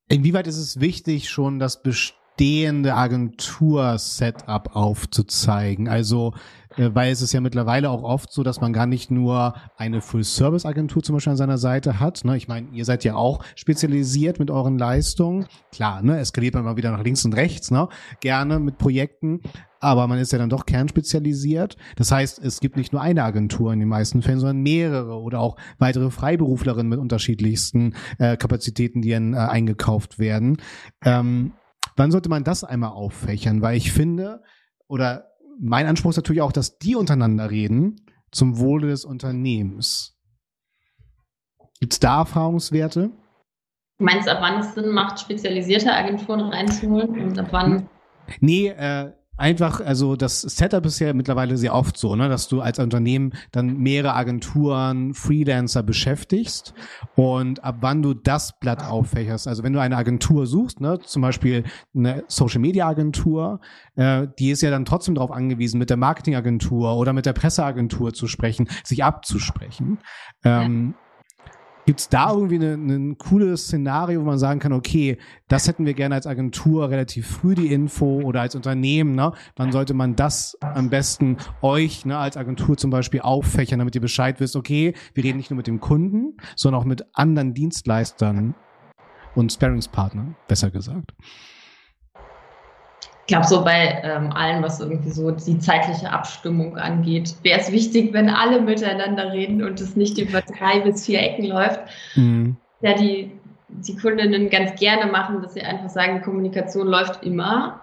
Inwieweit 0.08 0.46
ist 0.46 0.58
es 0.58 0.78
wichtig, 0.78 1.28
schon 1.28 1.58
das 1.58 1.82
bestehende 1.82 2.94
Agentur-Setup 2.94 4.76
aufzuzeigen? 4.76 5.88
Also 5.88 6.32
weil 6.76 7.12
es 7.12 7.22
ist 7.22 7.32
ja 7.32 7.40
mittlerweile 7.40 7.90
auch 7.90 8.02
oft 8.02 8.32
so, 8.32 8.42
dass 8.42 8.60
man 8.60 8.72
gar 8.72 8.86
nicht 8.86 9.10
nur 9.10 9.54
eine 9.76 10.00
Full-Service-Agentur 10.00 11.02
zum 11.02 11.16
Beispiel 11.16 11.32
an 11.32 11.36
seiner 11.36 11.58
Seite 11.58 12.00
hat. 12.00 12.24
Ne? 12.24 12.36
Ich 12.36 12.48
meine, 12.48 12.68
ihr 12.72 12.84
seid 12.84 13.04
ja 13.04 13.14
auch 13.14 13.44
spezialisiert 13.54 14.38
mit 14.38 14.50
euren 14.50 14.78
Leistungen. 14.78 15.46
Klar, 15.72 16.02
ne, 16.02 16.18
eskaliert 16.18 16.54
man 16.54 16.64
mal 16.64 16.76
wieder 16.76 16.90
nach 16.90 17.02
links 17.02 17.24
und 17.24 17.34
rechts, 17.34 17.70
ne? 17.70 17.88
Gerne 18.20 18.58
mit 18.58 18.78
Projekten, 18.78 19.40
aber 19.80 20.06
man 20.06 20.18
ist 20.18 20.32
ja 20.32 20.38
dann 20.38 20.50
doch 20.50 20.66
kernspezialisiert. 20.66 21.76
Das 21.96 22.10
heißt, 22.10 22.38
es 22.38 22.60
gibt 22.60 22.76
nicht 22.76 22.92
nur 22.92 23.02
eine 23.02 23.24
Agentur 23.24 23.72
in 23.72 23.80
den 23.80 23.88
meisten 23.88 24.22
Fällen, 24.22 24.40
sondern 24.40 24.62
mehrere 24.62 25.20
oder 25.20 25.40
auch 25.40 25.56
weitere 25.78 26.10
Freiberuflerinnen 26.10 26.88
mit 26.88 26.98
unterschiedlichsten 26.98 27.94
äh, 28.18 28.36
Kapazitäten, 28.36 29.02
die 29.02 29.10
dann 29.10 29.34
äh, 29.34 29.38
eingekauft 29.38 30.18
werden. 30.18 30.56
Ähm, 31.04 31.52
wann 31.96 32.10
sollte 32.10 32.28
man 32.28 32.44
das 32.44 32.64
einmal 32.64 32.90
auffächern? 32.90 33.62
Weil 33.62 33.76
ich 33.76 33.92
finde, 33.92 34.42
oder 34.88 35.35
mein 35.60 35.86
Anspruch 35.86 36.10
ist 36.10 36.16
natürlich 36.16 36.42
auch, 36.42 36.52
dass 36.52 36.78
die 36.78 36.96
untereinander 36.96 37.50
reden 37.50 37.96
zum 38.30 38.58
Wohle 38.58 38.88
des 38.88 39.04
Unternehmens. 39.04 40.16
Gibt 41.80 41.92
es 41.92 42.00
da 42.00 42.20
Erfahrungswerte? 42.20 43.10
Meinst 43.98 44.26
du, 44.26 44.32
ab 44.32 44.38
wann 44.40 44.60
es 44.60 44.74
Sinn 44.74 44.90
macht, 44.90 45.20
spezialisierte 45.20 45.92
Agenturen 45.92 46.40
reinzuholen 46.40 47.18
und 47.22 47.38
ab 47.38 47.48
wann? 47.50 47.88
Nee, 48.40 48.68
äh, 48.68 49.12
einfach, 49.36 49.80
also 49.80 50.16
das 50.16 50.40
Setup 50.40 50.84
ist 50.86 50.98
ja 50.98 51.12
mittlerweile 51.12 51.56
sehr 51.56 51.74
oft 51.74 51.96
so, 51.96 52.16
ne, 52.16 52.28
dass 52.28 52.48
du 52.48 52.60
als 52.60 52.78
Unternehmen 52.78 53.32
dann 53.52 53.78
mehrere 53.78 54.14
Agenturen, 54.14 55.14
Freelancer 55.14 55.82
beschäftigst 55.82 56.74
und 57.14 57.62
ab 57.64 57.76
wann 57.80 58.02
du 58.02 58.14
das 58.14 58.58
Blatt 58.58 58.82
auffächerst. 58.82 59.48
Also 59.48 59.62
wenn 59.62 59.72
du 59.72 59.80
eine 59.80 59.96
Agentur 59.96 60.46
suchst, 60.46 60.80
ne, 60.80 60.98
zum 61.00 61.22
Beispiel 61.22 61.64
eine 61.94 62.24
Social 62.28 62.60
Media 62.60 62.86
Agentur, 62.88 63.60
äh, 63.96 64.26
die 64.38 64.50
ist 64.50 64.62
ja 64.62 64.70
dann 64.70 64.84
trotzdem 64.84 65.14
darauf 65.14 65.30
angewiesen, 65.30 65.78
mit 65.78 65.90
der 65.90 65.96
Marketingagentur 65.96 66.96
oder 66.96 67.12
mit 67.12 67.26
der 67.26 67.32
Presseagentur 67.32 68.12
zu 68.12 68.26
sprechen, 68.26 68.68
sich 68.84 69.04
abzusprechen. 69.04 69.98
Ähm, 70.44 70.94
Gibt 71.86 72.00
es 72.00 72.08
da 72.08 72.32
irgendwie 72.32 72.56
ein 72.56 73.16
cooles 73.16 73.66
Szenario, 73.66 74.20
wo 74.20 74.24
man 74.24 74.38
sagen 74.38 74.58
kann, 74.58 74.72
okay, 74.72 75.18
das 75.46 75.68
hätten 75.68 75.86
wir 75.86 75.94
gerne 75.94 76.16
als 76.16 76.26
Agentur 76.26 76.90
relativ 76.90 77.28
früh 77.28 77.54
die 77.54 77.72
Info 77.72 78.22
oder 78.22 78.40
als 78.40 78.56
Unternehmen, 78.56 79.14
ne? 79.14 79.32
Wann 79.54 79.70
sollte 79.70 79.94
man 79.94 80.16
das 80.16 80.58
am 80.60 80.90
besten 80.90 81.36
euch 81.62 82.04
ne, 82.04 82.18
als 82.18 82.36
Agentur 82.36 82.76
zum 82.76 82.90
Beispiel 82.90 83.20
auffächern, 83.20 83.78
damit 83.78 83.94
ihr 83.94 84.00
Bescheid 84.00 84.40
wisst, 84.40 84.56
okay, 84.56 84.94
wir 85.14 85.22
reden 85.22 85.36
nicht 85.36 85.50
nur 85.50 85.58
mit 85.58 85.68
dem 85.68 85.78
Kunden, 85.78 86.36
sondern 86.56 86.82
auch 86.82 86.86
mit 86.86 87.04
anderen 87.12 87.54
Dienstleistern 87.54 88.56
und 89.36 89.52
Sparingspartnern, 89.52 90.34
besser 90.48 90.72
gesagt. 90.72 91.14
Ich 93.26 93.34
glaube, 93.34 93.46
so 93.48 93.64
bei 93.64 94.00
ähm, 94.04 94.30
allem, 94.30 94.62
was 94.62 94.78
irgendwie 94.78 95.10
so 95.10 95.32
die 95.32 95.58
zeitliche 95.58 96.12
Abstimmung 96.12 96.78
angeht, 96.78 97.34
wäre 97.42 97.58
es 97.58 97.72
wichtig, 97.72 98.12
wenn 98.12 98.28
alle 98.30 98.60
miteinander 98.60 99.32
reden 99.32 99.64
und 99.64 99.80
es 99.80 99.96
nicht 99.96 100.16
über 100.16 100.42
drei 100.42 100.78
bis 100.78 101.06
vier 101.06 101.20
Ecken 101.20 101.46
läuft. 101.46 101.80
Mhm. 102.14 102.56
Ja, 102.82 102.94
die, 102.94 103.32
die 103.68 103.96
Kundinnen 103.96 104.48
ganz 104.48 104.78
gerne 104.78 105.10
machen, 105.10 105.42
dass 105.42 105.54
sie 105.54 105.62
einfach 105.62 105.88
sagen, 105.88 106.18
die 106.18 106.22
Kommunikation 106.22 106.86
läuft 106.86 107.24
immer 107.24 107.80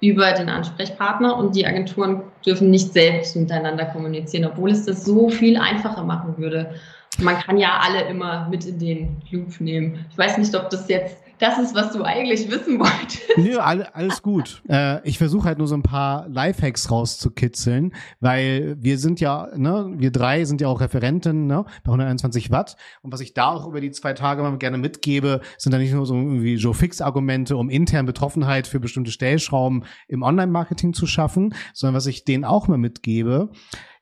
über 0.00 0.32
den 0.32 0.48
Ansprechpartner 0.48 1.36
und 1.36 1.54
die 1.54 1.66
Agenturen 1.66 2.22
dürfen 2.46 2.70
nicht 2.70 2.94
selbst 2.94 3.36
miteinander 3.36 3.84
kommunizieren, 3.84 4.50
obwohl 4.50 4.70
es 4.70 4.86
das 4.86 5.04
so 5.04 5.28
viel 5.28 5.58
einfacher 5.58 6.04
machen 6.04 6.38
würde. 6.38 6.74
Man 7.18 7.36
kann 7.36 7.58
ja 7.58 7.80
alle 7.82 8.08
immer 8.08 8.48
mit 8.48 8.64
in 8.64 8.78
den 8.78 9.16
Loop 9.30 9.60
nehmen. 9.60 10.06
Ich 10.10 10.16
weiß 10.16 10.38
nicht, 10.38 10.54
ob 10.54 10.70
das 10.70 10.88
jetzt 10.88 11.18
das 11.38 11.58
ist, 11.58 11.74
was 11.74 11.92
du 11.92 12.02
eigentlich 12.02 12.50
wissen 12.50 12.78
wolltest. 12.78 13.22
Nö, 13.36 13.58
alles 13.58 14.22
gut. 14.22 14.62
Äh, 14.68 15.06
ich 15.06 15.18
versuche 15.18 15.46
halt 15.46 15.58
nur 15.58 15.66
so 15.66 15.74
ein 15.74 15.82
paar 15.82 16.28
Lifehacks 16.28 16.90
rauszukitzeln, 16.90 17.94
weil 18.20 18.76
wir 18.78 18.98
sind 18.98 19.20
ja, 19.20 19.48
ne, 19.56 19.92
wir 19.96 20.10
drei 20.10 20.44
sind 20.44 20.60
ja 20.60 20.68
auch 20.68 20.80
Referenten 20.80 21.46
ne, 21.46 21.64
bei 21.84 21.90
121 21.90 22.50
Watt. 22.50 22.76
Und 23.02 23.12
was 23.12 23.20
ich 23.20 23.34
da 23.34 23.50
auch 23.50 23.66
über 23.66 23.80
die 23.80 23.90
zwei 23.90 24.12
Tage 24.12 24.42
mal 24.42 24.56
gerne 24.58 24.78
mitgebe, 24.78 25.40
sind 25.58 25.72
da 25.72 25.78
nicht 25.78 25.92
nur 25.92 26.06
so 26.06 26.14
irgendwie 26.14 26.54
Joe 26.54 26.74
Fix-Argumente, 26.74 27.56
um 27.56 27.70
intern 27.70 28.06
Betroffenheit 28.06 28.66
für 28.66 28.80
bestimmte 28.80 29.10
Stellschrauben 29.10 29.84
im 30.08 30.22
Online-Marketing 30.22 30.94
zu 30.94 31.06
schaffen, 31.06 31.54
sondern 31.74 31.96
was 31.96 32.06
ich 32.06 32.24
denen 32.24 32.44
auch 32.44 32.68
mal 32.68 32.78
mitgebe, 32.78 33.50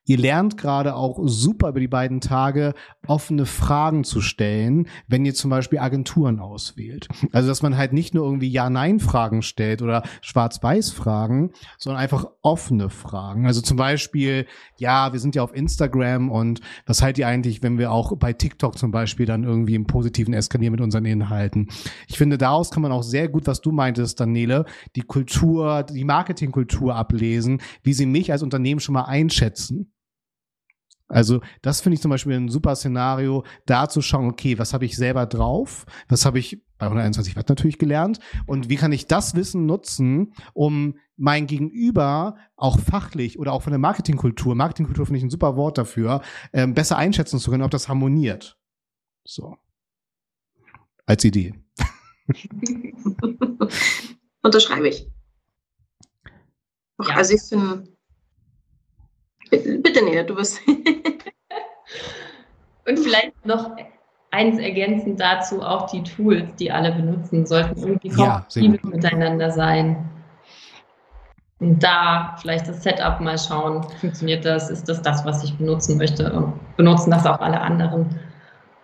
Ihr 0.07 0.19
lernt 0.19 0.59
gerade 0.59 0.95
auch 0.97 1.19
super 1.25 1.71
über 1.71 1.81
die 1.81 1.89
beiden 1.89 2.21
Tage 2.21 2.75
offene 3.07 3.47
Fragen 3.47 4.05
zu 4.05 4.21
stellen, 4.21 4.87
wenn 5.09 5.25
ihr 5.25 5.35
zum 5.35 5.51
Beispiel 5.51 5.79
Agenturen 5.79 6.41
auswählt. 6.41 7.09
Also, 7.33 7.49
dass 7.49 7.63
man 7.63 7.77
halt 7.77 7.93
nicht 7.93 8.15
nur 8.15 8.25
irgendwie 8.25 8.49
Ja-Nein-Fragen 8.49 9.43
stellt 9.43 9.81
oder 9.83 10.03
Schwarz-Weiß-Fragen, 10.21 11.53
sondern 11.79 12.03
einfach 12.03 12.27
offene 12.43 12.91
Fragen. 12.91 13.47
Also 13.47 13.61
zum 13.63 13.77
Beispiel, 13.77 14.47
ja, 14.77 15.13
wir 15.13 15.21
sind 15.21 15.35
ja 15.35 15.43
auf 15.43 15.55
Instagram 15.55 16.31
und 16.31 16.61
was 16.87 17.03
haltet 17.03 17.21
ihr 17.21 17.29
eigentlich, 17.29 17.63
wenn 17.63 17.79
wir 17.79 17.91
auch 17.91 18.17
bei 18.17 18.33
TikTok 18.33 18.77
zum 18.77 18.91
Beispiel 18.91 19.27
dann 19.27 19.45
irgendwie 19.45 19.75
im 19.75 19.87
Positiven 19.87 20.35
eskalieren 20.35 20.73
mit 20.73 20.81
unseren 20.81 21.07
Inhalten? 21.07 21.69
Ich 22.09 22.19
finde, 22.19 22.37
daraus 22.37 22.71
kann 22.71 22.83
man 22.83 22.93
auch 22.93 23.03
sehr 23.03 23.29
gut, 23.29 23.47
was 23.47 23.61
du 23.61 23.73
meintest, 23.73 24.21
Daniele, 24.21 24.67
die 24.97 25.03
Kultur, 25.03 25.83
die 25.83 26.05
Marketingkultur 26.05 26.95
ablesen, 26.95 27.61
wie 27.83 27.95
sie 27.95 28.07
mich 28.07 28.33
als 28.33 28.43
Unternehmen 28.43 28.81
schon 28.81 28.93
mal 28.93 29.05
einschätzen. 29.05 29.94
Also 31.09 31.41
das 31.61 31.81
finde 31.81 31.95
ich 31.95 32.01
zum 32.01 32.11
Beispiel 32.11 32.33
ein 32.35 32.49
super 32.49 32.75
Szenario, 32.77 33.45
da 33.67 33.89
zu 33.89 34.01
schauen, 34.01 34.29
okay, 34.29 34.59
was 34.59 34.73
habe 34.73 34.87
ich 34.87 34.97
selber 34.97 35.27
drauf, 35.27 35.85
was 36.09 36.25
habe 36.25 36.39
ich 36.39 36.63
bei 36.79 36.87
121 36.87 37.37
Watt 37.37 37.49
natürlich 37.49 37.79
gelernt 37.79 38.21
und 38.47 38.69
wie 38.69 38.77
kann 38.77 38.93
ich 38.93 39.07
das 39.07 39.35
Wissen 39.35 39.67
nutzen, 39.67 40.33
um 40.55 40.97
mein 41.17 41.47
Gegenüber 41.47 42.37
auch 42.57 42.81
fachlich 42.81 43.39
oder 43.39 43.53
auch 43.53 43.63
von 43.63 43.71
der 43.73 43.79
Marketingkultur, 43.79 44.55
Marketingkultur 44.55 45.07
finde 45.07 45.19
ich 45.19 45.25
ein 45.25 45.31
super 45.31 45.57
Wort 45.57 45.79
dafür, 45.79 46.23
ähm, 46.53 46.75
besser 46.75 46.97
einschätzen 46.97 47.39
zu 47.39 47.51
können, 47.51 47.63
ob 47.63 47.71
das 47.71 47.89
harmoniert. 47.89 48.59
So. 49.25 49.57
Als 51.07 51.23
Idee. 51.25 51.55
Unterschreibe 54.43 54.89
ich. 54.89 55.11
Ja. 56.99 57.17
Also 57.17 57.35
ich 57.35 57.43
finde 57.43 57.94
Bitte 59.83 60.05
näher, 60.05 60.25
du 60.25 60.35
bist. 60.35 60.61
Und 62.87 62.99
vielleicht 62.99 63.47
noch 63.47 63.71
eins 64.31 64.59
ergänzend 64.59 65.21
dazu, 65.21 65.63
auch 65.63 65.91
die 65.91 66.03
Tools, 66.03 66.55
die 66.57 66.71
alle 66.71 66.93
benutzen, 66.93 67.47
sollten 67.47 67.79
irgendwie 67.79 68.11
kompatibel 68.11 68.81
ja, 68.83 68.91
miteinander 68.91 69.51
sein. 69.51 70.11
Und 71.61 71.83
da 71.83 72.37
vielleicht 72.41 72.69
das 72.69 72.83
Setup 72.83 73.21
mal 73.21 73.39
schauen, 73.39 73.85
funktioniert 74.01 74.45
das, 74.45 74.71
ist 74.71 74.89
das 74.89 75.01
das, 75.03 75.25
was 75.25 75.45
ich 75.45 75.57
benutzen 75.57 75.97
möchte 75.97 76.33
und 76.33 76.53
benutzen 76.77 77.11
das 77.11 77.25
auch 77.25 77.41
alle 77.41 77.61
anderen. 77.61 78.19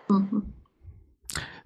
Mhm. 0.09 0.55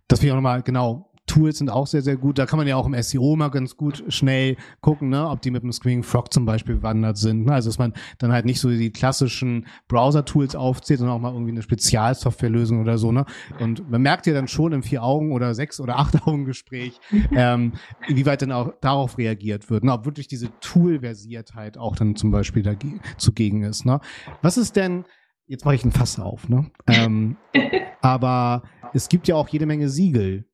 Das 0.09 0.21
will 0.21 0.29
ich 0.29 0.33
auch 0.33 0.37
nochmal 0.37 0.63
genau 0.63 1.11
Tools 1.27 1.59
sind 1.59 1.71
auch 1.71 1.87
sehr, 1.87 2.03
sehr 2.03 2.17
gut. 2.17 2.39
Da 2.39 2.45
kann 2.47 2.59
man 2.59 2.67
ja 2.67 2.77
auch 2.77 2.87
im 2.87 3.01
SEO 3.03 3.35
mal 3.37 3.49
ganz 3.49 3.77
gut 3.77 4.05
schnell 4.09 4.57
gucken, 4.81 5.09
ne, 5.09 5.29
ob 5.29 5.41
die 5.41 5.51
mit 5.51 5.63
dem 5.63 5.73
Screaming 5.73 6.03
Frog 6.03 6.33
zum 6.33 6.45
Beispiel 6.45 6.77
bewandert 6.77 7.17
sind. 7.17 7.47
Ne? 7.47 7.53
Also 7.53 7.71
dass 7.71 7.79
man 7.79 7.95
dann 8.19 8.33
halt 8.33 8.45
nicht 8.45 8.61
so 8.61 8.69
die 8.69 8.91
klassischen 8.91 9.67
Browser-Tools 9.89 10.55
aufzählt, 10.55 10.99
sondern 10.99 11.17
auch 11.17 11.21
mal 11.21 11.33
irgendwie 11.33 11.53
eine 11.53 11.63
Spezialsoftwarelösung 11.63 12.81
oder 12.81 12.99
so. 12.99 13.11
Ne? 13.11 13.25
Und 13.59 13.91
man 13.91 14.03
merkt 14.03 14.27
ja 14.27 14.35
dann 14.35 14.49
schon 14.49 14.73
im 14.73 14.83
Vier-Augen- 14.83 15.33
oder 15.33 15.55
Sechs- 15.55 15.81
oder 15.81 15.99
Acht-Augen-Gespräch, 15.99 17.01
ähm, 17.33 17.73
inwieweit 18.07 18.43
dann 18.43 18.53
auch 18.53 18.73
darauf 18.81 19.17
reagiert 19.17 19.71
wird. 19.71 19.85
Ne? 19.85 19.93
Ob 19.93 20.05
wirklich 20.05 20.29
diese 20.29 20.51
Tool-Versiertheit 20.61 21.79
auch 21.79 21.97
dann 21.97 22.17
zum 22.17 22.31
Beispiel 22.33 22.63
dagegen, 22.63 23.01
zugegen 23.17 23.63
ist. 23.63 23.87
Ne? 23.87 24.01
Was 24.43 24.59
ist 24.59 24.77
denn, 24.77 25.05
jetzt 25.47 25.65
mache 25.65 25.75
ich 25.75 25.85
ein 25.85 25.93
Fass 25.93 26.19
auf, 26.19 26.49
ne? 26.49 26.71
Ähm, 26.87 27.37
aber 28.03 28.63
es 28.93 29.09
gibt 29.09 29.27
ja 29.27 29.37
auch 29.37 29.49
jede 29.49 29.67
Menge 29.67 29.89
Siegel 29.89 30.47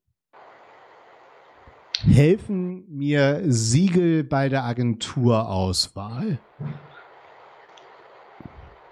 helfen 2.05 2.85
mir 2.89 3.43
Siegel 3.47 4.25
bei 4.25 4.49
der 4.49 4.65
Agenturauswahl? 4.65 6.39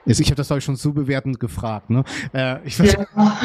Ich 0.09 0.27
habe 0.27 0.37
das, 0.37 0.47
glaube 0.47 0.59
ich, 0.59 0.65
schon 0.65 0.77
zu 0.77 0.95
bewertend 0.95 1.39
gefragt. 1.39 1.91
Ne? 1.91 2.03
Äh, 2.33 2.67
ich 2.67 2.81
weiß, 2.81 2.95
ja. 2.95 3.39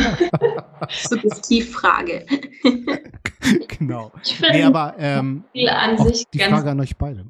Suggestivfrage. 0.90 2.26
genau. 3.68 4.12
Ich 4.24 4.40
nee, 4.40 4.64
aber 4.64 4.96
ähm, 4.98 5.44
an 5.68 5.98
sich 5.98 6.26
die 6.34 6.40
Frage 6.40 6.72
an 6.72 6.80
euch 6.80 6.96
beide. 6.96 7.26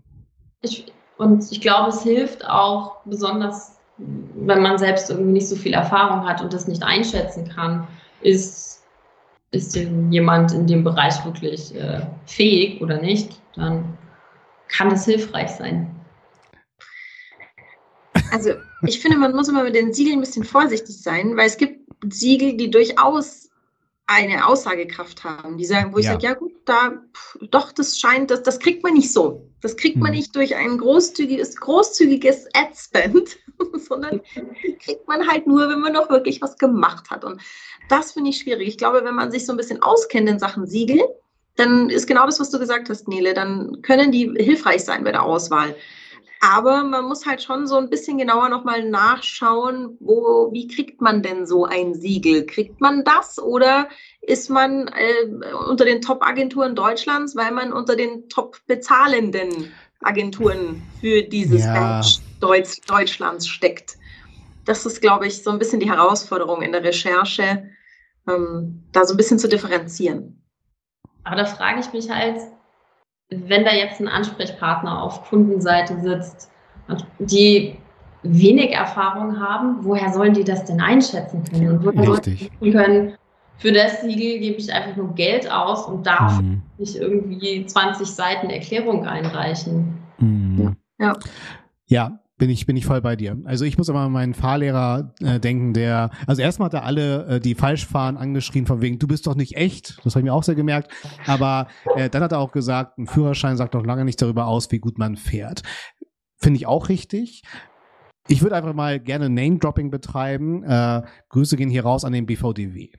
Ich, 0.62 0.86
und 1.18 1.52
ich 1.52 1.62
glaube, 1.62 1.90
es 1.90 2.04
hilft 2.04 2.48
auch 2.48 2.98
besonders, 3.06 3.80
wenn 3.98 4.62
man 4.62 4.78
selbst 4.78 5.10
irgendwie 5.10 5.32
nicht 5.34 5.50
so 5.50 5.56
viel 5.56 5.74
Erfahrung 5.74 6.28
hat 6.28 6.42
und 6.42 6.54
das 6.54 6.68
nicht 6.68 6.84
einschätzen 6.84 7.50
kann, 7.50 7.88
ist 8.22 8.73
ist 9.54 9.76
denn 9.76 10.12
jemand 10.12 10.52
in 10.52 10.68
dem 10.68 10.84
Bereich 10.84 11.24
wirklich 11.26 11.74
äh, 11.76 12.06
fähig 12.26 12.82
oder 12.82 13.00
nicht, 13.00 13.40
dann 13.56 13.98
kann 14.68 14.90
das 14.90 15.06
hilfreich 15.06 15.52
sein. 15.52 15.96
Also 18.32 18.52
ich 18.88 19.00
finde, 19.00 19.18
man 19.18 19.36
muss 19.36 19.48
immer 19.48 19.64
mit 19.64 19.76
den 19.76 19.94
Siegeln 19.94 20.18
ein 20.18 20.22
bisschen 20.22 20.44
vorsichtig 20.44 21.00
sein, 21.02 21.38
weil 21.38 21.48
es 21.48 21.58
gibt 21.58 21.80
Siegel, 22.12 22.58
die 22.58 22.72
durchaus 22.72 23.43
eine 24.06 24.48
Aussagekraft 24.48 25.24
haben. 25.24 25.58
Die 25.58 25.66
sagen, 25.66 25.94
wo 25.94 25.98
ich 25.98 26.06
ja. 26.06 26.14
sage, 26.14 26.26
ja 26.26 26.34
gut, 26.34 26.54
da 26.66 27.02
pff, 27.14 27.38
doch, 27.50 27.72
das 27.72 27.98
scheint, 27.98 28.32
das, 28.32 28.44
das 28.44 28.60
kriegt 28.60 28.84
man 28.84 28.94
nicht 28.94 29.12
so. 29.12 29.50
Das 29.62 29.78
kriegt 29.78 29.96
man 29.96 30.12
hm. 30.12 30.18
nicht 30.18 30.36
durch 30.36 30.56
ein 30.56 30.78
großzügiges, 30.78 31.56
großzügiges 31.58 32.48
Ad-Spend, 32.54 33.38
sondern 33.74 34.22
die 34.64 34.76
kriegt 34.78 35.08
man 35.08 35.28
halt 35.28 35.48
nur, 35.48 35.70
wenn 35.70 35.80
man 35.80 35.94
noch 35.94 36.10
wirklich 36.10 36.42
was 36.42 36.58
gemacht 36.58 37.10
hat. 37.10 37.24
Und 37.24 37.42
das 37.90 38.12
finde 38.12 38.32
ich 38.32 38.40
schwierig. 38.40 38.68
Ich 38.68 38.78
glaube, 38.78 39.04
wenn 39.06 39.16
man 39.16 39.32
sich 39.32 39.46
so 39.46 39.54
ein 39.54 39.58
bisschen 39.58 39.82
auskennt 39.82 40.30
in 40.30 40.40
Sachen 40.40 40.68
Siegel, 40.68 41.02
dann 41.56 41.90
ist 41.90 42.08
genau 42.08 42.26
das, 42.26 42.40
was 42.40 42.50
du 42.50 42.60
gesagt 42.60 42.90
hast, 42.90 43.08
Nele. 43.08 43.34
Dann 43.34 43.82
können 43.82 44.12
die 44.12 44.34
hilfreich 44.38 44.84
sein 44.84 45.04
bei 45.04 45.12
der 45.12 45.24
Auswahl. 45.24 45.76
Aber 46.46 46.84
man 46.84 47.06
muss 47.06 47.26
halt 47.26 47.42
schon 47.42 47.68
so 47.68 47.78
ein 47.78 47.90
bisschen 47.90 48.18
genauer 48.18 48.50
nochmal 48.50 48.84
nachschauen, 48.84 49.96
wo, 50.02 50.50
wie 50.52 50.68
kriegt 50.68 51.00
man 51.00 51.24
denn 51.24 51.46
so 51.46 51.64
ein 51.64 51.94
Siegel? 51.94 52.46
Kriegt 52.46 52.82
man 52.82 53.06
das 53.06 53.40
oder 53.40 53.88
ist 54.20 54.50
man 54.50 54.90
äh, 54.90 55.54
unter 55.70 55.86
den 55.86 56.02
Top-Agenturen 56.02 56.76
Deutschlands, 56.76 57.38
weil 57.38 57.52
man 57.54 57.72
unter 57.72 57.96
den 57.96 58.28
top-bezahlenden 58.28 59.72
Agenturen 60.02 60.86
für 61.00 61.22
dieses 61.24 61.64
ja. 61.64 62.02
Deutsch, 62.42 62.82
Deutschlands 62.88 63.48
steckt? 63.48 63.96
Das 64.66 64.86
ist, 64.86 65.00
glaube 65.00 65.28
ich, 65.28 65.44
so 65.44 65.50
ein 65.50 65.60
bisschen 65.60 65.80
die 65.80 65.90
Herausforderung 65.90 66.62
in 66.62 66.74
der 66.74 66.84
Recherche, 66.84 67.70
ähm, 68.28 68.84
da 68.92 69.06
so 69.06 69.14
ein 69.14 69.18
bisschen 69.18 69.40
zu 69.40 69.48
differenzieren. 69.48 70.44
Aber 71.24 71.38
da 71.38 71.46
frage 71.46 71.80
ich 71.80 71.94
mich 71.94 72.10
halt, 72.10 72.42
wenn 73.30 73.66
da 73.66 73.74
jetzt 73.74 74.00
ein 74.00 74.08
Ansprechpartner 74.08 75.02
auf 75.02 75.28
Kundenseite 75.30 76.00
sitzt, 76.02 76.52
die 77.20 77.78
wenig 78.24 78.72
Erfahrung 78.72 79.40
haben, 79.40 79.78
woher 79.82 80.12
sollen 80.14 80.34
die 80.34 80.44
das 80.44 80.66
denn 80.66 80.82
einschätzen 80.82 81.44
können? 81.44 81.78
Und 81.78 81.86
woher 81.86 82.12
Richtig. 82.12 82.40
sollen 82.40 82.52
die 82.62 82.72
können, 82.72 83.14
für 83.58 83.72
das 83.72 84.02
Siegel 84.02 84.40
gebe 84.40 84.58
ich 84.58 84.74
einfach 84.74 84.96
nur 84.96 85.14
Geld 85.14 85.50
aus 85.52 85.86
und 85.86 86.06
darf 86.06 86.42
mhm. 86.42 86.62
nicht 86.78 86.96
irgendwie 86.96 87.66
20 87.66 88.08
Seiten 88.08 88.50
Erklärung 88.50 89.06
einreichen. 89.06 90.00
Mhm. 90.18 90.76
Ja. 91.00 91.14
Ja, 91.88 92.20
bin 92.38 92.50
ich, 92.50 92.66
bin 92.66 92.76
ich 92.76 92.86
voll 92.86 93.02
bei 93.02 93.16
dir. 93.16 93.38
Also 93.46 93.64
ich 93.66 93.78
muss 93.78 93.90
immer 93.90 94.02
an 94.02 94.12
meinen 94.12 94.34
Fahrlehrer 94.34 95.14
äh, 95.22 95.40
denken, 95.40 95.74
der, 95.74 96.10
also 96.26 96.42
erstmal 96.42 96.68
hat 96.68 96.74
er 96.74 96.84
alle, 96.84 97.26
äh, 97.26 97.40
die 97.40 97.56
falsch 97.56 97.86
fahren, 97.86 98.18
angeschrien 98.18 98.66
von 98.66 98.82
wegen, 98.82 99.00
du 99.00 99.08
bist 99.08 99.28
doch 99.28 99.36
nicht 99.36 99.56
echt. 99.56 100.00
Das 100.04 100.16
habe 100.16 100.22
ich 100.22 100.26
mir 100.26 100.34
auch 100.34 100.44
sehr 100.44 100.56
gemerkt. 100.56 100.92
Aber 101.26 101.68
äh, 101.96 102.10
dann 102.10 102.24
hat 102.24 102.32
er 102.32 102.40
auch 102.40 102.52
gesagt, 102.52 102.98
ein 102.98 103.08
Führerschein 103.08 103.58
sagt 103.58 103.76
doch 103.76 103.86
lange 103.86 104.06
nicht 104.06 104.22
darüber 104.22 104.48
aus, 104.48 104.72
wie 104.72 104.80
gut 104.80 104.98
man 104.98 105.16
fährt. 105.16 105.62
Finde 106.38 106.58
ich 106.58 106.66
auch 106.66 106.90
richtig. 106.90 107.44
Ich 108.28 108.42
würde 108.42 108.56
einfach 108.56 108.74
mal 108.74 109.00
gerne 109.00 109.30
Name-Dropping 109.30 109.92
betreiben. 109.92 110.64
Äh, 110.64 111.04
Grüße 111.30 111.56
gehen 111.56 111.70
hier 111.70 111.84
raus 111.84 112.06
an 112.06 112.14
den 112.14 112.26
BVDW. 112.26 112.90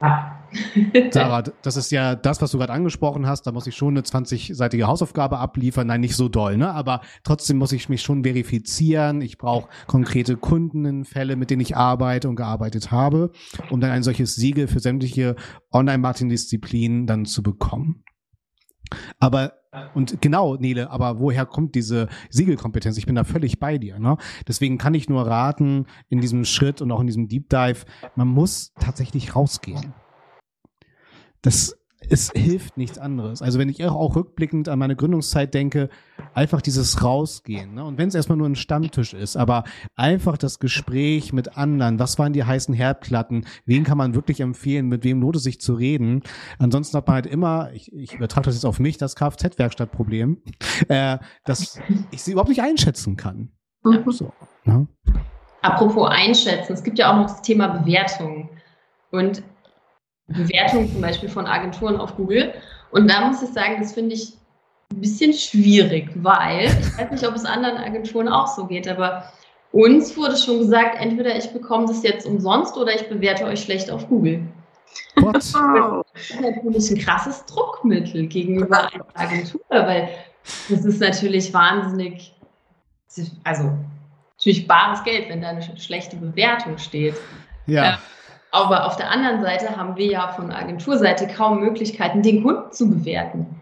Sarah, 1.10 1.42
das 1.42 1.76
ist 1.76 1.90
ja 1.90 2.14
das, 2.14 2.40
was 2.40 2.50
du 2.50 2.58
gerade 2.58 2.72
angesprochen 2.72 3.26
hast. 3.26 3.46
Da 3.46 3.52
muss 3.52 3.66
ich 3.66 3.76
schon 3.76 3.94
eine 3.94 4.00
20-seitige 4.00 4.84
Hausaufgabe 4.84 5.38
abliefern. 5.38 5.86
Nein, 5.86 6.00
nicht 6.00 6.16
so 6.16 6.28
doll, 6.28 6.56
ne? 6.56 6.72
Aber 6.72 7.02
trotzdem 7.24 7.58
muss 7.58 7.72
ich 7.72 7.88
mich 7.88 8.02
schon 8.02 8.24
verifizieren. 8.24 9.20
Ich 9.20 9.38
brauche 9.38 9.68
konkrete 9.86 10.36
Kundenfälle, 10.36 11.36
mit 11.36 11.50
denen 11.50 11.60
ich 11.60 11.76
arbeite 11.76 12.28
und 12.28 12.36
gearbeitet 12.36 12.90
habe, 12.90 13.30
um 13.70 13.80
dann 13.80 13.90
ein 13.90 14.02
solches 14.02 14.34
Siegel 14.34 14.68
für 14.68 14.80
sämtliche 14.80 15.36
Online-Marketing-Disziplinen 15.72 17.06
dann 17.06 17.26
zu 17.26 17.42
bekommen. 17.42 18.04
Aber 19.18 19.52
und 19.94 20.22
genau, 20.22 20.56
Nele, 20.56 20.90
aber 20.90 21.18
woher 21.18 21.44
kommt 21.44 21.74
diese 21.74 22.08
Siegelkompetenz? 22.30 22.96
Ich 22.96 23.06
bin 23.06 23.14
da 23.14 23.24
völlig 23.24 23.58
bei 23.58 23.78
dir. 23.78 23.98
Ne? 23.98 24.16
Deswegen 24.46 24.78
kann 24.78 24.94
ich 24.94 25.08
nur 25.08 25.26
raten, 25.26 25.86
in 26.08 26.20
diesem 26.20 26.44
Schritt 26.44 26.80
und 26.80 26.90
auch 26.90 27.00
in 27.00 27.06
diesem 27.06 27.28
Deep 27.28 27.48
Dive, 27.50 27.84
man 28.16 28.28
muss 28.28 28.72
tatsächlich 28.80 29.36
rausgehen. 29.36 29.92
Das 31.42 31.77
es 32.10 32.30
hilft 32.30 32.76
nichts 32.76 32.98
anderes. 32.98 33.42
Also 33.42 33.58
wenn 33.58 33.68
ich 33.68 33.84
auch 33.84 34.16
rückblickend 34.16 34.68
an 34.68 34.78
meine 34.78 34.96
Gründungszeit 34.96 35.52
denke, 35.54 35.88
einfach 36.34 36.60
dieses 36.60 37.02
Rausgehen. 37.02 37.74
Ne? 37.74 37.84
Und 37.84 37.98
wenn 37.98 38.08
es 38.08 38.14
erstmal 38.14 38.38
nur 38.38 38.48
ein 38.48 38.56
Stammtisch 38.56 39.14
ist, 39.14 39.36
aber 39.36 39.64
einfach 39.96 40.36
das 40.36 40.58
Gespräch 40.58 41.32
mit 41.32 41.56
anderen. 41.56 41.98
Was 41.98 42.18
waren 42.18 42.32
die 42.32 42.44
heißen 42.44 42.74
Herdplatten? 42.74 43.46
Wen 43.66 43.84
kann 43.84 43.98
man 43.98 44.14
wirklich 44.14 44.40
empfehlen? 44.40 44.86
Mit 44.86 45.04
wem 45.04 45.20
lohnt 45.20 45.36
es 45.36 45.42
sich 45.42 45.60
zu 45.60 45.74
reden? 45.74 46.22
Ansonsten 46.58 46.96
hat 46.96 47.06
man 47.06 47.14
halt 47.14 47.26
immer, 47.26 47.72
ich, 47.72 47.92
ich 47.92 48.14
übertrage 48.14 48.46
das 48.46 48.54
jetzt 48.54 48.66
auf 48.66 48.80
mich, 48.80 48.98
das 48.98 49.16
Kfz-Werkstattproblem, 49.16 50.42
äh, 50.88 51.18
dass 51.44 51.80
ich 52.10 52.22
sie 52.22 52.32
überhaupt 52.32 52.50
nicht 52.50 52.62
einschätzen 52.62 53.16
kann. 53.16 53.52
Ja. 53.84 54.02
So, 54.10 54.32
ne? 54.64 54.86
Apropos 55.62 56.08
einschätzen, 56.10 56.72
es 56.72 56.82
gibt 56.82 56.98
ja 56.98 57.12
auch 57.12 57.16
noch 57.16 57.26
das 57.26 57.42
Thema 57.42 57.68
Bewertung. 57.68 58.50
Und 59.10 59.42
Bewertung 60.28 60.90
zum 60.90 61.00
Beispiel 61.00 61.28
von 61.28 61.46
Agenturen 61.46 61.96
auf 61.96 62.16
Google. 62.16 62.54
Und 62.90 63.10
da 63.10 63.26
muss 63.26 63.42
ich 63.42 63.50
sagen, 63.50 63.76
das 63.80 63.92
finde 63.92 64.14
ich 64.14 64.34
ein 64.92 65.00
bisschen 65.00 65.32
schwierig, 65.32 66.10
weil 66.16 66.66
ich 66.66 66.98
weiß 66.98 67.10
nicht, 67.10 67.26
ob 67.26 67.34
es 67.34 67.44
anderen 67.44 67.76
Agenturen 67.78 68.28
auch 68.28 68.46
so 68.46 68.66
geht, 68.66 68.88
aber 68.88 69.24
uns 69.72 70.16
wurde 70.16 70.36
schon 70.36 70.60
gesagt, 70.60 70.98
entweder 70.98 71.36
ich 71.36 71.50
bekomme 71.52 71.86
das 71.86 72.02
jetzt 72.02 72.26
umsonst 72.26 72.76
oder 72.76 72.94
ich 72.94 73.08
bewerte 73.08 73.44
euch 73.44 73.62
schlecht 73.62 73.90
auf 73.90 74.08
Google. 74.08 74.40
What? 75.16 75.36
Das 75.36 75.46
ist 76.30 76.40
natürlich 76.40 76.90
ein 76.90 76.98
krasses 76.98 77.44
Druckmittel 77.44 78.26
gegenüber 78.26 78.90
einer 78.90 79.06
Agentur, 79.14 79.60
weil 79.68 80.08
das 80.70 80.84
ist 80.84 81.00
natürlich 81.00 81.52
wahnsinnig, 81.52 82.34
also 83.44 83.72
natürlich 84.38 84.66
bares 84.66 85.04
Geld, 85.04 85.28
wenn 85.28 85.42
da 85.42 85.48
eine 85.48 85.62
schlechte 85.76 86.16
Bewertung 86.16 86.78
steht. 86.78 87.14
Ja. 87.66 87.98
Aber 88.50 88.86
auf 88.86 88.96
der 88.96 89.10
anderen 89.10 89.42
Seite 89.42 89.76
haben 89.76 89.96
wir 89.96 90.06
ja 90.06 90.28
von 90.28 90.50
Agenturseite 90.50 91.26
kaum 91.26 91.60
Möglichkeiten, 91.60 92.22
den 92.22 92.42
Kunden 92.42 92.72
zu 92.72 92.88
bewerten. 92.88 93.60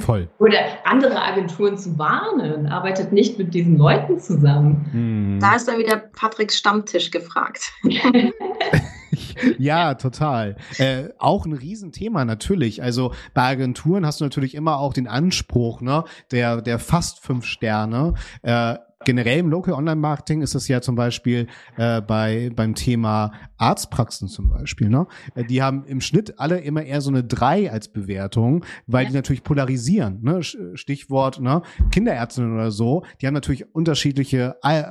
Voll. 0.00 0.28
Oder 0.38 0.58
andere 0.84 1.22
Agenturen 1.22 1.78
zu 1.78 1.96
warnen. 1.96 2.66
Arbeitet 2.66 3.12
nicht 3.12 3.38
mit 3.38 3.54
diesen 3.54 3.78
Leuten 3.78 4.18
zusammen. 4.18 4.88
Hm. 4.90 5.38
Da 5.40 5.54
ist 5.54 5.68
dann 5.68 5.78
wieder 5.78 5.96
Patricks 5.96 6.56
Stammtisch 6.56 7.12
gefragt. 7.12 7.72
ja, 9.58 9.94
total. 9.94 10.56
Äh, 10.78 11.10
auch 11.18 11.46
ein 11.46 11.52
Riesenthema 11.52 12.24
natürlich. 12.24 12.82
Also 12.82 13.12
bei 13.32 13.42
Agenturen 13.42 14.04
hast 14.04 14.20
du 14.20 14.24
natürlich 14.24 14.56
immer 14.56 14.78
auch 14.78 14.92
den 14.92 15.06
Anspruch, 15.06 15.80
ne, 15.80 16.04
der, 16.32 16.62
der 16.62 16.80
fast 16.80 17.20
fünf 17.20 17.44
Sterne. 17.44 18.14
Äh, 18.42 18.76
generell 19.06 19.38
im 19.38 19.48
Local 19.48 19.72
Online 19.72 19.96
Marketing 19.96 20.42
ist 20.42 20.54
es 20.54 20.68
ja 20.68 20.82
zum 20.82 20.96
Beispiel 20.96 21.46
äh, 21.78 22.02
bei 22.02 22.50
beim 22.54 22.74
Thema 22.74 23.32
Arztpraxen 23.56 24.28
zum 24.28 24.50
Beispiel. 24.50 24.90
Ne? 24.90 25.06
Äh, 25.34 25.44
die 25.44 25.62
haben 25.62 25.84
im 25.86 26.02
Schnitt 26.02 26.38
alle 26.38 26.58
immer 26.58 26.82
eher 26.82 27.00
so 27.00 27.08
eine 27.08 27.24
drei 27.24 27.70
als 27.70 27.88
Bewertung, 27.88 28.64
weil 28.86 29.04
ja. 29.04 29.10
die 29.10 29.16
natürlich 29.16 29.44
polarisieren. 29.44 30.18
Ne? 30.22 30.42
Stichwort 30.42 31.40
ne? 31.40 31.62
Kinderärztinnen 31.90 32.52
oder 32.52 32.70
so. 32.70 33.04
Die 33.20 33.26
haben 33.26 33.34
natürlich 33.34 33.74
unterschiedliche 33.74 34.56
äh, 34.62 34.82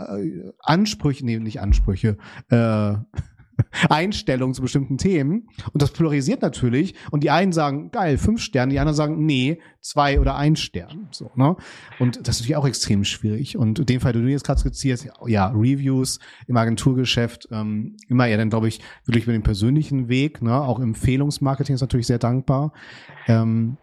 Ansprüche, 0.59 1.25
nee, 1.25 1.37
nicht 1.37 1.61
Ansprüche. 1.61 2.17
Äh, 2.49 2.95
Einstellungen 3.89 4.53
zu 4.53 4.61
bestimmten 4.61 4.97
Themen. 4.97 5.47
Und 5.71 5.81
das 5.81 5.91
polarisiert 5.91 6.41
natürlich. 6.41 6.95
Und 7.11 7.23
die 7.23 7.31
einen 7.31 7.51
sagen, 7.51 7.91
geil, 7.91 8.17
fünf 8.17 8.41
Sterne, 8.41 8.71
die 8.71 8.79
anderen 8.79 8.95
sagen, 8.95 9.25
nee, 9.25 9.59
zwei 9.81 10.19
oder 10.19 10.35
ein 10.35 10.55
Stern. 10.55 11.07
So, 11.11 11.31
ne? 11.35 11.55
Und 11.99 12.27
das 12.27 12.35
ist 12.35 12.41
natürlich 12.41 12.57
auch 12.57 12.67
extrem 12.67 13.03
schwierig. 13.03 13.57
Und 13.57 13.87
den 13.87 13.99
Fall, 13.99 14.13
den 14.13 14.23
du 14.23 14.31
jetzt 14.31 14.45
gerade 14.45 14.59
skizzierst, 14.59 15.07
ja, 15.27 15.47
Reviews 15.47 16.19
im 16.47 16.57
Agenturgeschäft, 16.57 17.47
ähm, 17.51 17.97
immer 18.07 18.27
eher 18.27 18.37
dann, 18.37 18.49
glaube 18.49 18.67
ich, 18.67 18.81
wirklich 19.05 19.25
über 19.25 19.33
den 19.33 19.43
persönlichen 19.43 20.09
Weg, 20.09 20.41
ne? 20.41 20.61
Auch 20.61 20.79
Empfehlungsmarketing 20.79 21.75
ist 21.75 21.81
natürlich 21.81 22.07
sehr 22.07 22.19
dankbar. 22.19 22.73
Ähm, 23.27 23.77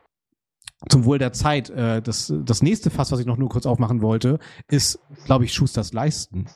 zum 0.89 1.05
Wohl 1.05 1.19
der 1.19 1.33
Zeit, 1.33 1.71
äh, 1.71 2.03
das, 2.03 2.33
das 2.45 2.63
nächste 2.63 2.91
Fass, 2.91 3.13
was 3.13 3.21
ich 3.21 3.27
noch 3.27 3.37
nur 3.37 3.49
kurz 3.49 3.67
aufmachen 3.67 4.03
wollte, 4.03 4.39
ist, 4.69 4.99
glaube 5.25 5.45
ich, 5.45 5.55
Schusters 5.55 5.93
Leisten. 5.93 6.47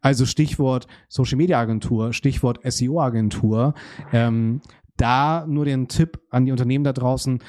Also 0.00 0.26
Stichwort 0.26 0.86
Social 1.08 1.36
Media 1.36 1.60
Agentur, 1.60 2.12
Stichwort 2.12 2.60
SEO 2.64 3.00
Agentur. 3.00 3.74
Ähm, 4.12 4.60
da 4.96 5.46
nur 5.46 5.64
den 5.64 5.88
Tipp 5.88 6.20
an 6.30 6.44
die 6.44 6.52
Unternehmen 6.52 6.84
da 6.84 6.92
draußen 6.92 7.40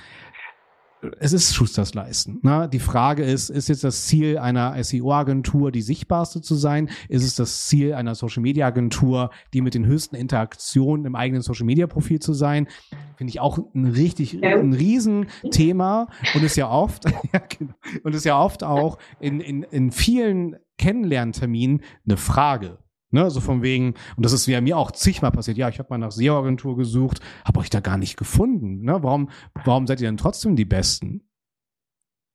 es 1.20 1.34
ist 1.34 1.54
Schusters 1.54 1.94
leisten. 1.94 2.40
Ne? 2.44 2.70
Die 2.72 2.80
Frage 2.80 3.24
ist, 3.24 3.50
ist 3.50 3.70
jetzt 3.70 3.84
das 3.84 4.06
Ziel 4.06 4.38
einer 4.38 4.82
SEO-Agentur, 4.84 5.72
die 5.72 5.82
sichtbarste 5.82 6.42
zu 6.42 6.56
sein? 6.56 6.90
Ist 7.10 7.24
es 7.24 7.36
das 7.36 7.68
Ziel 7.68 7.94
einer 7.94 8.16
Social-Media-Agentur, 8.16 9.32
die 9.54 9.62
mit 9.62 9.74
den 9.74 9.86
höchsten 9.86 10.16
Interaktionen 10.16 11.06
im 11.06 11.16
eigenen 11.16 11.42
Social-Media-Profil 11.42 12.20
zu 12.20 12.34
sein? 12.34 12.68
Finde 13.16 13.30
ich 13.32 13.40
auch 13.40 13.60
ein 13.74 13.88
richtig, 13.88 14.44
ein 14.44 14.74
Riesenthema 14.74 16.08
und 16.36 16.44
ist 16.44 16.56
ja 16.56 16.70
oft, 16.70 17.06
genau, 17.58 17.74
und 18.04 18.16
ist 18.16 18.26
ja 18.26 18.40
oft 18.40 18.64
auch 18.64 18.98
in, 19.20 19.40
in, 19.40 19.64
in 19.64 19.92
vielen 19.92 20.58
Kennenlernterminen 20.78 21.82
eine 22.06 22.18
Frage. 22.18 22.80
Ne, 23.14 23.30
so 23.30 23.42
von 23.42 23.62
wegen, 23.62 23.96
und 24.16 24.26
das 24.26 24.32
ist 24.32 24.48
ja 24.48 24.62
mir 24.62 24.78
auch 24.78 24.92
zigmal 24.92 25.32
passiert, 25.32 25.58
ja, 25.58 25.68
ich 25.68 25.80
habe 25.80 25.90
mal 25.90 25.98
nach 25.98 26.12
SEO-Agentur 26.12 26.78
gesucht, 26.78 27.20
habe 27.44 27.60
euch 27.60 27.70
da 27.70 27.82
gar 27.82 27.98
nicht 27.98 28.16
gefunden. 28.16 28.84
Ne? 28.84 29.04
Warum, 29.04 29.30
warum 29.66 29.86
seid 29.86 30.00
ihr 30.00 30.08
denn 30.08 30.16
trotzdem 30.16 30.56
die 30.56 30.64
Besten? 30.64 31.22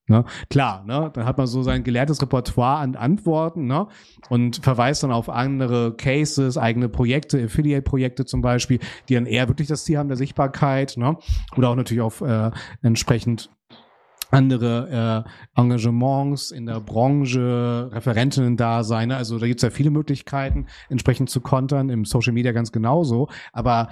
Ne? 0.08 0.24
Klar, 0.50 0.84
ne? 0.84 1.10
dann 1.12 1.24
hat 1.24 1.36
man 1.36 1.48
so 1.48 1.62
sein 1.62 1.82
gelehrtes 1.82 2.22
Repertoire 2.22 2.78
an 2.78 2.94
Antworten 2.94 3.66
ne? 3.66 3.88
und 4.28 4.56
verweist 4.62 5.02
dann 5.02 5.10
auf 5.10 5.28
andere 5.28 5.96
Cases, 5.96 6.56
eigene 6.56 6.88
Projekte, 6.88 7.42
Affiliate-Projekte 7.42 8.24
zum 8.24 8.40
Beispiel, 8.40 8.78
die 9.08 9.14
dann 9.14 9.26
eher 9.26 9.48
wirklich 9.48 9.66
das 9.66 9.84
Ziel 9.84 9.98
haben 9.98 10.08
der 10.08 10.16
Sichtbarkeit 10.16 10.96
ne? 10.96 11.16
oder 11.56 11.70
auch 11.70 11.74
natürlich 11.74 12.02
auf 12.02 12.20
äh, 12.20 12.50
entsprechend 12.82 13.50
andere 14.30 15.24
äh, 15.56 15.60
Engagements 15.60 16.50
in 16.50 16.66
der 16.66 16.80
Branche, 16.80 17.88
Referentinnen 17.92 18.56
da 18.56 18.82
sein. 18.82 19.12
Also 19.12 19.38
da 19.38 19.46
gibt 19.46 19.58
es 19.58 19.62
ja 19.62 19.70
viele 19.70 19.90
Möglichkeiten, 19.90 20.66
entsprechend 20.88 21.30
zu 21.30 21.40
kontern, 21.40 21.90
im 21.90 22.04
Social 22.04 22.32
Media 22.32 22.52
ganz 22.52 22.72
genauso. 22.72 23.28
Aber 23.52 23.88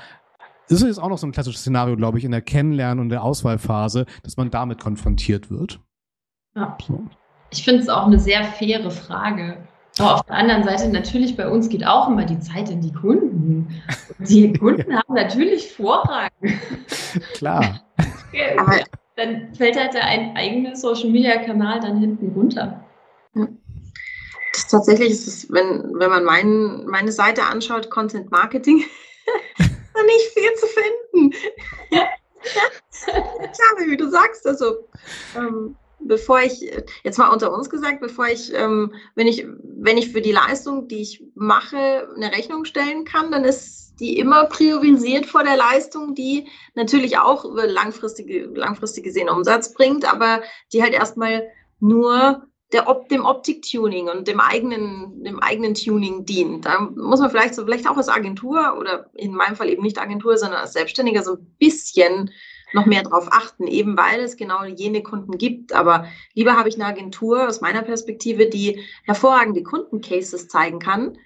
es 0.68 0.82
ist 0.82 0.98
auch 0.98 1.08
noch 1.08 1.18
so 1.18 1.26
ein 1.26 1.32
klassisches 1.32 1.60
Szenario, 1.60 1.96
glaube 1.96 2.18
ich, 2.18 2.24
in 2.24 2.30
der 2.30 2.40
Kennenlernen 2.40 3.00
und 3.00 3.10
der 3.10 3.22
Auswahlphase, 3.22 4.06
dass 4.22 4.36
man 4.36 4.50
damit 4.50 4.80
konfrontiert 4.80 5.50
wird. 5.50 5.80
Ja. 6.56 6.76
So. 6.86 7.04
Ich 7.50 7.64
finde 7.64 7.82
es 7.82 7.88
auch 7.88 8.06
eine 8.06 8.18
sehr 8.18 8.44
faire 8.44 8.90
Frage. 8.90 9.58
Aber 9.98 10.14
auf 10.16 10.22
der 10.22 10.34
anderen 10.34 10.64
Seite, 10.64 10.88
natürlich 10.88 11.36
bei 11.36 11.48
uns 11.48 11.68
geht 11.68 11.86
auch 11.86 12.08
immer 12.08 12.24
die 12.24 12.40
Zeit 12.40 12.68
in 12.68 12.80
die 12.80 12.92
Kunden. 12.92 13.80
Und 14.18 14.28
die 14.28 14.52
Kunden 14.58 14.90
ja. 14.90 14.98
haben 14.98 15.14
natürlich 15.14 15.70
Vorrang. 15.72 16.30
Klar. 17.34 17.82
Aber 18.58 18.80
dann 19.16 19.54
fällt 19.54 19.76
halt 19.76 19.94
der 19.94 20.04
ein 20.04 20.36
eigene 20.36 20.76
Social 20.76 21.10
Media 21.10 21.36
Kanal 21.44 21.80
dann 21.80 21.98
hinten 21.98 22.30
runter. 22.30 22.84
Das 24.52 24.68
tatsächlich 24.68 25.10
ist 25.10 25.26
es, 25.26 25.52
wenn, 25.52 25.98
wenn 25.98 26.10
man 26.10 26.24
mein, 26.24 26.86
meine 26.86 27.10
Seite 27.10 27.42
anschaut, 27.42 27.90
Content 27.90 28.30
Marketing, 28.30 28.84
nicht 29.58 30.26
viel 30.32 30.54
zu 30.54 30.66
finden. 30.66 31.34
ja, 31.90 33.86
wie 33.86 33.96
du 33.96 34.08
sagst, 34.08 34.46
also 34.46 34.88
ähm, 35.36 35.76
bevor 36.00 36.40
ich, 36.40 36.70
jetzt 37.02 37.18
mal 37.18 37.30
unter 37.30 37.52
uns 37.52 37.68
gesagt, 37.68 38.00
bevor 38.00 38.28
ich, 38.28 38.52
ähm, 38.54 38.92
wenn 39.16 39.26
ich, 39.26 39.44
wenn 39.62 39.98
ich 39.98 40.12
für 40.12 40.20
die 40.20 40.32
Leistung, 40.32 40.86
die 40.86 41.02
ich 41.02 41.24
mache, 41.34 42.08
eine 42.14 42.32
Rechnung 42.32 42.64
stellen 42.64 43.04
kann, 43.04 43.32
dann 43.32 43.44
ist 43.44 43.83
die 44.00 44.18
immer 44.18 44.46
priorisiert 44.46 45.26
vor 45.26 45.44
der 45.44 45.56
Leistung, 45.56 46.14
die 46.14 46.48
natürlich 46.74 47.18
auch 47.18 47.44
langfristige, 47.54 48.46
langfristig 48.46 49.04
gesehen 49.04 49.28
Umsatz 49.28 49.72
bringt, 49.72 50.10
aber 50.10 50.42
die 50.72 50.82
halt 50.82 50.94
erstmal 50.94 51.48
nur 51.80 52.46
der 52.72 52.84
dem 53.10 53.24
Optik-Tuning 53.24 54.08
und 54.08 54.26
dem 54.26 54.40
eigenen, 54.40 55.22
dem 55.22 55.38
eigenen 55.38 55.74
Tuning 55.74 56.24
dient. 56.24 56.64
Da 56.64 56.80
muss 56.80 57.20
man 57.20 57.30
vielleicht 57.30 57.54
so, 57.54 57.64
vielleicht 57.64 57.88
auch 57.88 57.96
als 57.96 58.08
Agentur 58.08 58.76
oder 58.78 59.10
in 59.14 59.32
meinem 59.32 59.54
Fall 59.54 59.68
eben 59.68 59.82
nicht 59.82 59.98
Agentur, 59.98 60.36
sondern 60.36 60.60
als 60.60 60.72
Selbstständiger 60.72 61.22
so 61.22 61.34
ein 61.34 61.54
bisschen 61.58 62.32
noch 62.72 62.86
mehr 62.86 63.04
darauf 63.04 63.28
achten, 63.30 63.68
eben 63.68 63.96
weil 63.96 64.20
es 64.20 64.36
genau 64.36 64.64
jene 64.64 65.04
Kunden 65.04 65.38
gibt. 65.38 65.72
Aber 65.72 66.06
lieber 66.34 66.56
habe 66.56 66.68
ich 66.68 66.74
eine 66.74 66.86
Agentur 66.86 67.46
aus 67.46 67.60
meiner 67.60 67.82
Perspektive, 67.82 68.46
die 68.46 68.80
hervorragende 69.04 69.62
Kundencases 69.62 70.48
zeigen 70.48 70.80
kann, 70.80 71.16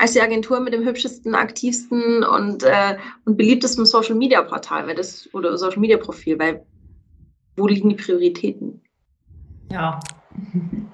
als 0.00 0.12
die 0.12 0.20
Agentur 0.22 0.60
mit 0.60 0.72
dem 0.72 0.84
hübschesten, 0.84 1.34
aktivsten 1.34 2.24
und, 2.24 2.62
äh, 2.62 2.96
und 3.26 3.36
beliebtesten 3.36 3.84
Social 3.84 4.14
Media 4.14 4.40
Portal, 4.42 4.86
weil 4.86 4.94
das, 4.94 5.28
oder 5.34 5.56
Social 5.58 5.78
Media 5.78 5.98
Profil, 5.98 6.38
weil 6.38 6.64
wo 7.56 7.66
liegen 7.66 7.90
die 7.90 7.96
Prioritäten? 7.96 8.80
Ja. 9.70 10.00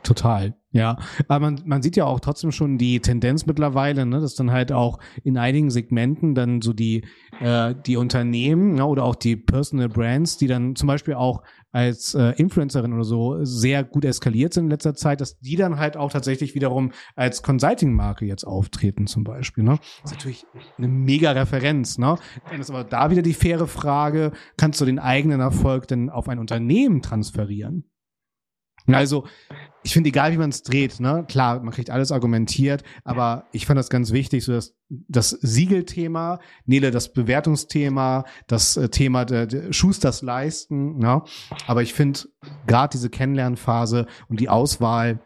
Total. 0.02 0.54
Ja, 0.72 0.98
aber 1.28 1.40
man, 1.40 1.62
man 1.64 1.82
sieht 1.82 1.96
ja 1.96 2.04
auch 2.04 2.20
trotzdem 2.20 2.52
schon 2.52 2.78
die 2.78 3.00
Tendenz 3.00 3.46
mittlerweile, 3.46 4.04
ne, 4.04 4.20
dass 4.20 4.34
dann 4.34 4.50
halt 4.50 4.72
auch 4.72 4.98
in 5.24 5.38
einigen 5.38 5.70
Segmenten 5.70 6.34
dann 6.34 6.60
so 6.60 6.72
die, 6.72 7.04
äh, 7.40 7.74
die 7.86 7.96
Unternehmen 7.96 8.74
ne, 8.74 8.84
oder 8.84 9.04
auch 9.04 9.14
die 9.14 9.36
Personal 9.36 9.88
Brands, 9.88 10.36
die 10.36 10.48
dann 10.48 10.74
zum 10.74 10.88
Beispiel 10.88 11.14
auch 11.14 11.42
als 11.76 12.14
äh, 12.14 12.30
Influencerin 12.38 12.94
oder 12.94 13.04
so 13.04 13.44
sehr 13.44 13.84
gut 13.84 14.06
eskaliert 14.06 14.54
sind 14.54 14.64
in 14.64 14.70
letzter 14.70 14.94
Zeit, 14.94 15.20
dass 15.20 15.38
die 15.40 15.56
dann 15.56 15.78
halt 15.78 15.98
auch 15.98 16.10
tatsächlich 16.10 16.54
wiederum 16.54 16.90
als 17.16 17.42
Consulting-Marke 17.42 18.24
jetzt 18.24 18.44
auftreten 18.44 19.06
zum 19.06 19.24
Beispiel. 19.24 19.62
Ne? 19.62 19.78
Das 20.02 20.12
ist 20.12 20.16
natürlich 20.16 20.46
eine 20.78 20.88
mega 20.88 21.32
Referenz. 21.32 21.98
Ne? 21.98 22.16
Dann 22.50 22.60
ist 22.60 22.70
aber 22.70 22.82
da 22.82 23.10
wieder 23.10 23.20
die 23.20 23.34
faire 23.34 23.66
Frage, 23.66 24.32
kannst 24.56 24.80
du 24.80 24.86
den 24.86 24.98
eigenen 24.98 25.40
Erfolg 25.40 25.86
denn 25.86 26.08
auf 26.08 26.30
ein 26.30 26.38
Unternehmen 26.38 27.02
transferieren? 27.02 27.84
Also, 28.94 29.24
ich 29.82 29.92
finde, 29.92 30.08
egal 30.08 30.32
wie 30.32 30.36
man 30.36 30.50
es 30.50 30.62
dreht, 30.62 30.98
ne, 30.98 31.24
klar, 31.28 31.60
man 31.60 31.72
kriegt 31.72 31.90
alles 31.90 32.10
argumentiert, 32.10 32.82
aber 33.04 33.46
ich 33.52 33.66
fand 33.66 33.78
das 33.78 33.88
ganz 33.88 34.10
wichtig, 34.12 34.44
so 34.44 34.52
dass 34.52 34.74
das 34.88 35.30
Siegelthema, 35.30 36.40
Nele, 36.64 36.90
das 36.90 37.12
Bewertungsthema, 37.12 38.24
das 38.48 38.76
äh, 38.76 38.88
Thema 38.88 39.24
der, 39.24 39.46
der 39.46 39.72
Schusters 39.72 40.22
leisten, 40.22 40.98
ne, 40.98 41.22
aber 41.66 41.82
ich 41.82 41.94
finde 41.94 42.20
gerade 42.66 42.92
diese 42.92 43.10
Kennenlernphase 43.10 44.06
und 44.28 44.40
die 44.40 44.48
Auswahl 44.48 45.20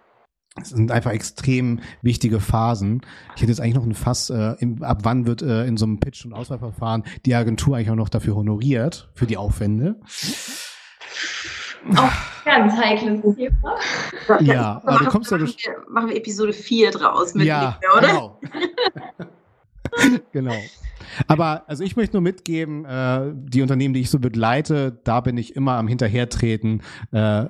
sind 0.62 0.90
einfach 0.90 1.12
extrem 1.12 1.80
wichtige 2.02 2.40
Phasen. 2.40 3.00
Ich 3.34 3.42
hätte 3.42 3.52
jetzt 3.52 3.61
eigentlich 3.61 3.76
noch 3.76 3.86
ein 3.86 3.94
Fass, 3.94 4.30
äh, 4.30 4.56
im, 4.58 4.82
ab 4.82 5.00
wann 5.04 5.26
wird 5.26 5.42
äh, 5.42 5.64
in 5.64 5.76
so 5.76 5.86
einem 5.86 6.00
Pitch- 6.00 6.24
und 6.26 6.32
Auswahlverfahren 6.32 7.04
die 7.24 7.34
Agentur 7.34 7.76
eigentlich 7.76 7.90
auch 7.90 7.94
noch 7.94 8.08
dafür 8.08 8.34
honoriert, 8.34 9.11
für 9.14 9.26
die 9.26 9.36
Aufwände. 9.36 10.00
Auch 11.96 12.44
ganz 12.44 12.74
heikles 12.74 13.22
Thema. 13.36 13.76
Ja, 14.40 14.82
aber 14.84 14.98
du 14.98 15.10
kommst 15.10 15.30
ja 15.30 15.38
durch. 15.38 15.56
Machen 15.88 16.08
wir 16.08 16.16
Episode 16.16 16.52
4 16.52 16.90
draus 16.90 17.34
mit 17.34 17.46
ja, 17.46 17.78
Liebe, 17.80 17.96
oder? 17.96 18.08
Genau. 18.08 18.40
genau. 20.32 20.56
Aber 21.26 21.64
also 21.68 21.82
ich 21.82 21.96
möchte 21.96 22.16
nur 22.16 22.22
mitgeben, 22.22 22.84
äh, 22.84 23.32
die 23.34 23.62
Unternehmen, 23.62 23.94
die 23.94 24.00
ich 24.00 24.10
so 24.10 24.18
begleite, 24.18 25.00
da 25.04 25.20
bin 25.20 25.36
ich 25.36 25.56
immer 25.56 25.72
am 25.72 25.88
Hinterhertreten. 25.88 26.82
Äh, 27.12 27.46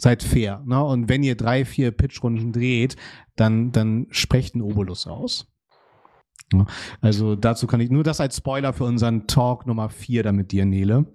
seid 0.00 0.22
fair. 0.22 0.62
Ne? 0.64 0.82
Und 0.82 1.08
wenn 1.08 1.22
ihr 1.22 1.36
drei, 1.36 1.64
vier 1.64 1.90
Pitchrunden 1.92 2.52
dreht, 2.52 2.96
dann, 3.36 3.72
dann 3.72 4.06
sprecht 4.10 4.54
einen 4.54 4.62
Obolus 4.62 5.06
aus. 5.06 5.46
Also 7.00 7.34
dazu 7.36 7.66
kann 7.66 7.80
ich 7.80 7.90
nur 7.90 8.04
das 8.04 8.20
als 8.20 8.36
Spoiler 8.36 8.72
für 8.72 8.84
unseren 8.84 9.26
Talk 9.26 9.66
Nummer 9.66 9.88
vier 9.88 10.22
damit 10.22 10.52
dir, 10.52 10.64
Nele. 10.64 11.06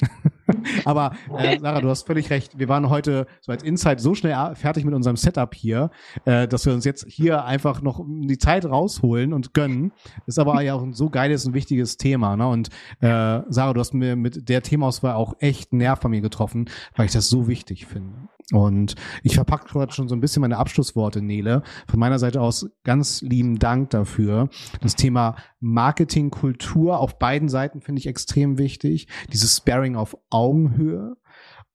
Aber 0.86 1.14
äh, 1.38 1.60
Sarah, 1.60 1.82
du 1.82 1.90
hast 1.90 2.08
völlig 2.08 2.30
recht. 2.30 2.58
Wir 2.58 2.68
waren 2.68 2.90
heute 2.90 3.28
so 3.42 3.52
als 3.52 3.64
Insight 3.64 4.00
so 4.00 4.16
schnell 4.16 4.56
fertig 4.56 4.86
mit 4.86 4.94
unserem 4.94 5.16
Setup 5.16 5.54
hier, 5.54 5.92
äh, 6.26 6.48
dass 6.48 6.66
wir 6.66 6.74
uns 6.74 6.86
jetzt 6.86 7.06
hier 7.08 7.46
einfach 7.46 7.82
noch 7.82 8.04
die 8.08 8.38
Zeit 8.38 8.66
rausholen 8.66 9.34
und 9.34 9.54
gönnen. 9.54 9.92
Ist 10.26 10.40
aber 10.40 10.62
ja 10.62 10.74
auch 10.74 10.84
ein 10.84 10.94
so 10.94 11.10
geiles 11.10 11.46
und 11.46 11.54
wichtiges 11.54 11.98
Thema. 11.98 12.36
Ne? 12.36 12.48
Und 12.48 12.70
äh, 13.00 13.42
Sarah, 13.50 13.74
du 13.74 13.80
hast 13.80 13.94
mir 13.94 14.16
mit 14.16 14.50
der 14.50 14.64
Themaauswahl 14.64 15.14
auch 15.14 15.36
echt 15.40 15.72
einen 15.72 15.80
Nerv 15.80 16.02
von 16.02 16.12
mir 16.12 16.22
getroffen, 16.22 16.70
weil 16.96 17.06
ich 17.06 17.12
das 17.12 17.30
so 17.30 17.48
wichtig 17.48 17.86
finde. 17.86 18.30
Und 18.52 18.96
ich 19.24 19.36
verpacke 19.36 19.68
gerade 19.68 19.94
schon 19.94 20.08
so 20.08 20.16
ein 20.16 20.22
bisschen 20.22 20.42
meine 20.42 20.58
Abschlussworte, 20.58 21.22
Nele. 21.22 21.64
Von 21.88 22.00
meiner 22.00 22.20
Seite 22.20 22.42
aus 22.42 22.70
ganz 22.84 23.22
lieben 23.22 23.60
Dank 23.60 23.92
dafür. 23.92 24.50
Das 24.82 24.96
Thema 24.96 25.36
Marketingkultur 25.60 27.00
auf 27.00 27.20
beiden 27.20 27.50
Seiten 27.50 27.82
finde 27.82 28.00
ich 28.00 28.08
extrem 28.08 28.58
wichtig. 28.58 29.08
Dieses 29.32 29.56
Sparing 29.56 29.96
auf 29.96 30.18
Augenhöhe. 30.30 31.18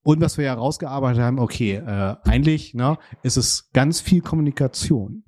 Und 0.03 0.21
was 0.21 0.37
wir 0.37 0.45
ja 0.45 0.55
rausgearbeitet 0.55 1.23
haben, 1.23 1.39
okay, 1.39 1.77
äh, 1.77 2.17
eigentlich 2.25 2.75
ne, 2.75 2.99
ist 3.23 3.37
es 3.37 3.71
ganz 3.73 4.01
viel 4.01 4.21
Kommunikation. 4.21 5.25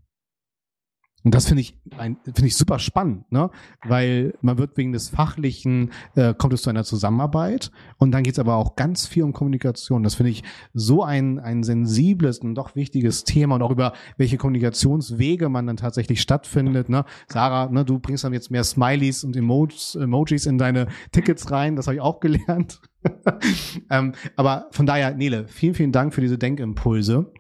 Und 1.27 1.35
das 1.35 1.49
finde 1.49 1.62
ich 1.62 1.77
finde 1.91 2.47
ich 2.47 2.55
super 2.55 2.79
spannend, 2.79 3.33
ne? 3.33 3.51
Weil 3.83 4.35
man 4.43 4.59
wird 4.59 4.77
wegen 4.77 4.93
des 4.93 5.09
Fachlichen 5.09 5.91
äh, 6.14 6.35
kommt 6.35 6.53
es 6.53 6.62
zu 6.62 6.70
einer 6.70 6.85
Zusammenarbeit 6.85 7.72
und 7.99 8.12
dann 8.12 8.22
geht 8.22 8.35
es 8.35 8.39
aber 8.39 8.55
auch 8.55 8.77
ganz 8.77 9.09
viel 9.09 9.24
um 9.24 9.33
Kommunikation. 9.33 10.05
Das 10.05 10.14
finde 10.14 10.31
ich 10.31 10.45
so 10.72 11.03
ein 11.03 11.41
ein 11.41 11.64
sensibles 11.64 12.39
und 12.39 12.55
doch 12.55 12.77
wichtiges 12.77 13.24
Thema 13.24 13.57
und 13.57 13.62
auch 13.62 13.72
über 13.72 13.93
welche 14.16 14.37
Kommunikationswege 14.37 15.49
man 15.49 15.66
dann 15.66 15.77
tatsächlich 15.77 16.20
stattfindet. 16.20 16.89
Ne? 16.89 17.05
Sarah, 17.27 17.72
ne, 17.72 17.85
du 17.85 17.99
bringst 17.99 18.22
dann 18.22 18.33
jetzt 18.33 18.53
mehr 18.53 18.62
Smileys 18.62 19.24
und 19.24 19.35
Emojis, 19.35 19.97
Emojis 19.97 20.47
in 20.47 20.59
deine 20.59 20.87
Tickets 21.11 21.51
rein. 21.51 21.74
Das 21.74 21.89
habe 21.89 21.97
ich 21.97 22.03
auch 22.03 22.20
gelernt. 22.20 22.81
ähm, 23.91 24.12
aber 24.37 24.68
von 24.70 24.87
daher, 24.87 25.12
Nele, 25.12 25.49
vielen 25.49 25.74
vielen 25.74 25.91
Dank 25.91 26.14
für 26.14 26.20
diese 26.20 26.39
Denkimpulse. 26.39 27.33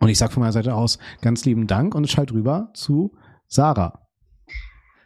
Und 0.00 0.08
ich 0.08 0.18
sage 0.18 0.32
von 0.32 0.40
meiner 0.40 0.52
Seite 0.52 0.74
aus 0.74 0.98
ganz 1.20 1.44
lieben 1.44 1.66
Dank 1.66 1.94
und 1.94 2.10
schalte 2.10 2.34
rüber 2.34 2.70
zu 2.74 3.14
Sarah. 3.46 4.08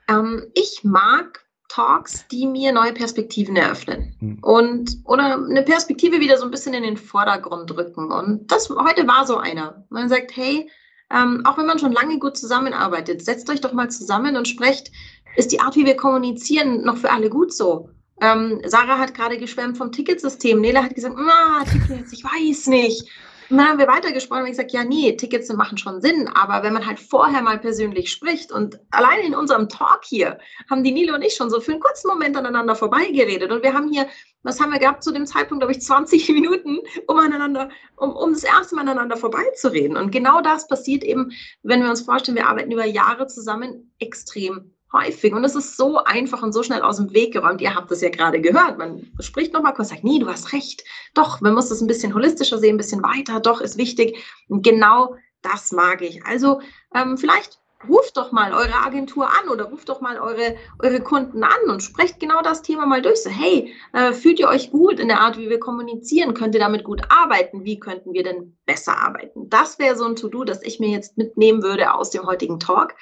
Ähm, 0.08 0.44
ich 0.54 0.80
mag 0.84 1.44
Talks, 1.68 2.28
die 2.28 2.46
mir 2.46 2.72
neue 2.72 2.92
Perspektiven 2.92 3.56
eröffnen 3.56 4.14
hm. 4.20 4.38
und 4.42 4.98
oder 5.04 5.34
eine 5.34 5.62
Perspektive 5.62 6.20
wieder 6.20 6.38
so 6.38 6.44
ein 6.44 6.52
bisschen 6.52 6.74
in 6.74 6.84
den 6.84 6.96
Vordergrund 6.96 7.68
drücken. 7.68 8.12
Und 8.12 8.50
das 8.52 8.70
heute 8.70 9.08
war 9.08 9.26
so 9.26 9.38
einer. 9.38 9.84
Man 9.90 10.08
sagt, 10.08 10.36
hey, 10.36 10.70
ähm, 11.10 11.42
auch 11.44 11.58
wenn 11.58 11.66
man 11.66 11.80
schon 11.80 11.92
lange 11.92 12.18
gut 12.20 12.36
zusammenarbeitet, 12.36 13.24
setzt 13.24 13.50
euch 13.50 13.60
doch 13.60 13.72
mal 13.72 13.90
zusammen 13.90 14.36
und 14.36 14.46
sprecht, 14.46 14.92
ist 15.36 15.50
die 15.50 15.60
Art, 15.60 15.74
wie 15.74 15.86
wir 15.86 15.96
kommunizieren, 15.96 16.82
noch 16.84 16.96
für 16.96 17.10
alle 17.10 17.28
gut 17.28 17.52
so? 17.52 17.88
Ähm, 18.20 18.60
Sarah 18.64 18.98
hat 18.98 19.14
gerade 19.14 19.38
geschwärmt 19.38 19.76
vom 19.76 19.90
Ticketsystem. 19.90 20.60
Nele 20.60 20.84
hat 20.84 20.94
gesagt, 20.94 21.16
ah, 21.18 21.64
Tickets, 21.64 22.12
ich 22.12 22.22
weiß 22.22 22.68
nicht. 22.68 23.08
Und 23.50 23.58
dann 23.58 23.68
haben 23.68 23.78
wir 23.78 23.86
weitergesprochen 23.86 24.42
und 24.42 24.46
ich 24.46 24.52
gesagt, 24.52 24.72
ja, 24.72 24.84
nee, 24.84 25.16
Tickets 25.16 25.52
machen 25.52 25.78
schon 25.78 26.00
Sinn, 26.00 26.28
aber 26.34 26.62
wenn 26.62 26.72
man 26.72 26.86
halt 26.86 26.98
vorher 26.98 27.42
mal 27.42 27.58
persönlich 27.58 28.10
spricht 28.10 28.50
und 28.50 28.80
allein 28.90 29.20
in 29.20 29.34
unserem 29.34 29.68
Talk 29.68 30.04
hier 30.04 30.38
haben 30.70 30.82
die 30.82 30.92
Nilo 30.92 31.14
und 31.14 31.22
ich 31.22 31.34
schon 31.34 31.50
so 31.50 31.60
für 31.60 31.72
einen 31.72 31.80
kurzen 31.80 32.08
Moment 32.08 32.36
aneinander 32.36 32.74
vorbeigeredet 32.74 33.52
und 33.52 33.62
wir 33.62 33.74
haben 33.74 33.90
hier, 33.90 34.06
was 34.42 34.60
haben 34.60 34.72
wir 34.72 34.78
gehabt 34.78 35.04
zu 35.04 35.12
dem 35.12 35.26
Zeitpunkt, 35.26 35.62
glaube 35.62 35.72
ich, 35.72 35.82
20 35.82 36.28
Minuten, 36.30 36.78
um 37.06 37.18
aneinander, 37.18 37.68
um, 37.96 38.10
um 38.10 38.32
das 38.32 38.44
erste 38.44 38.74
Mal 38.74 38.82
aneinander 38.82 39.16
vorbeizureden. 39.16 39.96
Und 39.96 40.10
genau 40.10 40.40
das 40.40 40.66
passiert 40.66 41.04
eben, 41.04 41.32
wenn 41.62 41.82
wir 41.82 41.90
uns 41.90 42.02
vorstellen, 42.02 42.36
wir 42.36 42.48
arbeiten 42.48 42.72
über 42.72 42.84
Jahre 42.84 43.26
zusammen, 43.26 43.92
extrem 43.98 44.73
häufig. 44.94 45.34
Und 45.34 45.44
es 45.44 45.54
ist 45.54 45.76
so 45.76 45.98
einfach 45.98 46.42
und 46.42 46.52
so 46.52 46.62
schnell 46.62 46.80
aus 46.80 46.96
dem 46.96 47.12
Weg 47.12 47.34
geräumt. 47.34 47.60
Ihr 47.60 47.74
habt 47.74 47.90
es 47.90 48.00
ja 48.00 48.08
gerade 48.08 48.40
gehört. 48.40 48.78
Man 48.78 49.12
spricht 49.20 49.52
nochmal 49.52 49.74
kurz, 49.74 49.90
sagt, 49.90 50.04
nee, 50.04 50.18
du 50.18 50.28
hast 50.28 50.54
recht. 50.54 50.84
Doch, 51.12 51.42
man 51.42 51.52
muss 51.52 51.68
das 51.68 51.82
ein 51.82 51.86
bisschen 51.86 52.14
holistischer 52.14 52.58
sehen, 52.58 52.76
ein 52.76 52.78
bisschen 52.78 53.02
weiter. 53.02 53.40
Doch, 53.40 53.60
ist 53.60 53.76
wichtig. 53.76 54.24
Und 54.48 54.62
genau 54.62 55.16
das 55.42 55.72
mag 55.72 56.00
ich. 56.00 56.24
Also 56.24 56.60
ähm, 56.94 57.18
vielleicht 57.18 57.60
ruft 57.88 58.16
doch 58.16 58.32
mal 58.32 58.52
eure 58.52 58.82
Agentur 58.84 59.28
an 59.28 59.48
oder 59.48 59.64
ruft 59.64 59.88
doch 59.88 60.00
mal 60.00 60.18
eure, 60.18 60.56
eure 60.82 61.00
Kunden 61.00 61.44
an 61.44 61.68
und 61.68 61.82
sprecht 61.82 62.20
genau 62.20 62.40
das 62.42 62.62
Thema 62.62 62.86
mal 62.86 63.02
durch. 63.02 63.22
So, 63.22 63.30
hey, 63.30 63.72
äh, 63.92 64.12
fühlt 64.12 64.40
ihr 64.40 64.48
euch 64.48 64.70
gut 64.70 64.98
in 64.98 65.08
der 65.08 65.20
Art, 65.20 65.38
wie 65.38 65.50
wir 65.50 65.60
kommunizieren? 65.60 66.34
Könnt 66.34 66.54
ihr 66.54 66.60
damit 66.60 66.84
gut 66.84 67.02
arbeiten? 67.10 67.64
Wie 67.64 67.78
könnten 67.78 68.12
wir 68.12 68.22
denn 68.22 68.56
besser 68.66 68.98
arbeiten? 68.98 69.48
Das 69.50 69.78
wäre 69.78 69.96
so 69.96 70.04
ein 70.04 70.16
To-Do, 70.16 70.44
das 70.44 70.62
ich 70.62 70.80
mir 70.80 70.88
jetzt 70.88 71.18
mitnehmen 71.18 71.62
würde 71.62 71.94
aus 71.94 72.10
dem 72.10 72.26
heutigen 72.26 72.58
Talk. 72.58 72.94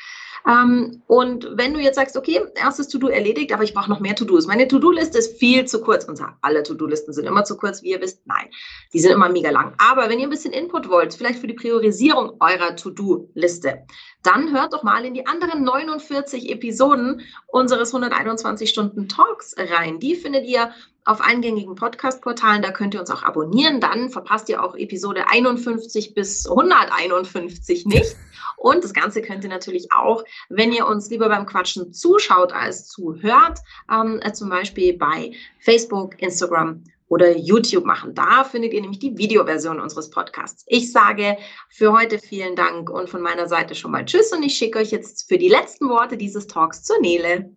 Ähm, 0.47 1.03
und 1.07 1.49
wenn 1.55 1.75
du 1.75 1.81
jetzt 1.81 1.97
sagst, 1.97 2.17
okay, 2.17 2.41
erstes 2.55 2.89
To-Do 2.89 3.09
erledigt, 3.09 3.53
aber 3.53 3.63
ich 3.63 3.75
brauche 3.75 3.91
noch 3.91 4.01
mehr 4.01 4.15
To-Dos. 4.15 4.47
Meine 4.47 4.69
To-Do-Liste 4.69 5.19
ist 5.19 5.39
viel 5.39 5.67
zu 5.67 5.81
kurz. 5.81 6.05
Und 6.05 6.21
alle 6.41 6.63
To-Do-Listen 6.63 7.13
sind 7.13 7.27
immer 7.27 7.45
zu 7.45 7.57
kurz, 7.57 7.83
wie 7.83 7.91
ihr 7.91 8.01
wisst. 8.01 8.27
Nein, 8.27 8.49
die 8.93 9.01
sind 9.01 9.13
immer 9.13 9.29
mega 9.29 9.51
lang. 9.51 9.75
Aber 9.79 10.09
wenn 10.09 10.19
ihr 10.19 10.27
ein 10.27 10.31
bisschen 10.31 10.53
Input 10.53 10.89
wollt, 10.89 11.15
vielleicht 11.15 11.39
für 11.39 11.47
die 11.47 11.55
Priorisierung 11.55 12.35
eurer 12.41 12.77
To-Do-Liste, 12.77 13.87
dann 14.23 14.53
hört 14.53 14.73
doch 14.73 14.83
mal 14.83 15.05
in 15.05 15.15
die 15.15 15.27
anderen 15.27 15.65
49 15.65 16.51
Episoden 16.51 17.23
unseres 17.49 17.95
121 17.95 18.71
Stunden 18.71 19.09
Talks 19.09 19.55
rein. 19.59 19.99
Die 19.99 20.15
findet 20.15 20.47
ihr 20.47 20.73
auf 21.05 21.21
eingängigen 21.21 21.75
Podcast-Portalen. 21.75 22.63
Da 22.63 22.71
könnt 22.71 22.95
ihr 22.95 23.01
uns 23.01 23.11
auch 23.11 23.23
abonnieren. 23.23 23.81
Dann 23.81 24.11
verpasst 24.11 24.49
ihr 24.49 24.63
auch 24.63 24.77
Episode 24.77 25.27
51 25.29 26.15
bis 26.15 26.49
151 26.49 27.87
nicht. 27.87 28.17
Und 28.57 28.85
das 28.85 28.95
Ganze 28.95 29.23
könnt 29.23 29.43
ihr 29.43 29.51
natürlich 29.51 29.89
auch, 29.93 30.25
wenn 30.49 30.73
ihr 30.73 30.87
uns 30.87 31.11
lieber 31.11 31.29
beim 31.29 31.47
Quatschen 31.47 31.93
zuschaut 31.93 32.53
als 32.53 32.89
zuhört, 32.89 33.59
ähm, 33.91 34.21
zum 34.33 34.49
Beispiel 34.49 34.97
bei 34.97 35.33
Facebook, 35.59 36.21
Instagram 36.23 36.85
oder 37.13 37.37
YouTube 37.37 37.85
machen. 37.85 38.15
Da 38.15 38.43
findet 38.43 38.73
ihr 38.73 38.81
nämlich 38.81 38.99
die 38.99 39.19
Videoversion 39.19 39.79
unseres 39.79 40.09
Podcasts. 40.09 40.65
Ich 40.67 40.93
sage 40.93 41.37
für 41.69 41.93
heute 41.93 42.19
vielen 42.19 42.57
Dank 42.57 42.89
und 42.89 43.11
von 43.11 43.21
meiner 43.21 43.47
Seite 43.49 43.75
schon 43.75 43.91
mal 43.91 44.07
Tschüss 44.07 44.33
und 44.33 44.43
ich 44.43 44.57
schicke 44.57 44.79
euch 44.79 44.93
jetzt 44.93 45.29
für 45.29 45.37
die 45.37 45.51
letzten 45.51 45.91
Worte 45.91 46.17
dieses 46.17 46.47
Talks 46.47 46.85
zur 46.85 46.99
Nele. 47.01 47.51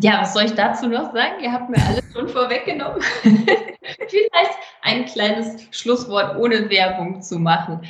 Ja, 0.00 0.20
was 0.20 0.32
soll 0.32 0.44
ich 0.44 0.52
dazu 0.52 0.86
noch 0.86 1.12
sagen? 1.12 1.42
Ihr 1.42 1.50
habt 1.50 1.70
mir 1.70 1.84
alles 1.84 2.04
schon 2.12 2.28
vorweggenommen. 2.28 3.02
Vielleicht 4.08 4.58
ein 4.82 5.04
kleines 5.06 5.66
Schlusswort 5.72 6.36
ohne 6.36 6.70
Werbung 6.70 7.20
zu 7.20 7.40
machen. 7.40 7.80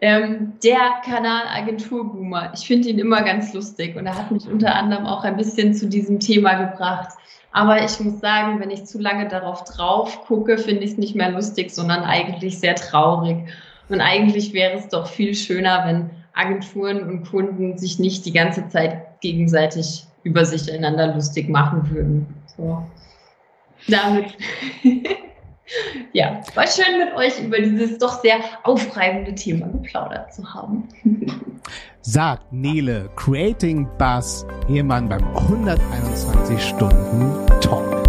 Ähm, 0.00 0.52
der 0.62 1.00
Kanal 1.04 1.48
Agenturboomer, 1.48 2.52
ich 2.54 2.64
finde 2.64 2.90
ihn 2.90 3.00
immer 3.00 3.22
ganz 3.22 3.52
lustig 3.54 3.96
und 3.96 4.06
er 4.06 4.16
hat 4.16 4.30
mich 4.30 4.46
unter 4.46 4.72
anderem 4.72 5.04
auch 5.04 5.24
ein 5.24 5.36
bisschen 5.36 5.74
zu 5.74 5.88
diesem 5.88 6.20
Thema 6.20 6.54
gebracht. 6.54 7.16
Aber 7.56 7.82
ich 7.82 7.98
muss 8.00 8.20
sagen, 8.20 8.60
wenn 8.60 8.70
ich 8.70 8.84
zu 8.84 8.98
lange 8.98 9.28
darauf 9.28 9.64
drauf 9.64 10.26
gucke, 10.26 10.58
finde 10.58 10.84
ich 10.84 10.90
es 10.90 10.98
nicht 10.98 11.14
mehr 11.14 11.30
lustig, 11.30 11.70
sondern 11.70 12.02
eigentlich 12.02 12.58
sehr 12.58 12.74
traurig. 12.74 13.48
Und 13.88 14.02
eigentlich 14.02 14.52
wäre 14.52 14.74
es 14.74 14.88
doch 14.88 15.06
viel 15.06 15.34
schöner, 15.34 15.84
wenn 15.86 16.10
Agenturen 16.34 17.08
und 17.08 17.26
Kunden 17.26 17.78
sich 17.78 17.98
nicht 17.98 18.26
die 18.26 18.34
ganze 18.34 18.68
Zeit 18.68 19.22
gegenseitig 19.22 20.04
über 20.22 20.44
sich 20.44 20.70
einander 20.70 21.14
lustig 21.14 21.48
machen 21.48 21.90
würden. 21.90 22.26
So. 22.58 22.82
Damit. 23.88 24.36
ja, 26.12 26.42
war 26.54 26.66
schön 26.66 26.98
mit 26.98 27.14
euch 27.16 27.42
über 27.42 27.56
dieses 27.56 27.96
doch 27.96 28.20
sehr 28.20 28.36
aufreibende 28.64 29.34
Thema 29.34 29.68
geplaudert 29.68 30.34
zu 30.34 30.52
haben. 30.52 30.88
Sagt 32.08 32.52
Nele, 32.52 33.10
Creating 33.16 33.88
Buzz, 33.98 34.46
Ehemann 34.68 35.08
beim 35.08 35.24
121 35.34 36.62
Stunden 36.62 37.46
Talk. 37.60 38.05